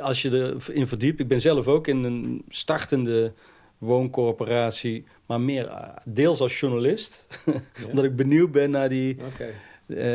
als 0.00 0.22
je 0.22 0.56
erin 0.66 0.86
verdiept... 0.86 1.20
Ik 1.20 1.28
ben 1.28 1.40
zelf 1.40 1.66
ook 1.66 1.86
in 1.86 2.04
een 2.04 2.44
startende 2.48 3.32
wooncorporatie... 3.78 5.04
maar 5.26 5.40
meer 5.40 5.70
deels 6.04 6.40
als 6.40 6.60
journalist. 6.60 7.26
Omdat 7.88 8.04
ik 8.04 8.16
benieuwd 8.16 8.52
ben 8.52 8.70
naar 8.70 8.88
die... 8.88 9.16
Okay. 9.32 9.52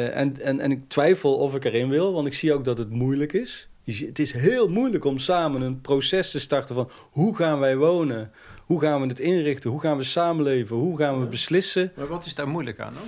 en, 0.10 0.42
en, 0.42 0.60
en 0.60 0.72
ik 0.72 0.88
twijfel 0.88 1.36
of 1.36 1.56
ik 1.56 1.66
erin 1.66 1.90
wil, 1.90 2.14
want 2.14 2.28
ik 2.28 2.34
zie 2.34 2.54
ook 2.54 2.66
dat 2.66 2.78
het 2.78 2.90
moeilijk 2.90 3.34
is. 3.34 3.70
Het 3.86 4.20
is 4.20 4.32
heel 4.32 4.70
moeilijk 4.70 5.06
om 5.06 5.18
samen 5.18 5.62
een 5.62 5.82
proces 5.82 6.32
te 6.32 6.40
starten 6.40 6.76
van... 6.76 6.90
hoe 7.12 7.36
gaan 7.36 7.60
wij 7.60 7.78
wonen? 7.78 8.32
Hoe 8.66 8.80
gaan 8.80 9.02
we 9.02 9.08
het 9.08 9.20
inrichten? 9.20 9.70
Hoe 9.70 9.80
gaan 9.80 9.98
we 9.98 10.04
samenleven? 10.04 10.76
Hoe 10.76 10.98
gaan 10.98 11.20
we 11.20 11.26
beslissen? 11.26 11.92
Maar 11.96 12.08
wat 12.08 12.26
is 12.26 12.36
daar 12.36 12.48
moeilijk 12.48 12.80
aan 12.80 12.94
dan? 12.94 13.04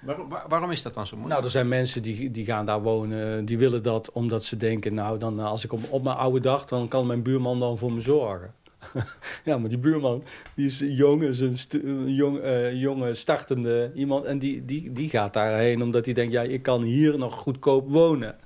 Waarom, 0.00 0.28
waarom 0.48 0.70
is 0.70 0.82
dat 0.82 0.94
dan 0.94 1.06
zo 1.06 1.16
moeilijk? 1.16 1.40
Nou, 1.40 1.44
er 1.44 1.58
zijn 1.58 1.68
mensen 1.68 2.02
die, 2.02 2.30
die 2.30 2.44
gaan 2.44 2.66
daar 2.66 2.82
wonen, 2.82 3.44
die 3.44 3.58
willen 3.58 3.82
dat 3.82 4.12
omdat 4.12 4.44
ze 4.44 4.56
denken... 4.56 4.94
nou, 4.94 5.18
dan, 5.18 5.38
als 5.38 5.64
ik 5.64 5.72
op, 5.72 5.80
op 5.88 6.02
mijn 6.02 6.16
oude 6.16 6.40
dag, 6.40 6.64
dan 6.64 6.88
kan 6.88 7.06
mijn 7.06 7.22
buurman 7.22 7.58
dan 7.58 7.78
voor 7.78 7.92
me 7.92 8.00
zorgen. 8.00 8.54
ja, 9.44 9.58
maar 9.58 9.68
die 9.68 9.78
buurman, 9.78 10.24
die 10.54 10.66
is 10.66 10.78
jong, 10.78 11.22
is 11.22 11.40
een, 11.40 12.14
jong, 12.14 12.44
uh, 12.44 12.80
jonge, 12.80 13.14
startende 13.14 13.92
iemand... 13.94 14.24
en 14.24 14.38
die, 14.38 14.64
die, 14.64 14.92
die 14.92 15.08
gaat 15.08 15.32
daarheen 15.32 15.82
omdat 15.82 16.04
hij 16.04 16.14
denkt, 16.14 16.32
ja, 16.32 16.42
ik 16.42 16.62
kan 16.62 16.82
hier 16.82 17.18
nog 17.18 17.34
goedkoop 17.34 17.90
wonen. 17.90 18.36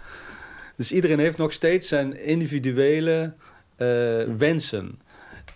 Dus 0.76 0.92
iedereen 0.92 1.18
heeft 1.18 1.38
nog 1.38 1.52
steeds 1.52 1.88
zijn 1.88 2.18
individuele 2.18 3.32
uh, 3.78 4.22
wensen... 4.38 5.00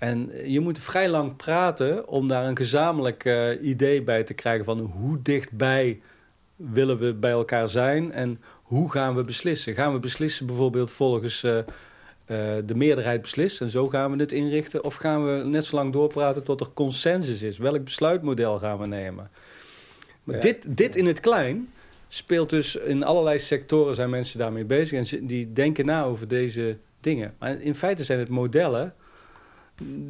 En 0.00 0.30
je 0.44 0.60
moet 0.60 0.78
vrij 0.78 1.08
lang 1.08 1.36
praten 1.36 2.08
om 2.08 2.28
daar 2.28 2.44
een 2.44 2.56
gezamenlijk 2.56 3.24
uh, 3.24 3.62
idee 3.62 4.02
bij 4.02 4.22
te 4.24 4.34
krijgen 4.34 4.64
van 4.64 4.78
hoe 4.78 5.22
dichtbij 5.22 6.00
willen 6.56 6.98
we 6.98 7.14
bij 7.14 7.30
elkaar 7.30 7.68
zijn 7.68 8.12
en 8.12 8.40
hoe 8.62 8.90
gaan 8.90 9.14
we 9.14 9.24
beslissen. 9.24 9.74
Gaan 9.74 9.92
we 9.92 9.98
beslissen 9.98 10.46
bijvoorbeeld 10.46 10.90
volgens 10.90 11.42
uh, 11.42 11.56
uh, 11.56 11.64
de 12.64 12.74
meerderheid 12.74 13.20
beslist 13.20 13.60
en 13.60 13.70
zo 13.70 13.88
gaan 13.88 14.12
we 14.12 14.18
het 14.18 14.32
inrichten? 14.32 14.84
Of 14.84 14.94
gaan 14.94 15.24
we 15.24 15.44
net 15.44 15.64
zo 15.64 15.76
lang 15.76 15.92
doorpraten 15.92 16.44
tot 16.44 16.60
er 16.60 16.70
consensus 16.74 17.42
is? 17.42 17.58
Welk 17.58 17.84
besluitmodel 17.84 18.58
gaan 18.58 18.78
we 18.78 18.86
nemen? 18.86 19.30
Maar 20.24 20.34
ja. 20.34 20.40
dit, 20.40 20.76
dit 20.76 20.96
in 20.96 21.06
het 21.06 21.20
klein 21.20 21.72
speelt 22.12 22.50
dus 22.50 22.76
in 22.76 23.04
allerlei 23.04 23.38
sectoren 23.38 23.94
zijn 23.94 24.10
mensen 24.10 24.38
daarmee 24.38 24.64
bezig 24.64 25.12
en 25.12 25.26
die 25.26 25.52
denken 25.52 25.86
na 25.86 26.04
over 26.04 26.28
deze 26.28 26.78
dingen. 27.00 27.34
Maar 27.38 27.60
in 27.60 27.74
feite 27.74 28.04
zijn 28.04 28.18
het 28.18 28.28
modellen 28.28 28.94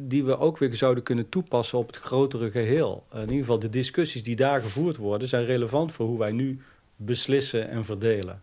die 0.07 0.23
we 0.23 0.37
ook 0.37 0.57
weer 0.57 0.75
zouden 0.75 1.03
kunnen 1.03 1.29
toepassen 1.29 1.77
op 1.77 1.87
het 1.87 1.95
grotere 1.95 2.51
geheel. 2.51 3.05
in 3.13 3.19
ieder 3.19 3.37
geval 3.37 3.59
de 3.59 3.69
discussies 3.69 4.23
die 4.23 4.35
daar 4.35 4.61
gevoerd 4.61 4.97
worden... 4.97 5.27
zijn 5.27 5.45
relevant 5.45 5.91
voor 5.91 6.05
hoe 6.05 6.19
wij 6.19 6.31
nu 6.31 6.61
beslissen 6.95 7.69
en 7.69 7.85
verdelen. 7.85 8.41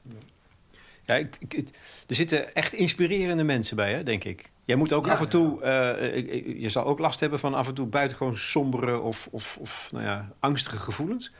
Ja, 1.05 1.15
ik, 1.15 1.37
ik, 1.49 1.69
er 2.07 2.15
zitten 2.15 2.55
echt 2.55 2.73
inspirerende 2.73 3.45
mensen 3.45 3.77
bij, 3.77 3.93
hè, 3.93 4.03
denk 4.03 4.25
ik. 4.25 4.51
Jij 4.65 4.77
moet 4.77 4.93
ook 4.93 5.09
af 5.09 5.21
en 5.21 5.29
toe... 5.29 5.61
Uh, 5.61 6.61
je 6.61 6.69
zal 6.69 6.85
ook 6.85 6.99
last 6.99 7.21
hebben 7.21 7.39
van 7.39 7.55
af 7.55 7.69
en 7.69 7.75
toe 7.75 7.87
buitengewoon 7.87 8.37
sombere... 8.37 9.01
of, 9.01 9.29
of, 9.31 9.57
of 9.61 9.89
nou 9.93 10.05
ja, 10.05 10.33
angstige 10.39 10.79
gevoelens. 10.79 11.33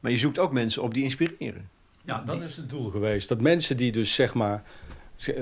Maar 0.00 0.10
je 0.10 0.18
zoekt 0.18 0.38
ook 0.38 0.52
mensen 0.52 0.82
op 0.82 0.94
die 0.94 1.02
inspireren. 1.02 1.68
Ja, 2.04 2.22
dat 2.26 2.40
is 2.40 2.56
het 2.56 2.70
doel 2.70 2.90
geweest. 2.90 3.28
Dat 3.28 3.40
mensen 3.40 3.76
die 3.76 3.92
dus 3.92 4.14
zeg 4.14 4.34
maar 4.34 4.62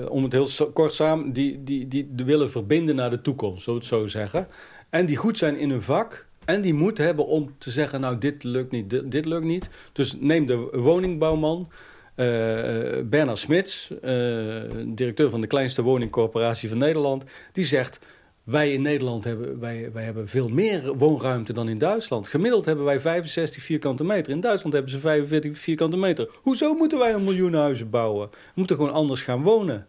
om 0.09 0.23
het 0.23 0.33
heel 0.33 0.71
kort 0.73 0.93
samen, 0.93 1.33
die, 1.33 1.63
die, 1.63 1.87
die, 1.87 2.07
die 2.11 2.25
willen 2.25 2.51
verbinden 2.51 2.95
naar 2.95 3.09
de 3.09 3.21
toekomst, 3.21 3.63
zo 3.63 3.75
het 3.75 3.85
zo 3.85 4.05
zeggen. 4.05 4.47
En 4.89 5.05
die 5.05 5.15
goed 5.15 5.37
zijn 5.37 5.57
in 5.57 5.69
hun 5.69 5.81
vak. 5.81 6.25
En 6.45 6.61
die 6.61 6.73
moed 6.73 6.97
hebben 6.97 7.25
om 7.25 7.55
te 7.57 7.71
zeggen, 7.71 8.01
nou, 8.01 8.17
dit 8.17 8.43
lukt 8.43 8.71
niet, 8.71 8.89
dit, 8.89 9.11
dit 9.11 9.25
lukt 9.25 9.45
niet. 9.45 9.69
Dus 9.93 10.15
neem 10.19 10.45
de 10.45 10.55
woningbouwman, 10.73 11.71
uh, 12.15 12.25
Bernard 13.03 13.37
Smits, 13.37 13.91
uh, 13.91 13.99
directeur 14.85 15.29
van 15.29 15.41
de 15.41 15.47
kleinste 15.47 15.81
woningcorporatie 15.81 16.69
van 16.69 16.77
Nederland. 16.77 17.23
Die 17.51 17.65
zegt, 17.65 17.99
wij 18.47 18.73
in 18.73 18.81
Nederland 18.81 19.23
hebben, 19.23 19.59
wij, 19.59 19.89
wij 19.93 20.03
hebben 20.03 20.27
veel 20.27 20.49
meer 20.49 20.95
woonruimte 20.95 21.53
dan 21.53 21.69
in 21.69 21.77
Duitsland. 21.77 22.27
Gemiddeld 22.27 22.65
hebben 22.65 22.85
wij 22.85 22.99
65 22.99 23.63
vierkante 23.63 24.03
meter. 24.03 24.33
In 24.33 24.39
Duitsland 24.39 24.73
hebben 24.73 24.91
ze 24.91 24.99
45 24.99 25.57
vierkante 25.57 25.97
meter. 25.97 26.29
Hoezo 26.41 26.73
moeten 26.73 26.99
wij 26.99 27.13
een 27.13 27.23
miljoen 27.23 27.53
huizen 27.53 27.89
bouwen? 27.89 28.29
We 28.29 28.51
moeten 28.53 28.75
gewoon 28.75 28.91
anders 28.91 29.21
gaan 29.21 29.41
wonen. 29.43 29.87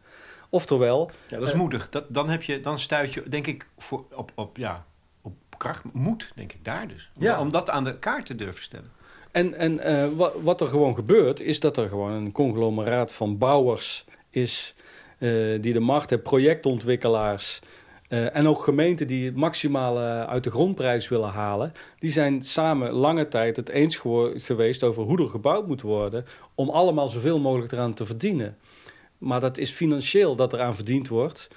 Oftewel... 0.50 1.10
Ja, 1.28 1.38
dat 1.38 1.48
is 1.48 1.54
moedig. 1.54 1.88
Dat, 1.88 2.04
dan, 2.08 2.28
heb 2.28 2.42
je, 2.42 2.60
dan 2.60 2.78
stuit 2.78 3.14
je, 3.14 3.28
denk 3.28 3.46
ik, 3.46 3.66
voor, 3.78 4.04
op, 4.14 4.32
op, 4.34 4.56
ja, 4.56 4.86
op 5.22 5.32
kracht, 5.58 5.84
moed, 5.92 6.32
denk 6.34 6.52
ik, 6.52 6.64
daar 6.64 6.88
dus. 6.88 7.10
Om, 7.16 7.22
ja. 7.22 7.40
om 7.40 7.50
dat 7.50 7.70
aan 7.70 7.84
de 7.84 7.98
kaart 7.98 8.26
te 8.26 8.34
durven 8.34 8.62
stellen. 8.62 8.90
En, 9.30 9.54
en 9.54 9.72
uh, 9.72 10.16
wat, 10.16 10.34
wat, 10.42 10.60
er 10.60 10.68
gewoon 10.68 10.94
gebeurt, 10.94 11.40
is 11.40 11.60
dat 11.60 11.76
er 11.76 11.88
gewoon 11.88 12.12
een 12.12 12.32
conglomeraat 12.32 13.12
van 13.12 13.38
bouwers 13.38 14.04
is... 14.30 14.74
Uh, 15.18 15.62
die 15.62 15.72
de 15.72 15.80
macht 15.80 16.10
hebben, 16.10 16.28
projectontwikkelaars... 16.28 17.60
Uh, 18.08 18.36
en 18.36 18.48
ook 18.48 18.62
gemeenten 18.62 19.06
die 19.06 19.24
het 19.24 19.36
maximale 19.36 20.26
uit 20.26 20.44
de 20.44 20.50
grondprijs 20.50 21.08
willen 21.08 21.28
halen, 21.28 21.72
die 21.98 22.10
zijn 22.10 22.42
samen 22.42 22.92
lange 22.92 23.28
tijd 23.28 23.56
het 23.56 23.68
eens 23.68 24.00
geweest 24.34 24.82
over 24.82 25.02
hoe 25.02 25.22
er 25.22 25.28
gebouwd 25.28 25.66
moet 25.66 25.82
worden, 25.82 26.24
om 26.54 26.68
allemaal 26.68 27.08
zoveel 27.08 27.40
mogelijk 27.40 27.72
eraan 27.72 27.94
te 27.94 28.06
verdienen. 28.06 28.56
Maar 29.18 29.40
dat 29.40 29.58
is 29.58 29.70
financieel 29.70 30.36
dat 30.36 30.52
eraan 30.52 30.74
verdiend 30.74 31.08
wordt. 31.08 31.48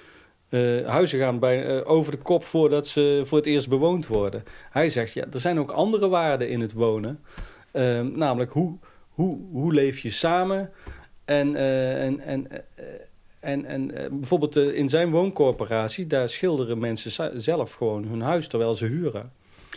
Uh, 0.48 0.86
huizen 0.86 1.18
gaan 1.18 1.38
bij, 1.38 1.76
uh, 1.76 1.90
over 1.90 2.12
de 2.12 2.18
kop 2.18 2.44
voordat 2.44 2.86
ze 2.86 3.22
voor 3.24 3.38
het 3.38 3.46
eerst 3.46 3.68
bewoond 3.68 4.06
worden. 4.06 4.42
Hij 4.70 4.90
zegt, 4.90 5.12
ja, 5.12 5.24
er 5.32 5.40
zijn 5.40 5.58
ook 5.58 5.70
andere 5.70 6.08
waarden 6.08 6.48
in 6.48 6.60
het 6.60 6.72
wonen. 6.72 7.20
namelijk, 8.14 8.52
hoe, 8.52 8.78
hoe, 9.08 9.38
hoe 9.52 9.72
leef 9.72 9.98
je 9.98 10.10
samen? 10.10 10.70
En, 11.24 11.56
en, 11.56 12.20
en 12.20 12.48
en, 13.42 13.64
en 13.64 13.90
uh, 13.90 14.06
bijvoorbeeld 14.10 14.56
uh, 14.56 14.78
in 14.78 14.88
zijn 14.88 15.10
wooncorporatie, 15.10 16.06
daar 16.06 16.28
schilderen 16.28 16.78
mensen 16.78 17.40
zelf 17.40 17.72
gewoon 17.72 18.04
hun 18.04 18.20
huis 18.20 18.48
terwijl 18.48 18.74
ze 18.74 18.86
huren. 18.86 19.32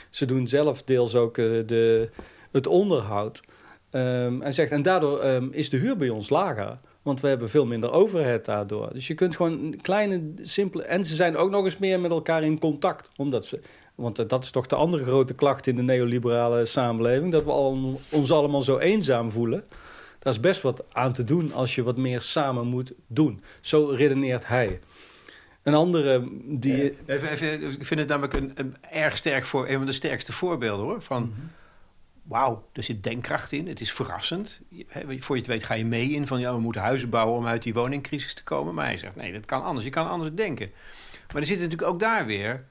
Ze 0.10 0.26
doen 0.26 0.48
zelf 0.48 0.84
deels 0.84 1.16
ook 1.16 1.38
uh, 1.38 1.68
de, 1.68 2.10
het 2.52 2.68
onderhoud. 2.68 3.44
Um, 3.92 4.42
en, 4.42 4.54
zegt, 4.54 4.72
en 4.72 4.82
daardoor 4.82 5.24
um, 5.26 5.50
is 5.52 5.70
de 5.70 5.78
huur 5.78 5.98
bij 5.98 6.10
ons 6.10 6.30
lager. 6.30 6.76
Want 7.02 7.22
we 7.22 7.28
hebben 7.28 7.50
veel 7.50 7.66
minder 7.66 7.92
overhead 7.92 8.46
daardoor. 8.46 8.94
Dus 8.94 9.08
je 9.08 9.14
kunt 9.14 9.36
gewoon 9.36 9.76
kleine, 9.82 10.22
simpele... 10.42 10.84
En 10.84 11.06
ze 11.06 11.16
zijn 11.16 11.38
ook 11.38 11.50
nog 11.50 11.64
eens 11.64 11.78
meer 11.78 12.00
met 12.00 12.12
elkaar 12.12 12.44
in 12.44 12.60
contact. 12.60 13.10
Omdat 13.16 13.46
ze, 13.46 13.60
want 13.96 14.30
dat 14.30 14.44
is 14.44 14.52
toch 14.52 14.68
de 14.68 14.76
andere 14.76 15.04
grote 15.04 15.34
klacht 15.34 15.68
in 15.68 15.76
de 15.76 15.82
neoliberale 15.82 16.66
samenleving. 16.66 17.32
Dat 17.32 17.44
we 17.44 17.52
al, 17.52 18.00
ons 18.12 18.32
allemaal 18.32 18.62
zo 18.62 18.78
eenzaam 18.78 19.30
voelen. 19.30 19.64
Daar 20.26 20.34
is 20.34 20.40
best 20.40 20.62
wat 20.62 20.94
aan 20.94 21.14
te 21.14 21.24
doen 21.24 21.54
als 21.54 21.76
je 21.76 21.84
wat 21.84 21.98
meer 21.98 22.22
samen 22.22 22.68
moet 22.68 22.94
doen. 23.08 23.42
Zo 23.62 23.86
redeneert 23.86 24.48
hij. 24.48 24.80
Een 25.64 25.74
andere 25.74 26.28
die... 26.46 26.98
Even, 27.06 27.30
even, 27.30 27.64
ik 27.64 27.86
vind 27.86 28.00
het 28.00 28.10
namelijk 28.10 28.34
een, 28.34 28.52
een, 28.56 28.76
erg 28.92 29.18
sterk 29.18 29.46
voor... 29.46 29.68
een 29.68 29.78
van 29.78 29.86
de 29.86 29.92
sterkste 29.92 30.34
voorbeelden, 30.34 30.86
hoor. 30.86 31.02
Van, 31.02 31.22
Mhm. 31.22 31.32
wauw, 32.24 32.68
er 32.74 32.84
zit 32.84 33.04
denkkracht 33.04 33.52
in. 33.52 33.68
Het 33.68 33.82
is 33.82 33.92
verrassend. 33.94 34.62
Voor 35.20 35.36
je 35.36 35.42
het 35.42 35.48
weet 35.48 35.64
ga 35.64 35.74
je 35.74 35.86
mee 35.86 36.10
in 36.10 36.28
van... 36.28 36.40
ja, 36.40 36.54
we 36.54 36.60
moeten 36.60 36.82
huizen 36.82 37.10
bouwen 37.10 37.38
om 37.38 37.48
uit 37.48 37.64
die 37.64 37.74
woningcrisis 37.74 38.34
te 38.34 38.44
komen. 38.44 38.74
Maar 38.74 38.86
hij 38.86 38.98
zegt, 38.98 39.16
nee, 39.16 39.34
dat 39.34 39.46
kan 39.46 39.64
anders. 39.64 39.86
Je 39.86 39.92
kan 39.92 40.10
anders 40.10 40.34
denken. 40.34 40.72
Maar 41.28 41.42
er 41.42 41.48
zitten 41.48 41.66
natuurlijk 41.66 41.92
ook 41.94 42.00
daar 42.00 42.26
weer... 42.26 42.66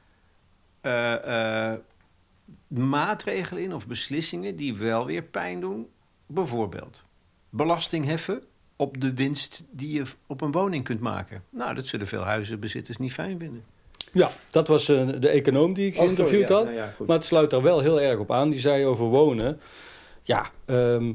eh, 0.80 1.70
eh, 1.72 1.78
maatregelen 2.68 3.62
in 3.62 3.74
of 3.74 3.86
beslissingen 3.86 4.56
die 4.56 4.74
wel 4.76 5.06
weer 5.06 5.22
pijn 5.22 5.60
doen. 5.60 5.88
Bijvoorbeeld 6.26 7.04
belasting 7.56 8.04
heffen 8.04 8.42
op 8.76 9.00
de 9.00 9.14
winst 9.14 9.64
die 9.70 9.92
je 9.92 10.02
op 10.26 10.40
een 10.40 10.52
woning 10.52 10.84
kunt 10.84 11.00
maken. 11.00 11.42
Nou, 11.50 11.74
dat 11.74 11.86
zullen 11.86 12.06
veel 12.06 12.22
huizenbezitters 12.22 12.96
niet 12.96 13.12
fijn 13.12 13.38
vinden. 13.38 13.64
Ja, 14.12 14.30
dat 14.50 14.68
was 14.68 14.88
eh, 14.88 15.08
de 15.18 15.28
econoom 15.28 15.74
die 15.74 15.86
ik 15.86 15.96
geïnterviewd 15.96 16.48
had. 16.48 16.68
Maar 17.06 17.16
het 17.16 17.24
sluit 17.24 17.50
daar 17.50 17.62
wel 17.62 17.80
heel 17.80 18.00
erg 18.00 18.18
op 18.18 18.32
aan. 18.32 18.50
Die 18.50 18.60
zei 18.60 18.86
over 18.86 19.06
wonen. 19.06 19.60
Ja, 20.22 20.50
ehm, 20.64 21.12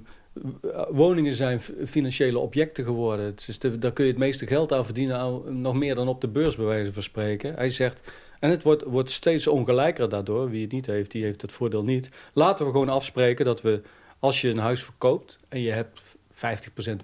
woningen 0.89 1.33
zijn 1.33 1.61
financiële 1.85 2.39
objecten 2.39 2.83
geworden. 2.83 3.25
Het 3.25 3.45
is 3.47 3.59
de, 3.59 3.77
daar 3.77 3.93
kun 3.93 4.05
je 4.05 4.11
het 4.11 4.19
meeste 4.19 4.47
geld 4.47 4.73
aan 4.73 4.85
verdienen. 4.85 5.61
Nog 5.61 5.73
meer 5.73 5.95
dan 5.95 6.07
op 6.07 6.21
de 6.21 6.27
beurs, 6.27 6.55
bij 6.55 6.65
wijze 6.65 6.93
van 6.93 7.03
spreken. 7.03 7.53
Hij 7.55 7.69
zegt. 7.69 8.11
En 8.39 8.49
het 8.49 8.63
wordt, 8.63 8.83
wordt 8.83 9.11
steeds 9.11 9.47
ongelijker 9.47 10.09
daardoor. 10.09 10.49
Wie 10.49 10.61
het 10.61 10.71
niet 10.71 10.85
heeft, 10.85 11.11
die 11.11 11.23
heeft 11.23 11.41
het 11.41 11.51
voordeel 11.51 11.83
niet. 11.83 12.09
Laten 12.33 12.65
we 12.65 12.71
gewoon 12.71 12.89
afspreken 12.89 13.45
dat 13.45 13.61
we, 13.61 13.81
als 14.19 14.41
je 14.41 14.49
een 14.49 14.57
huis 14.57 14.83
verkoopt 14.83 15.37
en 15.49 15.61
je 15.61 15.71
hebt 15.71 16.17
50% 16.39 16.41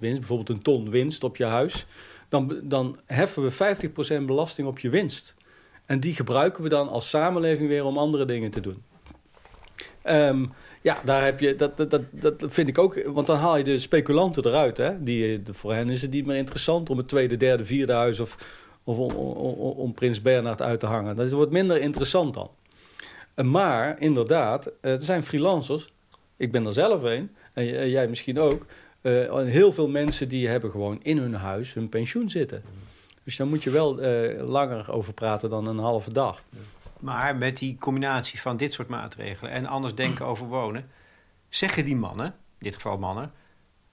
bijvoorbeeld 0.00 0.48
een 0.48 0.62
ton 0.62 0.90
winst 0.90 1.24
op 1.24 1.36
je 1.36 1.44
huis, 1.44 1.86
dan, 2.28 2.60
dan 2.62 2.98
heffen 3.06 3.42
we 3.42 3.76
50% 4.22 4.24
belasting 4.24 4.66
op 4.66 4.78
je 4.78 4.90
winst. 4.90 5.34
En 5.86 6.00
die 6.00 6.14
gebruiken 6.14 6.62
we 6.62 6.68
dan 6.68 6.88
als 6.88 7.08
samenleving 7.08 7.68
weer 7.68 7.84
om 7.84 7.98
andere 7.98 8.24
dingen 8.24 8.50
te 8.50 8.60
doen. 8.60 8.82
Ehm, 10.02 10.44
ja, 10.82 11.00
daar 11.04 11.24
heb 11.24 11.40
je, 11.40 11.54
dat, 11.56 11.76
dat, 11.76 11.90
dat, 11.90 12.02
dat 12.10 12.44
vind 12.48 12.68
ik 12.68 12.78
ook, 12.78 13.02
want 13.04 13.26
dan 13.26 13.38
haal 13.38 13.56
je 13.56 13.64
de 13.64 13.78
speculanten 13.78 14.46
eruit. 14.46 14.76
Hè? 14.76 15.02
Die, 15.02 15.40
voor 15.50 15.74
hen 15.74 15.90
is 15.90 16.02
het 16.02 16.10
niet 16.10 16.26
meer 16.26 16.36
interessant 16.36 16.90
om 16.90 16.96
het 16.96 17.08
tweede, 17.08 17.36
derde, 17.36 17.64
vierde 17.64 17.92
huis 17.92 18.20
of, 18.20 18.36
of 18.84 18.98
om, 19.76 19.94
Prins 19.94 20.22
Bernhard 20.22 20.62
uit 20.62 20.80
te 20.80 20.86
hangen. 20.86 21.16
Dat 21.16 21.30
wordt 21.30 21.52
minder 21.52 21.80
interessant 21.80 22.34
dan. 22.34 22.50
Eh, 23.34 23.44
Maar 23.44 24.00
inderdaad, 24.00 24.70
eh, 24.80 24.92
er 24.92 25.02
zijn 25.02 25.24
freelancers. 25.24 25.92
Ik 26.36 26.52
ben 26.52 26.66
er 26.66 26.72
zelf 26.72 27.02
een. 27.02 27.30
En 27.52 27.90
jij 27.90 28.08
misschien 28.08 28.38
ook. 28.38 28.66
Eh, 29.06 29.44
heel 29.44 29.72
veel 29.72 29.88
mensen 29.88 30.28
die 30.28 30.48
hebben 30.48 30.70
gewoon 30.70 30.98
in 31.02 31.18
hun 31.18 31.34
huis 31.34 31.74
hun 31.74 31.88
pensioen 31.88 32.30
zitten. 32.30 32.62
Dus 33.24 33.36
daar 33.36 33.46
moet 33.46 33.62
je 33.62 33.70
wel 33.70 34.00
eh, 34.00 34.48
langer 34.48 34.92
over 34.92 35.12
praten 35.12 35.50
dan 35.50 35.66
een 35.66 35.78
halve 35.78 36.12
dag. 36.12 36.42
Maar 37.00 37.36
met 37.36 37.56
die 37.56 37.76
combinatie 37.78 38.40
van 38.40 38.56
dit 38.56 38.72
soort 38.72 38.88
maatregelen 38.88 39.50
en 39.50 39.66
anders 39.66 39.94
denken 39.94 40.26
over 40.26 40.46
wonen, 40.46 40.90
zeggen 41.48 41.84
die 41.84 41.96
mannen, 41.96 42.26
in 42.26 42.32
dit 42.58 42.74
geval 42.74 42.98
mannen, 42.98 43.32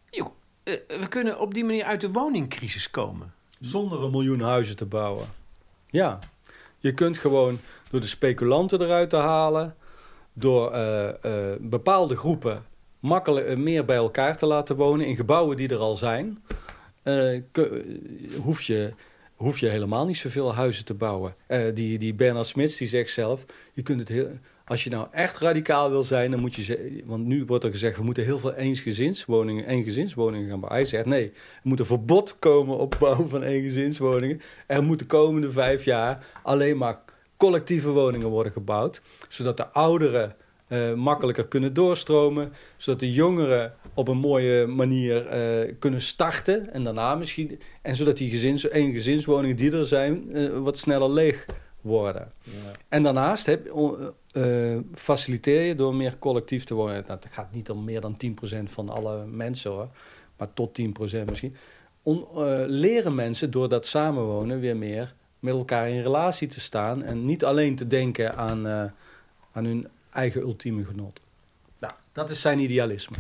joh, 0.10 0.28
eh, 0.64 0.74
we 0.88 1.08
kunnen 1.10 1.40
op 1.40 1.54
die 1.54 1.66
manier 1.66 1.84
uit 1.84 2.02
de 2.02 2.10
woningcrisis 2.10 2.90
komen. 2.90 3.34
Zonder 3.60 4.04
een 4.04 4.12
miljoen 4.12 4.42
huizen 4.42 4.76
te 4.76 4.86
bouwen. 4.86 5.28
Ja, 5.86 6.20
je 6.78 6.94
kunt 6.94 7.18
gewoon 7.18 7.60
door 7.90 8.02
de 8.02 8.08
speculanten 8.08 8.82
eruit 8.82 9.10
te 9.10 9.18
halen, 9.18 9.76
door 10.34 10.72
bepaalde 11.60 12.16
groepen 12.16 12.66
makkelijk 13.04 13.46
eh, 13.48 13.56
meer 13.58 13.86
bij 13.86 13.96
elkaar 13.96 14.38
te 14.38 14.46
laten 14.46 14.76
wonen 14.76 15.06
in 15.06 15.16
gebouwen 15.16 15.58
die 15.58 15.70
er 15.70 15.78
al 15.78 15.96
zijn, 15.96 16.44
eh, 17.04 17.42
ku- 17.52 17.84
hoef, 18.42 18.62
je, 18.62 18.94
hoef 19.36 19.60
je 19.60 19.68
helemaal 19.68 20.06
niet 20.06 20.18
zoveel 20.18 20.54
huizen 20.56 20.86
te 20.86 20.94
bouwen. 20.94 21.36
Eh, 21.48 21.60
die, 21.74 21.98
die 21.98 22.14
Bernard 22.14 22.46
Smits 22.46 22.78
die 22.78 22.88
zegt 22.88 23.12
zelf, 23.12 23.46
je 23.74 23.82
kunt 23.82 24.00
het 24.00 24.10
heel, 24.10 24.28
als 24.66 24.84
je 24.84 24.90
nou 24.90 25.08
echt 25.12 25.38
radicaal 25.38 25.90
wil 25.90 26.04
zijn, 26.04 26.32
dan 26.32 26.40
moet 26.40 26.56
je 26.56 27.02
want 27.06 27.26
nu 27.26 27.46
wordt 27.46 27.64
er 27.64 27.72
gezegd 27.72 27.98
we 27.98 28.04
moeten 28.04 28.24
heel 28.24 28.40
veel 28.40 28.54
eensgezinswoningen, 28.54 29.68
eengezinswoningen 29.68 30.50
gaan 30.50 30.60
bouwen. 30.60 30.80
Hij 30.82 30.90
zegt 30.90 31.06
nee, 31.06 31.26
er 31.26 31.60
moet 31.64 31.80
een 31.80 31.86
verbod 31.86 32.36
komen 32.40 32.78
op 32.78 32.96
bouw 33.00 33.28
van 33.28 33.44
eengezinswoningen. 33.44 34.40
Er 34.68 34.84
moeten 34.84 35.08
de 35.08 35.16
komende 35.16 35.52
vijf 35.52 35.86
jaar 35.86 36.26
alleen 36.44 36.78
maar 36.78 37.00
collectieve 37.38 37.90
woningen 37.90 38.28
worden 38.28 38.52
gebouwd, 38.52 39.02
zodat 39.28 39.58
de 39.58 39.68
ouderen 39.68 40.36
eh, 40.74 40.94
makkelijker 40.94 41.48
kunnen 41.48 41.74
doorstromen, 41.74 42.54
zodat 42.78 43.00
de 43.00 43.12
jongeren 43.12 43.74
op 43.94 44.08
een 44.08 44.18
mooie 44.18 44.68
manier 44.68 45.26
eh, 45.26 45.74
kunnen 45.80 46.02
starten 46.02 46.74
en 46.74 46.84
daarna 46.84 47.16
misschien, 47.16 47.60
en 47.82 47.96
zodat 47.96 48.18
die 48.18 48.30
gezins, 48.30 48.70
eengezinswoningen 48.70 49.56
die 49.56 49.72
er 49.72 49.86
zijn, 49.86 50.34
eh, 50.34 50.50
wat 50.60 50.78
sneller 50.78 51.10
leeg 51.10 51.46
worden. 51.82 52.32
En 52.90 53.04
daarnaast 53.04 53.46
heb, 53.46 53.72
faciliteer 54.94 55.62
je 55.62 55.76
door 55.76 55.96
meer 55.96 56.18
collectief 56.20 56.64
te 56.64 56.74
wonen. 56.74 56.94
Nou, 56.94 57.20
het 57.20 57.32
gaat 57.32 57.54
niet 57.54 57.70
om 57.70 57.84
meer 57.84 58.02
dan 58.02 58.18
10% 58.18 58.72
van 58.72 58.90
alle 58.90 59.26
mensen 59.26 59.72
hoor, 59.72 59.90
maar 60.38 60.54
tot 60.54 60.74
10% 60.74 61.30
misschien. 61.30 61.56
On, 62.04 62.26
leren 62.68 63.16
mensen 63.16 63.52
door 63.52 63.70
dat 63.70 63.86
samenwonen 63.86 64.60
weer 64.60 64.78
meer 64.78 65.14
met 65.40 65.54
elkaar 65.54 65.90
in 65.90 66.02
relatie 66.02 66.48
te 66.48 66.60
staan 66.60 67.04
en 67.04 67.26
niet 67.26 67.46
alleen 67.46 67.76
te 67.76 67.88
denken 67.88 68.36
aan, 68.36 68.68
aan 69.52 69.66
hun 69.66 69.88
eigen 70.14 70.42
ultieme 70.42 70.86
genot. 70.86 71.20
Nou, 71.80 71.94
dat 72.12 72.30
is 72.30 72.42
zijn 72.42 72.60
idealisme. 72.60 73.16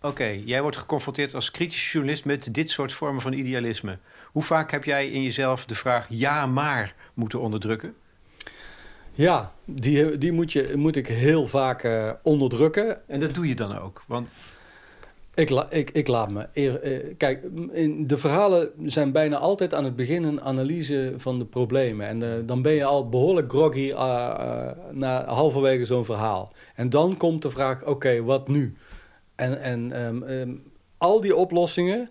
Oké, 0.00 0.40
jij 0.44 0.62
wordt 0.62 0.76
geconfronteerd 0.76 1.34
als 1.34 1.50
kritische 1.50 1.92
journalist 1.92 2.24
met 2.24 2.54
dit 2.54 2.70
soort 2.70 2.92
vormen 2.92 3.22
van 3.22 3.32
idealisme. 3.32 3.98
Hoe 4.32 4.42
vaak 4.42 4.70
heb 4.70 4.84
jij 4.84 5.08
in 5.08 5.22
jezelf 5.22 5.64
de 5.64 5.74
vraag 5.74 6.06
ja 6.08 6.46
maar 6.46 6.94
moeten 7.14 7.40
onderdrukken? 7.40 7.94
Ja, 9.12 9.52
die, 9.64 10.18
die 10.18 10.32
moet, 10.32 10.52
je, 10.52 10.72
moet 10.76 10.96
ik 10.96 11.06
heel 11.06 11.46
vaak 11.46 11.82
eh, 11.82 12.12
onderdrukken. 12.22 13.08
En 13.08 13.20
dat 13.20 13.34
doe 13.34 13.48
je 13.48 13.54
dan 13.54 13.78
ook. 13.78 14.02
Want 14.06 14.30
Ik, 15.38 15.50
ik, 15.70 15.90
ik 15.90 16.08
laat 16.08 16.30
me. 16.30 16.46
eer- 16.52 16.80
eh, 16.80 17.14
kijk, 17.16 17.44
in 17.72 18.06
de 18.06 18.18
verhalen 18.18 18.70
zijn 18.84 19.12
bijna 19.12 19.36
altijd 19.36 19.74
aan 19.74 19.84
het 19.84 19.96
begin 19.96 20.24
een 20.24 20.40
analyse 20.40 21.12
van 21.16 21.38
de 21.38 21.44
problemen. 21.44 22.06
En 22.06 22.22
eh, 22.22 22.28
dan 22.46 22.62
ben 22.62 22.72
je 22.72 22.84
al 22.84 23.08
behoorlijk 23.08 23.50
groggy 23.50 23.90
eh, 23.90 23.94
eh, 23.94 24.76
na 24.92 25.24
halverwege 25.26 25.84
zo'n 25.84 26.04
verhaal. 26.04 26.52
En 26.74 26.90
dan 26.90 27.16
komt 27.16 27.42
de 27.42 27.50
vraag: 27.50 27.84
oké, 27.84 28.22
wat 28.22 28.48
nu? 28.48 28.74
En, 29.34 29.60
en 29.60 29.92
ehm, 29.92 30.22
ehm, 30.22 30.54
al 30.96 31.20
die 31.20 31.36
oplossingen. 31.36 32.08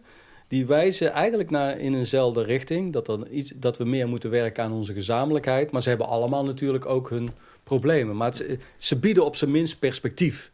Die 0.47 0.65
wijzen 0.65 1.11
eigenlijk 1.11 1.49
naar 1.49 1.79
in 1.79 1.93
eenzelfde 1.93 2.43
richting. 2.43 2.93
Dat, 2.93 3.07
er 3.07 3.29
iets, 3.29 3.53
dat 3.55 3.77
we 3.77 3.83
meer 3.85 4.07
moeten 4.07 4.29
werken 4.29 4.63
aan 4.63 4.71
onze 4.71 4.93
gezamenlijkheid. 4.93 5.71
Maar 5.71 5.81
ze 5.81 5.89
hebben 5.89 6.07
allemaal 6.07 6.43
natuurlijk 6.43 6.85
ook 6.85 7.09
hun 7.09 7.29
problemen. 7.63 8.15
Maar 8.15 8.33
ze 8.77 8.99
bieden 8.99 9.25
op 9.25 9.35
zijn 9.35 9.51
minst 9.51 9.79
perspectief. 9.79 10.51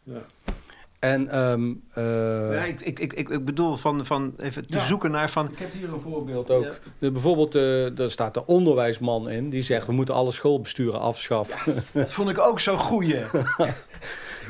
En 1.04 1.28
ehm, 1.30 1.74
eh, 1.94 2.54
ja, 2.54 2.64
ik, 2.64 2.82
ik, 2.82 3.00
ik, 3.14 3.30
ik 3.30 3.46
bedoel 3.46 3.76
van, 3.76 4.06
van 4.06 4.34
even 4.38 4.68
te 4.68 4.78
Ja. 4.78 4.86
zoeken 4.86 5.12
naar 5.12 5.30
van... 5.30 5.50
ik 5.52 5.58
heb 5.58 5.74
hier 5.74 5.94
een 5.94 6.00
voorbeeld 6.00 6.52
ook. 6.52 6.80
De, 7.00 7.12
bijvoorbeeld, 7.12 7.56
eh 7.56 8.00
er 8.00 8.12
staat 8.12 8.34
de 8.34 8.46
onderwijsman 8.46 9.30
in. 9.30 9.50
Die 9.50 9.62
zegt, 9.62 9.86
we 9.86 9.92
moeten 9.94 10.16
alle 10.16 10.32
schoolbesturen 10.32 11.00
afschaffen. 11.00 11.84
Dat 11.92 12.14
vond 12.14 12.30
ik 12.30 12.40
ook 12.40 12.60
zo 12.60 12.78
goeie. 12.78 13.16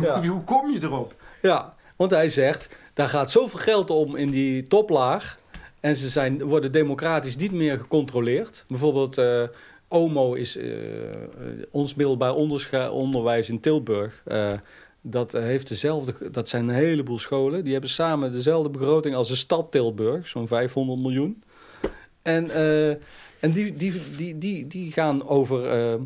Ja. 0.01 0.19
Hoe, 0.21 0.27
hoe 0.27 0.43
kom 0.43 0.71
je 0.71 0.79
erop? 0.83 1.13
Ja, 1.41 1.73
want 1.97 2.11
hij 2.11 2.29
zegt, 2.29 2.75
daar 2.93 3.09
gaat 3.09 3.31
zoveel 3.31 3.59
geld 3.59 3.89
om 3.89 4.15
in 4.15 4.29
die 4.29 4.67
toplaag. 4.67 5.37
En 5.79 5.95
ze 5.95 6.09
zijn, 6.09 6.43
worden 6.43 6.71
democratisch 6.71 7.35
niet 7.35 7.51
meer 7.51 7.77
gecontroleerd. 7.79 8.65
Bijvoorbeeld, 8.67 9.17
eh, 9.17 9.43
OMO 9.87 10.33
is 10.33 10.57
eh, 10.57 10.67
ons 11.71 11.95
middelbaar 11.95 12.33
onderwijs 12.91 13.49
in 13.49 13.59
Tilburg. 13.59 14.23
Dat, 15.05 15.31
heeft 15.31 15.67
dezelfde, 15.67 16.31
dat 16.31 16.49
zijn 16.49 16.67
een 16.67 16.75
heleboel 16.75 17.17
scholen. 17.17 17.63
Die 17.63 17.71
hebben 17.71 17.89
samen 17.89 18.31
dezelfde 18.31 18.69
begroting 18.69 19.15
als 19.15 19.27
de 19.27 19.35
stad 19.35 19.71
Tilburg, 19.71 20.27
zo'n 20.27 20.47
500 20.47 20.99
miljoen. 20.99 21.43
En, 22.21 22.49
eh, 22.51 22.89
en 23.39 23.51
die, 23.51 23.75
die, 23.75 24.01
die, 24.17 24.37
die, 24.37 24.67
die 24.67 24.91
gaan 24.91 25.27
over, 25.27 25.65
eh, 25.65 25.99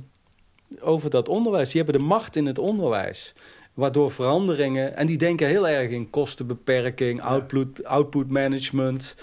over 0.79 1.09
dat 1.09 1.29
onderwijs. 1.29 1.71
Die 1.71 1.81
hebben 1.81 2.01
de 2.01 2.07
macht 2.07 2.35
in 2.35 2.45
het 2.45 2.59
onderwijs. 2.59 3.33
Waardoor 3.73 4.11
veranderingen. 4.11 4.95
En 4.95 5.07
die 5.07 5.17
denken 5.17 5.47
heel 5.47 5.67
erg 5.67 5.89
in 5.89 6.09
kostenbeperking, 6.09 7.21
output, 7.21 7.83
output 7.83 8.31
management. 8.31 9.15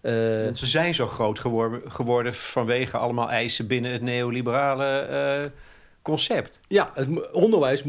eh, 0.00 0.12
ze 0.54 0.66
zijn 0.66 0.94
zo 0.94 1.06
groot 1.06 1.38
geworden, 1.38 1.90
geworden 1.90 2.34
vanwege 2.34 2.96
allemaal 2.96 3.30
eisen 3.30 3.66
binnen 3.66 3.92
het 3.92 4.02
neoliberale 4.02 5.52
concept. 6.02 6.58
ja, 6.68 6.90
het 6.94 7.32
onderwijs. 7.32 7.82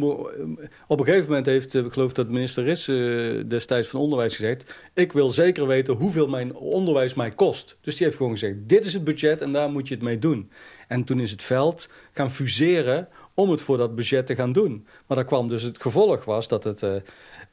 Op 0.88 1.00
een 1.00 1.06
gegeven 1.06 1.28
moment 1.28 1.46
heeft, 1.46 1.76
eh, 1.76 1.86
ik 1.86 1.92
geloof 1.92 2.12
dat 2.12 2.32
minister 2.32 2.64
Ris 2.64 2.88
eh, 2.88 3.50
destijds 3.50 3.88
van 3.88 4.00
Onderwijs 4.00 4.36
gezegd. 4.36 4.74
Ik 4.94 5.14
wil 5.14 5.30
zeker 5.30 5.68
weten 5.68 5.94
hoeveel 5.94 6.28
mijn 6.28 6.56
onderwijs 6.56 7.14
mij 7.14 7.32
kost. 7.32 7.78
Dus 7.82 7.96
die 7.96 8.06
heeft 8.06 8.18
gewoon 8.18 8.32
gezegd: 8.32 8.56
dit 8.62 8.86
is 8.86 8.94
het 8.94 9.04
budget 9.04 9.42
en 9.42 9.52
daar 9.52 9.70
moet 9.70 9.88
je 9.88 9.94
het 9.94 10.04
mee 10.04 10.20
doen. 10.20 10.52
En 10.88 11.04
toen 11.04 11.20
is 11.20 11.32
het 11.32 11.44
veld 11.44 11.88
gaan 12.12 12.32
fuseren 12.32 13.08
om 13.34 13.50
het 13.50 13.62
voor 13.62 13.78
dat 13.78 13.96
budget 13.96 14.26
te 14.26 14.36
gaan 14.36 14.52
doen. 14.52 14.88
Maar 15.08 15.18
daar 15.18 15.26
kwam 15.26 15.48
dus 15.48 15.62
het 15.62 15.82
gevolg 15.82 16.26
was 16.26 16.48
dat 16.48 16.64
het... 16.64 16.82
Uh, 16.82 16.96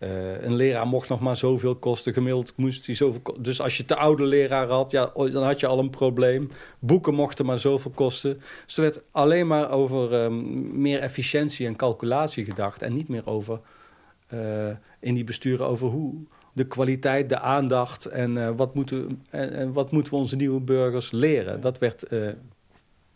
uh, 0.00 0.42
een 0.42 0.54
leraar 0.54 0.86
mocht 0.86 1.08
nog 1.08 1.20
maar 1.20 1.36
zoveel 1.36 1.76
kosten. 1.76 2.12
Gemiddeld 2.12 2.52
moest 2.56 2.86
hij 2.86 2.94
zoveel 2.94 3.20
Dus 3.40 3.60
als 3.60 3.76
je 3.76 3.84
te 3.84 3.96
oude 3.96 4.24
leraar 4.24 4.68
had, 4.68 4.90
ja, 4.90 5.10
dan 5.14 5.42
had 5.42 5.60
je 5.60 5.66
al 5.66 5.78
een 5.78 5.90
probleem. 5.90 6.50
Boeken 6.78 7.14
mochten 7.14 7.46
maar 7.46 7.58
zoveel 7.58 7.90
kosten. 7.90 8.40
Dus 8.66 8.76
er 8.76 8.82
werd 8.82 9.00
alleen 9.10 9.46
maar 9.46 9.70
over 9.70 10.12
um, 10.12 10.80
meer 10.80 10.98
efficiëntie 11.00 11.66
en 11.66 11.76
calculatie 11.76 12.44
gedacht. 12.44 12.82
En 12.82 12.94
niet 12.94 13.08
meer 13.08 13.26
over 13.26 13.60
uh, 14.34 14.40
in 15.00 15.14
die 15.14 15.24
besturen 15.24 15.66
over 15.66 15.88
hoe 15.88 16.14
de 16.52 16.66
kwaliteit, 16.66 17.28
de 17.28 17.38
aandacht 17.38 18.06
en, 18.06 18.36
uh, 18.36 18.50
wat, 18.56 18.74
moeten, 18.74 19.22
en, 19.30 19.72
wat 19.72 19.90
moeten 19.90 20.12
we 20.12 20.18
onze 20.18 20.36
nieuwe 20.36 20.60
burgers 20.60 21.10
leren. 21.10 21.60
Dat 21.60 21.78
werd 21.78 22.06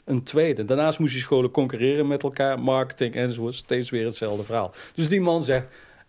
een 0.05 0.23
tweede. 0.23 0.65
Daarnaast 0.65 0.99
moest 0.99 1.15
je 1.15 1.21
scholen 1.21 1.51
concurreren 1.51 2.07
met 2.07 2.23
elkaar, 2.23 2.61
marketing 2.61 3.15
enzovoort. 3.15 3.55
Steeds 3.55 3.91
weer 3.91 4.05
hetzelfde 4.05 4.45
verhaal. 4.45 4.75
Dus 4.95 5.09
die 5.09 5.21
man 5.21 5.45
zegt, 5.45 5.67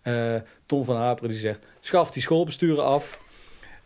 uh, 0.08 0.36
Tom 0.66 0.86
van 0.86 0.96
Haperen, 0.96 1.30
die 1.30 1.40
zegt... 1.40 1.60
schaf 1.80 2.12
die 2.12 2.22
schoolbesturen 2.22 2.84
af, 2.84 3.20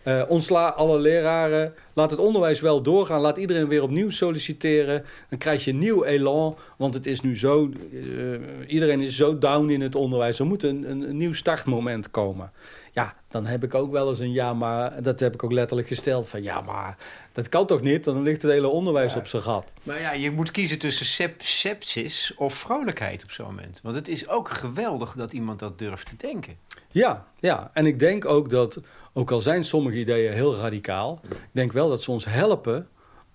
uh, 0.04 0.24
ontsla 0.28 0.68
alle 0.68 1.00
leraren, 1.00 1.74
laat 1.94 2.12
het 2.12 2.20
onderwijs 2.20 2.60
wel 2.60 2.82
doorgaan... 2.82 3.22
laat 3.22 3.38
iedereen 3.38 3.68
weer 3.68 3.84
opnieuw 3.84 4.10
solliciteren. 4.10 5.06
Dan 5.30 5.40
krijg 5.40 5.66
je 5.66 5.74
nieuw 5.74 6.04
elan, 6.04 6.58
want 6.78 6.94
het 6.94 7.06
is 7.06 7.22
nu 7.22 7.38
zo... 7.38 7.70
Uh, 7.92 8.40
iedereen 8.68 9.02
is 9.02 9.16
zo 9.16 9.38
down 9.38 9.70
in 9.70 9.82
het 9.82 9.96
onderwijs. 9.96 10.40
Er 10.40 10.46
moet 10.46 10.64
een, 10.64 10.90
een 10.90 11.18
nieuw 11.18 11.34
startmoment 11.34 12.12
komen. 12.12 12.52
Ja, 12.92 13.16
dan 13.28 13.46
heb 13.46 13.64
ik 13.64 13.76
ook 13.76 13.92
wel 13.92 14.10
eens 14.10 14.20
een 14.20 14.32
ja, 14.32 14.54
maar... 14.54 15.04
dat 15.04 15.20
heb 15.20 15.34
ik 15.34 15.44
ook 15.44 15.52
letterlijk 15.52 15.88
gesteld 15.88 16.30
van... 16.30 16.44
ja, 16.44 16.62
maar 16.62 16.98
dat 17.32 17.50
kan 17.50 17.66
toch 17.66 17.82
niet? 17.82 18.04
Dan 18.04 18.22
ligt 18.22 18.42
het 18.42 18.52
hele 18.52 18.68
onderwijs 18.68 19.14
ja. 19.14 19.20
op 19.20 19.28
zijn 19.28 19.42
gat. 19.42 19.74
Maar 19.84 20.00
ja, 20.00 20.14
je 20.14 20.32
moet 20.32 20.52
kiezen 20.52 20.80
tussen 20.80 21.06
sep 21.06 21.42
sepsis 21.42 22.34
of 22.36 22.54
vrolijkheid 22.54 23.24
op 23.24 23.32
zo'n 23.32 23.46
moment. 23.46 23.80
Want 23.84 23.96
het 23.96 24.08
is 24.08 24.28
ook 24.28 24.50
geweldig 24.50 25.14
dat 25.14 25.34
iemand 25.34 25.60
dat 25.60 25.80
durft 25.80 26.08
te 26.08 26.16
denken. 26.28 26.58
Ja, 26.92 27.26
ja. 27.40 27.70
En 27.74 27.86
ik 27.86 28.00
denk 28.00 28.26
ook 28.26 28.50
dat, 28.50 28.80
ook 29.14 29.32
al 29.32 29.42
zijn 29.42 29.64
sommige 29.64 29.98
ideeën 29.98 30.34
heel 30.34 30.56
radicaal... 30.56 31.20
ik 31.30 31.38
denk 31.52 31.72
wel 31.72 31.90
dat 31.90 32.02
ze 32.02 32.12
ons 32.12 32.26
helpen 32.26 32.88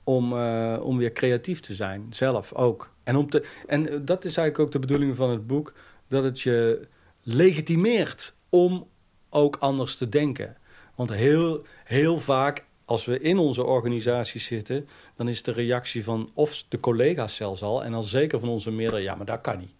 om, 0.04 0.32
uh, 0.32 0.76
om 0.82 0.98
weer 0.98 1.12
creatief 1.12 1.60
te 1.60 1.74
zijn, 1.74 2.06
zelf 2.10 2.52
ook. 2.52 2.90
En, 3.04 3.16
om 3.16 3.30
te, 3.30 3.46
en 3.66 4.04
dat 4.04 4.24
is 4.24 4.36
eigenlijk 4.36 4.58
ook 4.58 4.72
de 4.72 4.86
bedoeling 4.86 5.16
van 5.16 5.30
het 5.30 5.46
boek... 5.46 5.74
dat 6.08 6.24
het 6.24 6.40
je 6.40 6.86
legitimeert 7.22 8.34
om 8.48 8.86
ook 9.34 9.56
anders 9.60 9.96
te 9.96 10.08
denken. 10.08 10.56
Want 10.94 11.12
heel, 11.12 11.62
heel 11.84 12.18
vaak 12.18 12.64
als 12.84 13.04
we 13.04 13.20
in 13.20 13.38
onze 13.38 13.64
organisatie 13.64 14.40
zitten, 14.40 14.88
dan 15.16 15.28
is 15.28 15.42
de 15.42 15.52
reactie 15.52 16.04
van 16.04 16.30
of 16.34 16.64
de 16.68 16.80
collega's 16.80 17.34
zelfs 17.36 17.62
al, 17.62 17.84
en 17.84 17.92
dan 17.92 18.02
zeker 18.02 18.40
van 18.40 18.48
onze 18.48 18.70
meerdere, 18.70 19.02
ja, 19.02 19.14
maar 19.14 19.26
dat 19.26 19.40
kan 19.40 19.58
niet. 19.58 19.72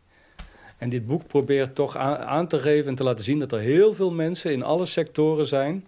En 0.79 0.89
dit 0.89 1.07
boek 1.07 1.27
probeert 1.27 1.75
toch 1.75 1.97
aan, 1.97 2.49
te 2.49 2.61
geven 2.61 2.89
en 2.89 2.95
te 2.95 3.03
laten 3.03 3.25
zien 3.25 3.39
dat 3.39 3.53
er 3.53 3.61
heel 3.61 3.95
veel 3.95 4.11
mensen 4.11 4.53
in 4.53 4.63
alle 4.63 4.87
sectoren 4.87 5.47
zijn 5.47 5.87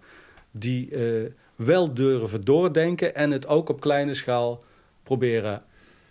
die 0.51 0.89
uh, 0.89 1.29
wel 1.55 1.93
durven 1.93 2.43
doordenken 2.43 3.15
en 3.15 3.31
het 3.31 3.47
ook 3.47 3.69
op 3.69 3.79
kleine 3.79 4.13
schaal 4.13 4.63
proberen 5.03 5.63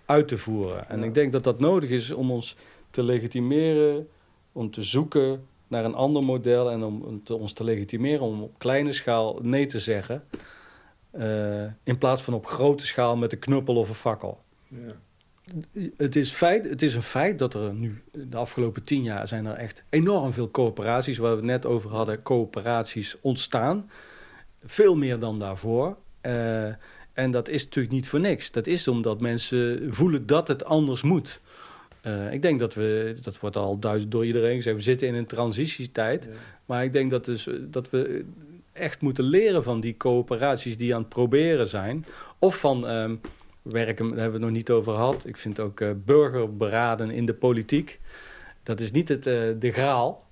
uit 0.05 0.29
te 0.29 0.39
voeren. 0.39 0.89
En 0.89 1.03
ik 1.03 1.15
denk 1.15 1.33
dat 1.33 1.45
dat 1.45 1.61
nodig 1.61 1.91
is 1.91 2.13
om 2.13 2.31
ons 2.31 2.57
te 2.91 3.03
legitimeren, 3.03 4.09
om 4.53 4.71
te 4.71 4.83
zoeken 4.83 5.47
naar 5.69 5.85
een 5.85 5.95
ander 5.95 6.23
model 6.25 6.71
en 6.71 6.83
om 6.85 7.23
te, 7.25 7.35
ons 7.35 7.53
te 7.53 7.65
legitimeren 7.65 8.21
om 8.21 8.43
op 8.43 8.59
kleine 8.59 8.93
schaal 8.93 9.39
nee 9.43 9.67
te 9.67 9.81
zeggen. 9.81 10.25
Uh, 11.13 11.65
in 11.83 11.99
plaats 11.99 12.23
van 12.23 12.35
op 12.35 12.47
grote 12.47 12.87
schaal 12.87 13.17
met 13.17 13.33
een 13.33 13.39
knuppel 13.39 13.77
of 13.77 13.89
een 13.89 13.95
fakkel. 13.95 14.39
Ja. 14.69 14.95
Het, 15.97 16.17
is 16.17 16.31
feit, 16.31 16.69
het 16.71 16.83
is 16.83 16.95
een 16.95 17.03
feit 17.03 17.39
dat 17.39 17.55
er 17.55 17.75
nu 17.75 18.03
de 18.13 18.37
afgelopen 18.37 18.85
tien 18.85 19.03
jaar 19.03 19.29
zijn 19.29 19.47
er 19.47 19.55
echt 19.55 19.85
enorm 19.89 20.33
veel 20.33 20.51
coöperaties, 20.51 21.19
waar 21.19 21.31
we 21.31 21.37
het 21.37 21.45
net 21.45 21.67
over 21.67 21.91
hadden, 21.91 22.23
coöperaties 22.23 23.17
ontstaan. 23.21 23.91
Veel 24.65 24.97
meer 24.97 25.19
dan 25.19 25.39
daarvoor. 25.39 25.97
Uh, 26.23 26.67
en 27.13 27.31
dat 27.31 27.49
is 27.49 27.65
natuurlijk 27.65 27.95
niet 27.95 28.09
voor 28.09 28.21
niks. 28.21 28.51
Dat 28.51 28.67
is 28.67 28.89
omdat 28.89 29.21
mensen 29.21 29.95
voelen 29.95 30.27
dat 30.27 30.49
het 30.49 30.65
anders 30.65 31.03
moet. 31.03 31.41
Uh, 32.07 32.33
ik 32.33 32.43
denk 32.43 32.59
dat 32.59 32.75
we, 32.75 33.17
dat 33.23 33.39
wordt 33.39 33.57
al 33.57 33.79
duidelijk 33.79 34.13
door 34.13 34.27
iedereen 34.27 34.57
gezegd, 34.57 34.77
we 34.77 34.83
zitten 34.83 35.09
in 35.09 35.15
een 35.15 35.27
transitietijd. 35.27 36.25
Ja. 36.25 36.31
Maar 36.67 36.85
ik 36.85 36.93
denk 36.93 37.11
dat, 37.11 37.25
dus, 37.25 37.49
dat 37.61 37.91
we 37.91 38.25
echt 38.73 39.01
moeten 39.01 39.25
leren 39.25 39.63
van 39.63 39.81
die 39.81 39.97
coöperaties 39.97 40.77
die 40.77 40.95
aan 40.95 41.01
het 41.01 41.09
proberen 41.09 41.67
zijn. 41.67 42.07
Of 42.39 42.59
van 42.59 42.91
um, 42.91 43.21
werken, 43.63 44.09
daar 44.09 44.19
hebben 44.19 44.41
we 44.41 44.47
het 44.47 44.47
nog 44.47 44.51
niet 44.51 44.71
over 44.71 44.93
gehad. 44.93 45.27
Ik 45.27 45.37
vind 45.37 45.61
ook 45.61 45.81
uh, 45.81 45.91
burgerberaden 46.05 47.11
in 47.11 47.27
de 47.27 47.35
politiek. 47.35 48.01
Dat 48.63 48.81
is 48.81 48.91
niet 48.91 49.09
het, 49.09 49.27
uh, 49.27 49.35
de 49.59 49.71
graal. 49.71 50.25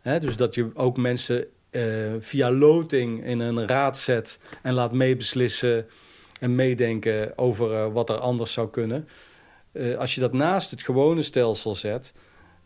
Hè? 0.00 0.20
Dus 0.20 0.36
dat 0.36 0.54
je 0.54 0.70
ook 0.74 0.96
mensen 0.96 1.46
via 2.18 2.50
loting 2.50 3.24
in 3.24 3.40
een 3.40 3.66
raad 3.66 3.98
zet 3.98 4.40
en 4.62 4.74
laat 4.74 4.92
meebeslissen 4.92 5.86
en 6.40 6.54
meedenken 6.54 7.38
over 7.38 7.92
wat 7.92 8.10
er 8.10 8.16
anders 8.16 8.52
zou 8.52 8.70
kunnen. 8.70 9.08
Als 9.98 10.14
je 10.14 10.20
dat 10.20 10.32
naast 10.32 10.70
het 10.70 10.82
gewone 10.82 11.22
stelsel 11.22 11.74
zet, 11.74 12.12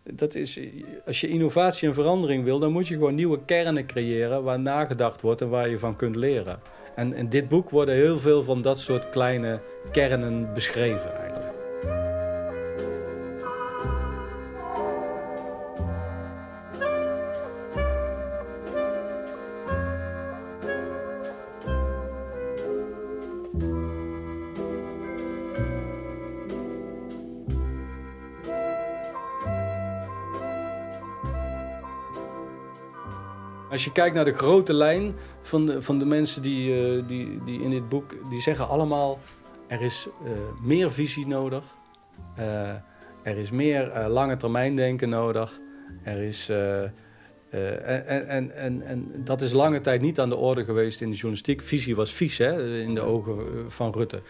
dat 0.02 0.34
is, 0.34 0.61
als 1.07 1.20
je 1.20 1.28
innovatie 1.28 1.88
en 1.88 1.94
verandering 1.94 2.44
wil, 2.44 2.59
dan 2.59 2.72
moet 2.72 2.88
je 2.88 2.94
gewoon 2.94 3.14
nieuwe 3.14 3.44
kernen 3.44 3.86
creëren 3.86 4.42
waar 4.42 4.61
nagedacht 4.61 5.20
wordt 5.20 5.40
en 5.40 5.48
waar 5.48 5.68
je 5.68 5.78
van 5.78 5.96
kunt 5.96 6.16
leren. 6.16 6.61
En 6.94 7.14
in 7.14 7.28
dit 7.28 7.48
boek 7.48 7.70
worden 7.70 7.94
heel 7.94 8.18
veel 8.18 8.44
van 8.44 8.62
dat 8.62 8.78
soort 8.78 9.11
kleine 9.11 9.61
kernen 9.92 10.54
beschreven 10.54 11.16
eigenlijk. 11.16 11.45
Als 33.76 33.84
je 33.84 33.92
kijkt 33.92 34.14
naar 34.14 34.24
de 34.24 34.32
grote 34.32 34.72
lijn 34.72 35.14
van 35.42 35.66
de, 35.66 35.82
van 35.82 35.98
de 35.98 36.04
mensen 36.04 36.42
die, 36.42 36.70
uh, 36.70 37.02
die, 37.08 37.38
die 37.44 37.62
in 37.62 37.70
dit 37.70 37.88
boek... 37.88 38.14
die 38.30 38.40
zeggen 38.40 38.68
allemaal, 38.68 39.18
er 39.66 39.80
is 39.80 40.08
uh, 40.24 40.30
meer 40.62 40.92
visie 40.92 41.26
nodig. 41.26 41.64
Uh, 42.38 42.70
er 43.22 43.38
is 43.38 43.50
meer 43.50 44.06
lange 44.08 44.36
termijn 44.36 44.76
denken 44.76 45.08
nodig. 45.08 45.60
Er 46.02 46.22
is... 46.22 46.48
en, 46.48 48.28
en, 48.28 48.56
en, 48.56 48.82
en 48.86 49.12
dat 49.24 49.42
is 49.42 49.52
lange 49.52 49.80
tijd 49.80 50.00
niet 50.00 50.20
aan 50.20 50.28
de 50.28 50.36
orde 50.36 50.64
geweest 50.64 51.00
in 51.00 51.08
de 51.08 51.16
journalistiek. 51.16 51.62
Visie 51.62 51.96
was 51.96 52.12
vies 52.12 52.38
hè, 52.38 52.80
in 52.80 52.94
de 52.94 53.00
ogen 53.00 53.36
van 53.68 53.92
Rutte. 53.92 54.20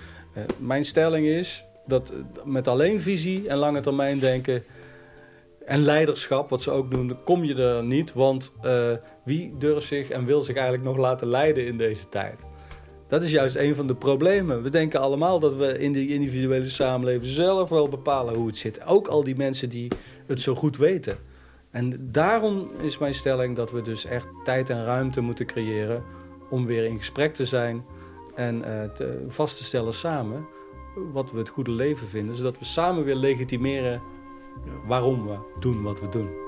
mijn 0.59 0.85
stelling 0.85 1.27
is 1.27 1.65
dat 1.87 2.13
met 2.45 2.69
alleen 2.69 3.01
visie 3.01 3.49
en 3.49 3.57
lange 3.57 3.81
termijn 3.81 4.19
denken 4.19 4.65
en 5.67 5.81
leiderschap, 5.81 6.49
wat 6.49 6.63
ze 6.63 6.71
ook 6.71 6.91
doen, 6.91 7.17
kom 7.25 7.45
je 7.45 7.55
er 7.55 7.85
niet. 7.85 8.13
Want 8.13 8.53
uh, 8.65 8.93
wie 9.25 9.55
durft 9.59 9.87
zich 9.87 10.09
en 10.09 10.25
wil 10.25 10.43
zich 10.43 10.55
eigenlijk 10.55 10.85
nog 10.85 10.97
laten 10.97 11.29
leiden 11.29 11.67
in 11.67 11.79
deze 11.79 12.09
tijd? 12.09 12.35
Dat 13.09 13.23
is 13.23 13.31
juist 13.31 13.57
een 13.57 13.75
van 13.75 13.87
de 13.87 13.95
problemen. 13.95 14.63
We 14.63 14.71
denken 14.71 15.01
allemaal 15.01 15.39
dat 15.39 15.55
we 15.55 15.79
in 15.79 15.93
die 15.93 16.09
individuele 16.09 16.69
samenleving 16.69 17.25
zelf 17.25 17.69
wel 17.69 17.89
bepalen 17.89 18.35
hoe 18.35 18.47
het 18.47 18.57
zit. 18.57 18.87
Ook 18.87 19.07
al 19.07 19.25
die 19.25 19.37
mensen 19.37 19.69
die 19.69 19.91
het 20.27 20.41
zo 20.41 20.55
goed 20.55 20.77
weten. 20.77 21.17
En 21.71 22.09
daarom 22.13 22.71
is 22.81 22.99
mijn 22.99 23.15
stelling 23.15 23.57
dat 23.57 23.71
we 23.71 23.83
dus 23.83 24.05
echt 24.05 24.29
tijd 24.45 24.71
en 24.71 24.85
ruimte 24.85 25.21
moeten 25.21 25.47
creëren 25.47 26.03
om 26.51 26.67
weer 26.67 26.85
in 26.85 26.99
gesprek 26.99 27.35
te 27.35 27.45
zijn 27.45 27.85
en 28.35 28.61
te, 28.95 29.25
vast 29.29 29.57
te 29.57 29.65
stellen 29.65 29.95
samen 29.95 30.47
wat 31.13 31.33
we 31.33 31.39
het 31.39 31.49
goede 31.49 31.71
leven 31.71 32.07
vinden, 32.07 32.37
zodat 32.37 32.59
we 32.59 32.65
samen 32.65 33.05
weer 33.05 33.15
legitimeren 33.15 34.03
waarom 34.87 35.27
we 35.27 35.39
doen 35.61 35.83
wat 35.83 36.01
we 36.01 36.09
doen. 36.09 36.45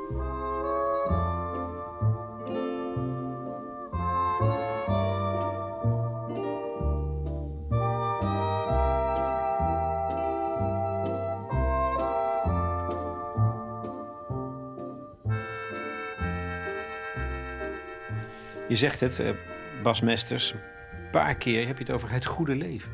Je 18.69 18.75
zegt 18.75 19.01
het, 19.01 19.19
eh, 19.19 19.31
Bas 19.83 20.01
Mesters, 20.01 20.53
een 20.53 21.11
paar 21.11 21.35
keer 21.35 21.67
heb 21.67 21.79
je 21.79 21.85
het 21.85 21.93
over 21.93 22.11
het 22.11 22.27
goede 22.27 22.57
leven. 22.57 22.93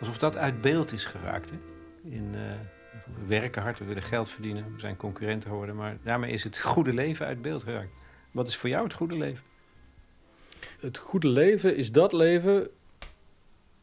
Alsof 0.00 0.18
dat 0.18 0.36
uit 0.36 0.60
beeld 0.60 0.92
is 0.92 1.04
geraakt 1.04 1.50
hè? 1.50 1.56
in, 2.10 2.34
uh, 2.34 2.40
we 3.14 3.26
werken 3.26 3.62
hard, 3.62 3.78
we 3.78 3.84
willen 3.84 4.02
geld 4.02 4.28
verdienen, 4.28 4.64
we 4.74 4.80
zijn 4.80 4.96
concurrenten 4.96 5.50
geworden, 5.50 5.76
maar 5.76 5.96
daarmee 6.02 6.32
is 6.32 6.44
het 6.44 6.58
goede 6.58 6.94
leven 6.94 7.26
uit 7.26 7.42
beeld 7.42 7.62
geraakt. 7.62 7.90
Wat 8.30 8.48
is 8.48 8.56
voor 8.56 8.68
jou 8.68 8.84
het 8.84 8.92
goede 8.92 9.16
leven? 9.16 9.44
Het 10.80 10.98
goede 10.98 11.28
leven 11.28 11.76
is 11.76 11.92
dat 11.92 12.12
leven 12.12 12.68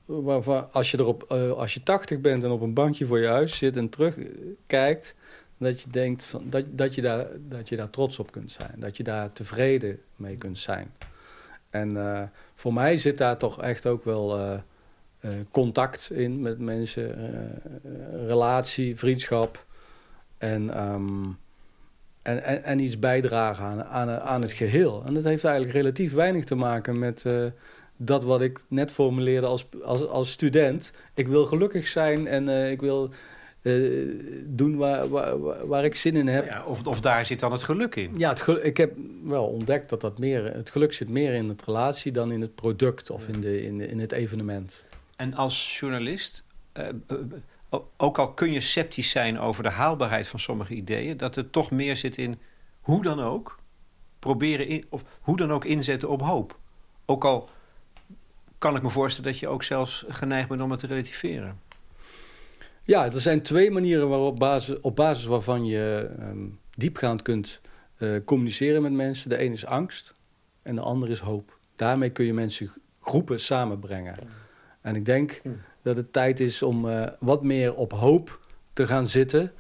waarvan 0.06 0.72
als 0.72 0.92
je, 0.92 1.00
erop, 1.00 1.26
uh, 1.32 1.52
als 1.52 1.74
je 1.74 1.84
80 1.84 2.22
bent 2.22 2.44
en 2.44 2.50
op 2.50 2.62
een 2.62 2.74
bankje 2.74 3.06
voor 3.06 3.20
je 3.20 3.28
huis 3.28 3.58
zit 3.58 3.78
en 3.78 3.90
terugkijkt, 3.90 5.16
dat 5.58 5.82
je 5.82 5.90
denkt 5.90 6.26
van, 6.26 6.50
dat, 6.50 6.66
dat, 6.70 6.96
je 6.96 7.02
daar, 7.02 7.28
dat 7.40 7.70
je 7.70 7.76
daar 7.76 7.90
trots 7.90 8.20
op 8.20 8.32
kunt 8.32 8.52
zijn. 8.52 8.74
Dat 8.76 8.98
je 8.98 9.04
daar 9.04 9.32
tevreden 9.32 10.00
mee 10.16 10.38
kunt 10.38 10.58
zijn. 10.58 10.94
En 11.70 11.92
uh, 11.92 12.22
voor 12.56 12.74
mij 12.74 12.98
zit 12.98 13.18
daar 13.18 13.38
toch 13.38 13.62
echt 13.62 13.86
ook 13.86 14.04
wel 14.04 14.62
contact 15.52 16.12
in 16.12 16.42
met 16.42 16.60
mensen, 16.60 17.16
relatie, 18.26 18.98
vriendschap. 18.98 19.66
En, 20.38 20.84
um, 20.94 21.38
en, 22.22 22.44
en, 22.44 22.64
en, 22.64 22.80
iets 22.80 23.00
bijdragen 23.00 23.66
aan, 23.66 23.84
aan, 23.84 24.10
aan 24.10 24.42
het 24.42 24.52
geheel. 24.52 25.04
En 25.06 25.14
dat 25.14 25.24
heeft 25.24 25.44
eigenlijk 25.44 25.76
relatief 25.76 26.14
weinig 26.14 26.44
te 26.44 26.56
maken 26.56 27.00
met 27.00 27.26
dat 27.98 28.24
wat 28.24 28.42
ik 28.42 28.64
net 28.68 28.92
formuleerde 28.92 29.48
als, 29.48 29.68
als, 29.84 30.08
als 30.08 30.32
student. 30.32 30.92
Ik 31.14 31.28
wil 31.28 31.46
gelukkig 31.46 31.88
zijn 31.88 32.28
en 32.28 32.70
ik 32.72 32.82
wil 32.82 33.12
doen 34.46 34.78
waar, 34.78 35.10
waar, 35.10 35.68
waar, 35.68 35.86
ik 35.86 35.96
zin 35.96 36.16
in 36.16 36.28
heb. 36.28 36.52
Ja, 36.52 36.64
of, 36.66 36.86
of 36.86 37.00
daar 37.00 37.26
zit 37.26 37.40
dan 37.40 37.52
het 37.52 37.64
geluk 37.64 37.96
in? 37.96 38.14
Ja, 38.18 38.30
het 38.30 38.42
geluk, 38.42 38.64
ik 38.64 38.78
heb 38.78 38.94
wel 39.24 39.46
ontdekt 39.46 39.90
dat 39.90 40.02
dat 40.02 40.20
meer, 40.20 40.54
het 40.54 40.70
geluk 40.70 40.94
zit 40.94 41.10
meer 41.10 41.34
in 41.34 41.50
het 41.50 41.64
relatie 41.64 42.12
dan 42.12 42.32
in 42.32 42.42
het 42.42 42.56
product 42.56 43.10
of 43.10 43.28
in, 43.28 43.42
de, 43.42 43.62
in, 43.62 43.78
de, 43.78 43.88
in 43.88 44.00
het 44.00 44.12
evenement. 44.12 44.86
En 45.18 45.34
als 45.34 45.80
journalist, 45.80 46.44
uh, 46.74 46.88
ook 47.98 48.18
al 48.18 48.34
kun 48.34 48.52
je 48.52 48.60
sceptisch 48.60 49.10
zijn 49.10 49.40
over 49.40 49.64
de 49.64 49.70
haalbaarheid 49.70 50.28
van 50.28 50.40
sommige 50.40 50.74
ideeën, 50.74 51.18
dat 51.18 51.36
er 51.36 51.50
toch 51.50 51.72
meer 51.72 51.96
zit 51.96 52.18
in 52.18 52.40
hoe 52.82 53.04
dan 53.04 53.20
ook 53.20 53.60
proberen 54.20 54.84
of 54.90 55.04
hoe 55.22 55.38
dan 55.38 55.52
ook 55.52 55.66
inzetten 55.66 56.10
op 56.10 56.22
hoop. 56.22 56.60
Ook 57.06 57.26
al 57.26 57.50
kan 58.58 58.76
ik 58.76 58.82
me 58.82 58.90
voorstellen 58.90 59.32
dat 59.32 59.40
je 59.40 59.48
ook 59.48 59.64
zelfs 59.64 60.06
geneigd 60.08 60.48
bent 60.48 60.62
om 60.62 60.72
het 60.72 60.80
te 60.80 60.88
relativeren. 60.88 61.60
Ja, 62.84 63.06
er 63.06 63.22
zijn 63.22 63.42
twee 63.42 63.72
manieren 63.72 64.10
waarop 64.10 64.40
basis, 64.40 64.80
op 64.82 64.96
basis 64.96 65.26
waarvan 65.26 65.66
je 65.66 66.16
um, 66.20 66.60
diepgaand 66.76 67.22
kunt 67.22 67.62
uh, 67.98 68.24
communiceren 68.26 68.82
met 68.82 68.92
mensen. 68.92 69.30
De 69.30 69.44
een 69.44 69.52
is 69.52 69.66
angst 69.66 70.14
en 70.62 70.76
de 70.76 70.82
ander 70.82 71.10
is 71.10 71.20
hoop. 71.20 71.58
Daarmee 71.76 72.10
kun 72.10 72.26
je 72.26 72.34
mensen 72.34 72.72
groepen 73.00 73.40
samenbrengen. 73.40 74.16
En 74.88 74.96
ik 74.96 75.06
denk 75.06 75.42
dat 75.82 75.96
het 75.96 76.14
tijd 76.14 76.40
is 76.40 76.64
om 76.64 76.86
uh, 76.86 77.08
wat 77.20 77.44
meer 77.44 77.76
op 77.76 77.92
hoop 77.92 78.40
te 78.74 78.88
gaan 78.88 79.08
zitten. 79.08 79.52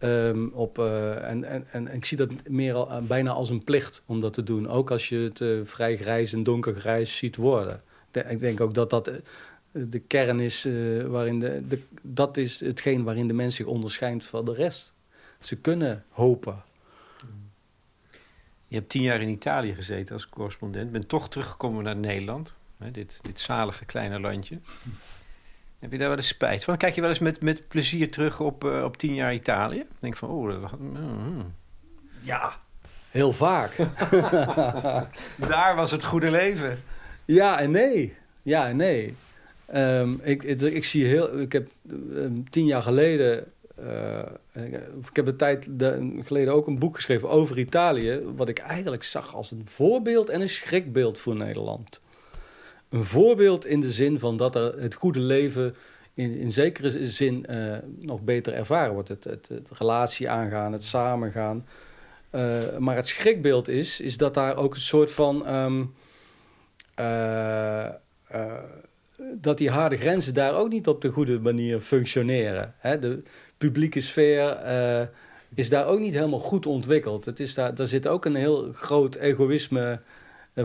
Um, 0.00 0.50
op, 0.54 0.78
uh, 0.78 1.30
en, 1.30 1.44
en, 1.44 1.66
en 1.70 1.94
ik 1.94 2.04
zie 2.04 2.16
dat 2.16 2.30
meer 2.48 2.74
al, 2.74 3.02
bijna 3.02 3.30
als 3.30 3.50
een 3.50 3.64
plicht 3.64 4.02
om 4.06 4.20
dat 4.20 4.32
te 4.32 4.42
doen. 4.42 4.68
Ook 4.68 4.90
als 4.90 5.08
je 5.08 5.30
het 5.34 5.68
vrij 5.68 5.96
grijs 5.96 6.32
en 6.32 6.42
donkergrijs 6.42 7.16
ziet 7.16 7.36
worden 7.36 7.82
ik 8.26 8.40
denk 8.40 8.60
ook 8.60 8.74
dat 8.74 8.90
dat 8.90 9.08
eh, 9.08 9.16
de 9.72 9.98
kern 9.98 10.40
is 10.40 10.66
uh, 10.66 11.04
waarin 11.04 11.40
de, 11.40 11.62
de, 11.68 11.80
dat 12.02 12.36
is 12.36 12.60
hetgeen 12.60 13.04
waarin 13.04 13.26
de 13.26 13.32
mens 13.32 13.56
zich 13.56 13.66
onderscheidt 13.66 14.26
van 14.26 14.44
de 14.44 14.52
rest. 14.52 14.94
Ze 15.40 15.56
kunnen 15.56 16.04
hopen. 16.08 16.62
Je 18.66 18.76
hebt 18.76 18.88
tien 18.88 19.02
jaar 19.02 19.20
in 19.20 19.28
Italië 19.28 19.74
gezeten 19.74 20.14
als 20.14 20.28
correspondent. 20.28 20.92
Bent 20.92 21.08
toch 21.08 21.28
teruggekomen 21.28 21.84
naar 21.84 21.96
Nederland. 21.96 22.54
Hè, 22.78 22.90
dit, 22.90 23.20
dit 23.22 23.40
zalige 23.40 23.84
kleine 23.84 24.20
landje. 24.20 24.58
Heb 25.78 25.92
je 25.92 25.98
daar 25.98 26.08
wel 26.08 26.16
eens 26.16 26.28
spijt 26.28 26.64
van? 26.64 26.76
Kijk 26.76 26.94
je 26.94 27.00
wel 27.00 27.10
eens 27.10 27.18
met, 27.18 27.42
met 27.42 27.68
plezier 27.68 28.10
terug 28.10 28.40
op, 28.40 28.64
uh, 28.64 28.84
op 28.84 28.96
tien 28.96 29.14
jaar 29.14 29.34
Italië? 29.34 29.86
Denk 29.98 30.16
van, 30.16 30.28
oh, 30.28 30.60
dat, 30.60 30.78
mm, 30.78 31.54
ja, 32.22 32.60
heel 33.10 33.32
vaak. 33.32 33.76
daar 35.52 35.76
was 35.76 35.90
het 35.90 36.04
goede 36.04 36.30
leven. 36.30 36.82
Ja 37.24 37.58
en 37.58 37.70
nee. 37.70 38.16
Ja 38.42 38.68
en 38.68 38.76
nee. 38.76 39.14
Um, 39.74 40.20
ik, 40.22 40.42
ik, 40.42 40.60
ik, 40.60 40.84
zie 40.84 41.04
heel. 41.04 41.40
Ik 41.40 41.52
heb 41.52 41.68
um, 41.90 42.50
tien 42.50 42.64
jaar 42.64 42.82
geleden. 42.82 43.52
Uh, 43.80 44.18
ik 45.08 45.16
heb 45.16 45.26
een 45.26 45.36
tijd 45.36 45.66
de, 45.70 46.20
geleden 46.24 46.54
ook 46.54 46.66
een 46.66 46.78
boek 46.78 46.94
geschreven 46.94 47.28
over 47.28 47.58
Italië. 47.58 48.20
Wat 48.36 48.48
ik 48.48 48.58
eigenlijk 48.58 49.04
zag 49.04 49.34
als 49.34 49.50
een 49.50 49.62
voorbeeld 49.64 50.28
en 50.28 50.40
een 50.40 50.48
schrikbeeld 50.48 51.18
voor 51.18 51.36
Nederland. 51.36 52.00
Een 52.88 53.04
voorbeeld 53.04 53.66
in 53.66 53.80
de 53.80 53.92
zin 53.92 54.18
van 54.18 54.36
dat 54.36 54.54
er 54.54 54.80
het 54.80 54.94
goede 54.94 55.20
leven 55.20 55.74
in, 56.14 56.34
in 56.34 56.52
zekere 56.52 57.06
zin 57.06 57.46
uh, 57.50 57.76
nog 58.00 58.20
beter 58.20 58.54
ervaren 58.54 58.92
wordt. 58.92 59.08
Het, 59.08 59.24
het, 59.24 59.50
relatie 59.72 60.30
aangaan, 60.30 60.72
het 60.72 60.84
samengaan. 60.84 61.66
Uh, 62.30 62.76
maar 62.78 62.96
het 62.96 63.08
schrikbeeld 63.08 63.68
is, 63.68 64.00
is 64.00 64.16
dat 64.16 64.34
daar 64.34 64.56
ook 64.56 64.74
een 64.74 64.80
soort 64.80 65.12
van. 65.12 65.42
Uh, 65.46 65.80
uh, 67.00 67.88
dat 69.34 69.58
die 69.58 69.70
harde 69.70 69.96
grenzen 69.96 70.34
daar 70.34 70.54
ook 70.54 70.68
niet 70.68 70.88
op 70.88 71.02
de 71.02 71.08
goede 71.08 71.40
manier 71.40 71.80
functioneren. 71.80 72.74
Hè? 72.78 72.98
De 72.98 73.22
publieke 73.58 74.00
sfeer 74.00 74.56
is 75.54 75.68
daar 75.68 75.86
ook 75.86 75.98
niet 75.98 76.14
helemaal 76.14 76.38
goed 76.38 76.66
ontwikkeld. 76.66 77.24
Het 77.24 77.40
is 77.40 77.54
daar, 77.54 77.74
daar 77.74 77.86
zit 77.86 78.06
ook 78.06 78.24
een 78.24 78.34
heel 78.34 78.72
groot 78.72 79.14
egoïsme 79.14 80.00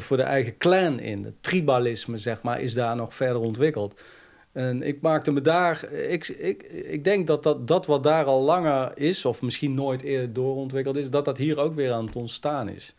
voor 0.01 0.17
de 0.17 0.23
eigen 0.23 0.57
clan 0.57 0.99
in. 0.99 1.23
Het 1.23 1.43
tribalisme, 1.43 2.17
zeg 2.17 2.41
maar, 2.41 2.61
is 2.61 2.73
daar 2.73 2.95
nog 2.95 3.13
verder 3.15 3.41
ontwikkeld. 3.41 4.01
En 4.51 4.81
ik 4.81 5.01
maakte 5.01 5.31
me 5.31 5.41
daar. 5.41 5.91
Ik, 5.91 6.27
ik, 6.27 6.63
ik 6.63 7.03
denk 7.03 7.27
dat, 7.27 7.43
dat 7.43 7.67
dat 7.67 7.85
wat 7.85 8.03
daar 8.03 8.25
al 8.25 8.41
langer 8.41 8.91
is, 8.97 9.25
of 9.25 9.41
misschien 9.41 9.73
nooit 9.73 10.01
eerder 10.01 10.33
doorontwikkeld 10.33 10.97
is, 10.97 11.09
dat 11.09 11.25
dat 11.25 11.37
hier 11.37 11.59
ook 11.59 11.75
weer 11.75 11.91
aan 11.91 12.05
het 12.05 12.15
ontstaan 12.15 12.69
is. 12.69 12.95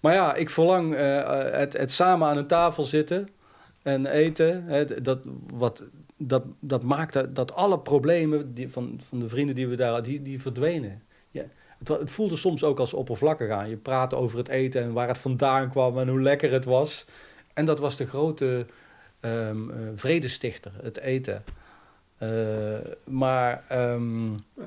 Maar 0.00 0.14
ja, 0.14 0.34
ik 0.34 0.50
verlang 0.50 0.94
uh, 0.94 1.42
het, 1.52 1.76
het 1.76 1.92
samen 1.92 2.28
aan 2.28 2.36
een 2.36 2.46
tafel 2.46 2.82
zitten 2.82 3.28
en 3.82 4.06
eten. 4.06 4.64
Dat, 5.02 5.18
wat, 5.54 5.84
dat, 6.16 6.42
dat 6.60 6.82
maakte 6.82 7.32
dat 7.32 7.54
alle 7.54 7.78
problemen 7.78 8.54
die, 8.54 8.68
van, 8.68 9.00
van 9.08 9.18
de 9.18 9.28
vrienden 9.28 9.54
die 9.54 9.68
we 9.68 9.76
daar 9.76 9.92
hadden, 9.92 10.10
die, 10.10 10.22
die 10.22 10.42
verdwenen. 10.42 11.02
Het, 11.78 11.88
het, 11.88 12.10
voelde 12.10 12.36
soms 12.36 12.64
ook 12.64 12.78
als 12.78 12.94
oppervlakkig 12.94 13.50
aan. 13.50 13.68
Je 13.68 13.76
praatte 13.76 14.16
over 14.16 14.38
het 14.38 14.48
eten 14.48 14.82
en 14.82 14.92
waar 14.92 15.08
het 15.08 15.18
vandaan 15.18 15.70
kwam 15.70 15.98
en 15.98 16.08
hoe 16.08 16.22
lekker 16.22 16.52
het 16.52 16.64
was. 16.64 17.04
En 17.54 17.64
dat 17.64 17.78
was 17.78 17.96
de 17.96 18.06
grote 18.06 18.66
um, 19.20 19.70
uh, 19.70 19.76
vredestichter, 19.94 20.72
het 20.82 20.98
eten. 20.98 21.44
Uh, 22.22 22.78
maar 23.04 23.64
um, 23.72 24.44
ja. 24.56 24.66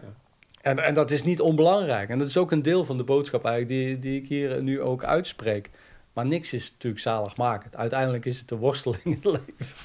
En, 0.62 0.80
en 0.80 0.94
dat 0.94 1.12
is 1.12 1.24
niet 1.24 1.42
onbelangrijk. 1.42 2.10
En 2.10 2.18
dat 2.18 2.28
is 2.28 2.38
ook 2.38 2.52
een 2.52 2.62
deel 2.62 2.86
van 2.86 2.98
de 2.98 3.04
boodschap 3.04 3.46
eigenlijk 3.46 3.86
die, 3.86 4.00
die 4.00 4.22
ik 4.22 4.28
hier 4.28 4.64
nu 4.64 4.82
ook 4.82 5.04
uitspreek. 5.04 5.70
Maar 6.14 6.26
niks 6.26 6.54
is 6.54 6.72
natuurlijk 6.72 7.02
zaligmakend. 7.02 7.76
Uiteindelijk 7.76 8.26
is 8.26 8.38
het 8.38 8.48
de 8.48 8.56
worsteling 8.56 9.24
het 9.24 9.24
leven. 9.24 9.76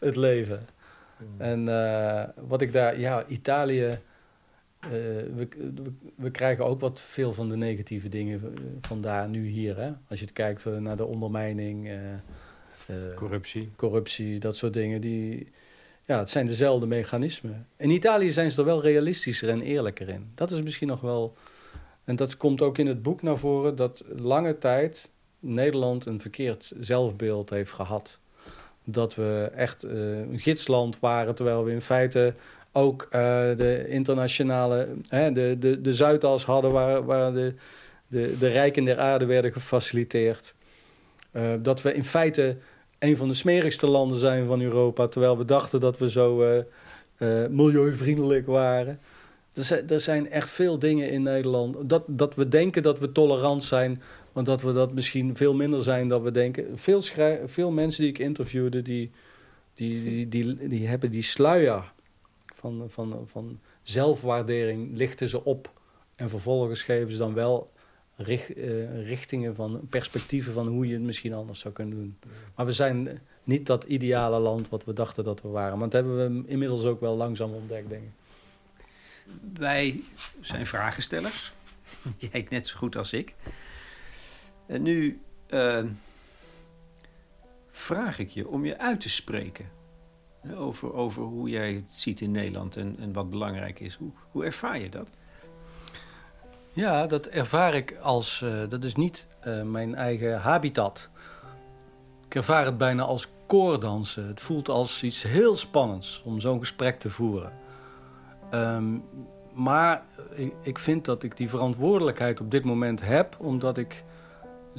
Het 0.00 0.16
leven. 0.16 0.68
Hmm. 1.16 1.26
En 1.38 1.66
uh, 1.68 2.22
wat 2.48 2.60
ik 2.60 2.72
daar... 2.72 3.00
Ja, 3.00 3.24
Italië... 3.26 3.98
Uh, 4.84 4.90
we, 4.90 5.48
we, 5.58 5.92
we, 6.14 6.30
krijgen 6.30 6.64
ook 6.64 6.80
wat 6.80 7.00
veel 7.00 7.32
van 7.32 7.48
de 7.48 7.56
negatieve 7.56 8.08
dingen 8.08 8.54
vandaar 8.80 9.28
nu 9.28 9.46
hier. 9.46 9.76
Hè? 9.76 9.92
Als 10.08 10.20
je 10.20 10.26
kijkt 10.32 10.64
naar 10.64 10.96
de 10.96 11.04
ondermijning... 11.04 11.90
Corruptie. 13.14 13.70
Corruptie, 13.76 14.38
dat 14.38 14.56
soort 14.56 14.72
dingen. 14.72 15.00
Die, 15.00 15.52
ja, 16.04 16.18
het 16.18 16.30
zijn 16.30 16.46
dezelfde 16.46 16.86
mechanismen. 16.86 17.66
In 17.76 17.90
Italië 17.90 18.32
zijn 18.32 18.50
ze 18.50 18.58
er 18.58 18.64
wel 18.64 18.82
realistischer 18.82 19.48
en 19.48 19.60
eerlijker 19.60 20.08
in. 20.08 20.30
Dat 20.34 20.50
is 20.50 20.62
misschien 20.62 20.88
nog 20.88 21.00
wel. 21.00 21.36
En 22.04 22.16
dat 22.16 22.36
komt 22.36 22.62
ook 22.62 22.78
in 22.78 22.86
het 22.86 23.02
boek 23.02 23.22
naar 23.22 23.38
voren 23.38 23.76
dat 23.76 24.04
lange 24.16 24.58
tijd 24.58 25.08
Nederland 25.38 26.06
een 26.06 26.20
verkeerd 26.20 26.72
zelfbeeld 26.80 27.50
heeft 27.50 27.72
gehad. 27.72 28.18
Dat 28.84 29.14
we 29.14 29.50
echt 29.54 29.84
uh, 29.84 30.18
een 30.18 30.38
gidsland 30.38 31.00
waren, 31.00 31.34
terwijl 31.34 31.64
we 31.64 31.70
in 31.70 31.80
feite 31.80 32.34
ook 32.72 33.02
uh, 33.04 33.10
de 33.56 33.84
internationale, 33.88 34.88
hè, 35.08 35.32
de, 35.32 35.56
de, 35.58 35.80
de 35.80 35.94
Zuidas 35.94 36.44
hadden, 36.44 36.72
waar, 36.72 37.04
waar 37.04 37.32
de, 37.32 37.54
de, 38.06 38.34
de 38.38 38.48
rijken 38.48 38.84
der 38.84 38.98
aarde 38.98 39.24
werden 39.24 39.52
gefaciliteerd. 39.52 40.54
Uh, 41.32 41.52
dat 41.62 41.82
we 41.82 41.94
in 41.94 42.04
feite 42.04 42.56
een 42.98 43.16
van 43.16 43.28
de 43.28 43.34
smerigste 43.34 43.86
landen 43.86 44.18
zijn 44.18 44.46
van 44.46 44.60
Europa, 44.60 45.06
terwijl 45.06 45.38
we 45.38 45.44
dachten 45.44 45.80
dat 45.80 45.98
we 45.98 46.10
zo 46.10 46.42
uh, 47.18 47.46
milieuvriendelijk 47.46 48.46
waren. 48.46 49.00
Er 49.88 50.00
zijn, 50.00 50.30
echt 50.30 50.50
veel 50.50 50.78
dingen 50.78 51.10
in 51.10 51.22
Nederland. 51.22 51.76
Dat, 51.88 52.02
dat 52.06 52.34
we 52.34 52.48
denken 52.48 52.82
dat 52.82 52.98
we 52.98 53.12
tolerant 53.12 53.64
zijn, 53.64 54.02
want 54.32 54.46
dat 54.46 54.62
we 54.62 54.72
dat 54.72 54.94
misschien 54.94 55.36
veel 55.36 55.54
minder 55.54 55.82
zijn 55.82 56.08
dan 56.08 56.22
we 56.22 56.30
denken. 56.30 56.66
Veel, 56.74 57.02
veel 57.46 57.70
mensen 57.70 58.02
die 58.02 58.10
ik 58.12 58.18
interviewde, 58.18 58.82
die, 58.82 59.10
die, 59.74 60.28
die, 60.28 60.68
die 60.68 60.86
hebben 60.86 61.10
die 61.10 61.22
sluier 61.22 61.92
van, 62.62 62.84
van, 62.88 63.24
van 63.26 63.60
zelfwaardering, 63.82 64.96
lichten 64.96 65.28
ze 65.28 65.44
op. 65.44 65.70
En 66.16 66.28
vervolgens 66.28 66.82
geven 66.82 67.12
ze 67.12 67.18
dan 67.18 67.34
wel 67.34 67.70
richt, 68.16 68.56
uh, 68.56 69.06
richtingen 69.06 69.54
van 69.54 69.80
perspectieven 69.88 70.52
van 70.52 70.66
hoe 70.66 70.86
je 70.86 70.92
het 70.92 71.02
misschien 71.02 71.34
anders 71.34 71.60
zou 71.60 71.74
kunnen 71.74 71.96
doen. 71.96 72.18
Maar 72.54 72.66
we 72.66 72.72
zijn 72.72 73.20
niet 73.44 73.66
dat 73.66 73.84
ideale 73.84 74.38
land 74.38 74.68
wat 74.68 74.84
we 74.84 74.92
dachten 74.92 75.24
dat 75.24 75.42
we 75.42 75.48
waren. 75.48 75.78
Want 75.78 75.92
dat 75.92 76.04
hebben 76.04 76.42
we 76.42 76.48
inmiddels 76.48 76.84
ook 76.84 77.00
wel 77.00 77.16
langzaam 77.16 77.52
ontdekt, 77.52 77.88
denk 77.88 78.02
ik. 78.02 78.10
Wij 79.58 80.02
zijn 80.40 80.66
vragenstellers. 80.66 81.52
Jij 82.30 82.46
net 82.50 82.68
zo 82.68 82.76
goed 82.78 82.96
als 82.96 83.12
ik. 83.12 83.34
En 84.66 84.82
nu 84.82 85.20
uh, 85.50 85.84
vraag 87.70 88.18
ik 88.18 88.28
je 88.28 88.48
om 88.48 88.64
je 88.64 88.78
uit 88.78 89.00
te 89.00 89.08
spreken. 89.08 89.80
Over, 90.56 90.94
over 90.94 91.22
hoe 91.22 91.48
jij 91.48 91.72
het 91.72 91.84
ziet 91.90 92.20
in 92.20 92.30
Nederland 92.30 92.76
en, 92.76 92.96
en 92.98 93.12
wat 93.12 93.30
belangrijk 93.30 93.80
is. 93.80 93.94
Hoe, 93.94 94.10
hoe 94.30 94.44
ervaar 94.44 94.78
je 94.80 94.88
dat? 94.88 95.08
Ja, 96.72 97.06
dat 97.06 97.26
ervaar 97.26 97.74
ik 97.74 97.96
als. 98.02 98.40
Uh, 98.44 98.50
dat 98.68 98.84
is 98.84 98.94
niet 98.94 99.26
uh, 99.46 99.62
mijn 99.62 99.94
eigen 99.94 100.40
habitat. 100.40 101.10
Ik 102.26 102.34
ervaar 102.34 102.64
het 102.64 102.78
bijna 102.78 103.02
als 103.02 103.28
koordansen. 103.46 104.26
Het 104.26 104.40
voelt 104.40 104.68
als 104.68 105.02
iets 105.02 105.22
heel 105.22 105.56
spannends 105.56 106.22
om 106.24 106.40
zo'n 106.40 106.58
gesprek 106.58 106.98
te 106.98 107.10
voeren. 107.10 107.52
Um, 108.54 109.04
maar 109.52 110.02
ik, 110.34 110.52
ik, 110.62 110.78
vind 110.78 111.04
dat 111.04 111.22
ik 111.22 111.36
die 111.36 111.48
verantwoordelijkheid 111.48 112.40
op 112.40 112.50
dit 112.50 112.64
moment 112.64 113.00
heb, 113.00 113.36
omdat 113.38 113.78
ik. 113.78 114.04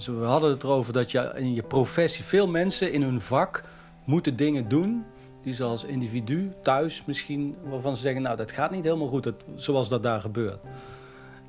we 0.05 0.24
hadden 0.24 0.49
het 0.49 0.64
erover 0.64 0.93
dat 0.93 1.11
je 1.11 1.32
in 1.36 1.53
je 1.53 1.64
professie, 1.64 2.24
veel 2.24 2.47
mensen 2.47 2.91
in 2.91 3.01
hun 3.01 3.22
vak 3.22 3.64
moeten 4.05 4.36
dingen 4.36 4.70
doen 4.70 5.05
die 5.44 5.54
ze 5.54 5.64
als 5.64 5.84
individu 5.84 6.52
thuis 6.62 7.06
misschien, 7.06 7.56
waarvan 7.64 7.96
ze 7.96 8.02
zeggen, 8.02 8.22
nou 8.22 8.36
dat 8.38 8.52
gaat 8.52 8.72
niet 8.72 8.84
helemaal 8.84 9.08
goed, 9.08 9.32
zoals 9.56 9.89
dat 9.89 10.04
daar 10.04 10.22
gebeurt. 10.22 10.60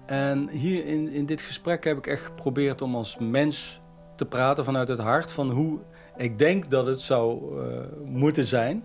En 0.07 0.49
hier 0.49 0.87
in, 0.87 1.09
in 1.09 1.27
dit 1.27 1.43
gesprek 1.43 1.85
heb 1.85 1.99
ik 1.99 2.07
echt 2.07 2.25
geprobeerd 2.25 2.83
om 2.83 2.95
als 2.95 3.17
mens 3.19 3.81
te 4.17 4.25
praten 4.27 4.65
vanuit 4.65 4.89
het 4.89 4.99
hart 4.99 5.33
van 5.33 5.51
hoe 5.51 5.79
ik 6.17 6.39
denk 6.39 6.71
dat 6.71 6.87
het 6.87 7.01
zou 7.01 7.57
uh, 7.57 7.79
moeten 8.05 8.45
zijn. 8.45 8.85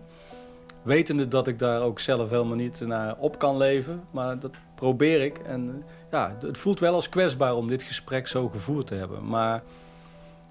Wetende 0.82 1.28
dat 1.28 1.46
ik 1.46 1.58
daar 1.58 1.82
ook 1.82 2.00
zelf 2.00 2.30
helemaal 2.30 2.56
niet 2.56 2.80
naar 2.80 3.16
op 3.18 3.38
kan 3.38 3.56
leven. 3.56 4.02
Maar 4.10 4.38
dat 4.38 4.50
probeer 4.74 5.20
ik. 5.20 5.38
En 5.38 5.84
ja, 6.10 6.36
het 6.40 6.58
voelt 6.58 6.80
wel 6.80 6.94
als 6.94 7.08
kwetsbaar 7.08 7.54
om 7.54 7.66
dit 7.66 7.82
gesprek 7.82 8.26
zo 8.26 8.48
gevoerd 8.48 8.86
te 8.86 8.94
hebben. 8.94 9.26
Maar 9.26 9.62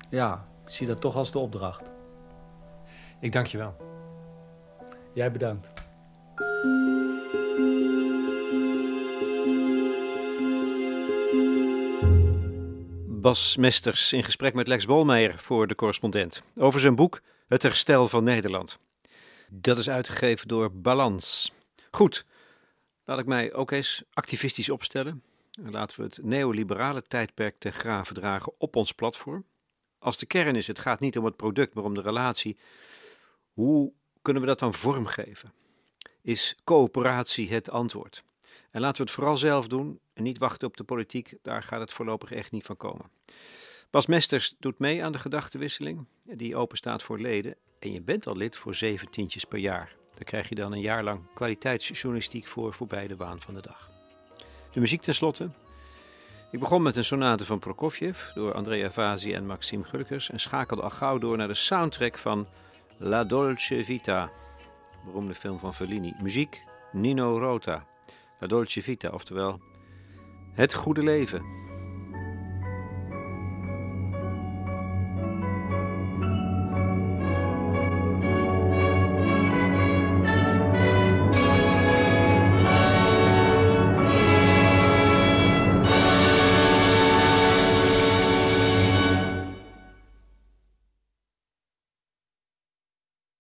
ja, 0.10 0.46
ik 0.66 0.74
zie 0.74 0.88
dat 0.88 1.02
toch 1.02 1.16
als 1.16 1.32
de 1.32 1.40
opdracht. 1.40 1.92
Ik 3.20 3.32
dank 3.32 3.46
je 3.46 3.58
wel. 3.58 3.76
Jij 5.20 5.32
bedankt. 5.32 5.74
Bas 13.22 13.58
Mesters 13.58 14.14
in 14.14 14.24
gesprek 14.24 14.54
met 14.54 14.68
Lex 14.68 14.86
Bolmeijer 14.86 15.38
voor 15.38 15.68
de 15.68 15.76
correspondent 15.76 16.44
over 16.56 16.80
zijn 16.80 16.96
boek 16.96 17.22
Het 17.48 17.64
herstel 17.64 18.08
van 18.08 18.24
Nederland. 18.24 18.80
Dat 19.50 19.78
is 19.78 19.90
uitgegeven 19.90 20.48
door 20.48 20.72
Balans. 20.72 21.52
Goed, 21.92 22.26
laat 23.04 23.20
ik 23.20 23.26
mij 23.26 23.54
ook 23.54 23.72
eens 23.72 24.04
activistisch 24.14 24.70
opstellen. 24.70 25.24
Laten 25.52 26.00
we 26.00 26.04
het 26.06 26.20
neoliberale 26.24 27.04
tijdperk 27.04 27.60
te 27.60 27.72
graven 27.72 28.16
dragen 28.16 28.54
op 28.58 28.76
ons 28.76 28.92
platform. 28.92 29.46
Als 29.98 30.18
de 30.18 30.26
kern 30.26 30.56
is, 30.56 30.68
het 30.68 30.80
gaat 30.80 31.00
niet 31.00 31.18
om 31.18 31.26
het 31.26 31.36
product, 31.36 31.74
maar 31.74 31.84
om 31.84 31.94
de 31.94 32.02
relatie. 32.02 32.58
Hoe 33.54 33.94
kunnen 34.22 34.42
we 34.42 34.48
dat 34.48 34.60
dan 34.60 34.74
vormgeven? 34.74 35.54
Is 36.22 36.58
coöperatie 36.64 37.50
het 37.50 37.70
antwoord? 37.70 38.24
En 38.72 38.82
laten 38.82 38.98
we 38.98 39.04
het 39.04 39.12
vooral 39.12 39.38
zelf 39.38 39.68
doen 39.68 40.00
en 40.14 40.24
niet 40.24 40.38
wachten 40.38 40.68
op 40.68 40.78
de 40.78 40.84
politiek, 40.84 41.34
daar 41.42 41.64
gaat 41.64 41.80
het 41.80 41.94
voorlopig 41.94 42.32
echt 42.32 42.52
niet 42.52 42.66
van 42.66 42.78
komen. 42.78 43.12
Bas 43.90 44.06
Mesters 44.06 44.56
doet 44.60 44.80
mee 44.80 45.04
aan 45.04 45.12
de 45.12 45.20
gedachtenwisseling, 45.20 46.06
die 46.20 46.56
open 46.56 46.78
staat 46.78 47.04
voor 47.04 47.20
leden. 47.20 47.56
En 47.80 47.92
je 47.92 48.02
bent 48.02 48.28
al 48.28 48.36
lid 48.36 48.58
voor 48.58 48.76
zeven 48.76 49.10
tientjes 49.10 49.46
per 49.46 49.60
jaar. 49.60 49.96
Daar 50.14 50.24
krijg 50.24 50.50
je 50.50 50.56
dan 50.56 50.72
een 50.72 50.82
jaar 50.82 51.04
lang 51.04 51.22
kwaliteitsjournalistiek 51.34 52.48
voor 52.48 52.74
voorbij 52.74 53.08
de 53.08 53.16
waan 53.16 53.42
van 53.42 53.54
de 53.54 53.62
dag. 53.62 53.90
De 54.72 54.80
muziek 54.80 55.02
tenslotte. 55.02 55.50
Ik 56.52 56.60
begon 56.60 56.82
met 56.82 56.96
een 56.96 57.06
sonate 57.06 57.46
van 57.46 57.60
Prokofjev 57.60 58.34
door 58.34 58.54
Andrea 58.54 58.92
Vasi 58.92 59.34
en 59.34 59.46
Maxime 59.46 59.84
Gulkers 59.84 60.30
en 60.30 60.40
schakelde 60.40 60.82
al 60.82 60.90
gauw 60.90 61.18
door 61.18 61.38
naar 61.38 61.48
de 61.48 61.54
soundtrack 61.54 62.18
van 62.18 62.48
La 63.02 63.24
Dolce 63.24 63.84
Vita, 63.84 64.30
beroemde 65.06 65.34
film 65.34 65.60
van 65.60 65.74
Fellini. 65.74 66.14
Muziek 66.22 66.66
Nino 66.92 67.38
Rota. 67.38 67.86
La 68.40 68.48
Dolce 68.48 68.82
Vita, 68.82 69.10
oftewel 69.10 69.60
Het 70.54 70.74
Goede 70.74 71.04
Leven. 71.04 71.69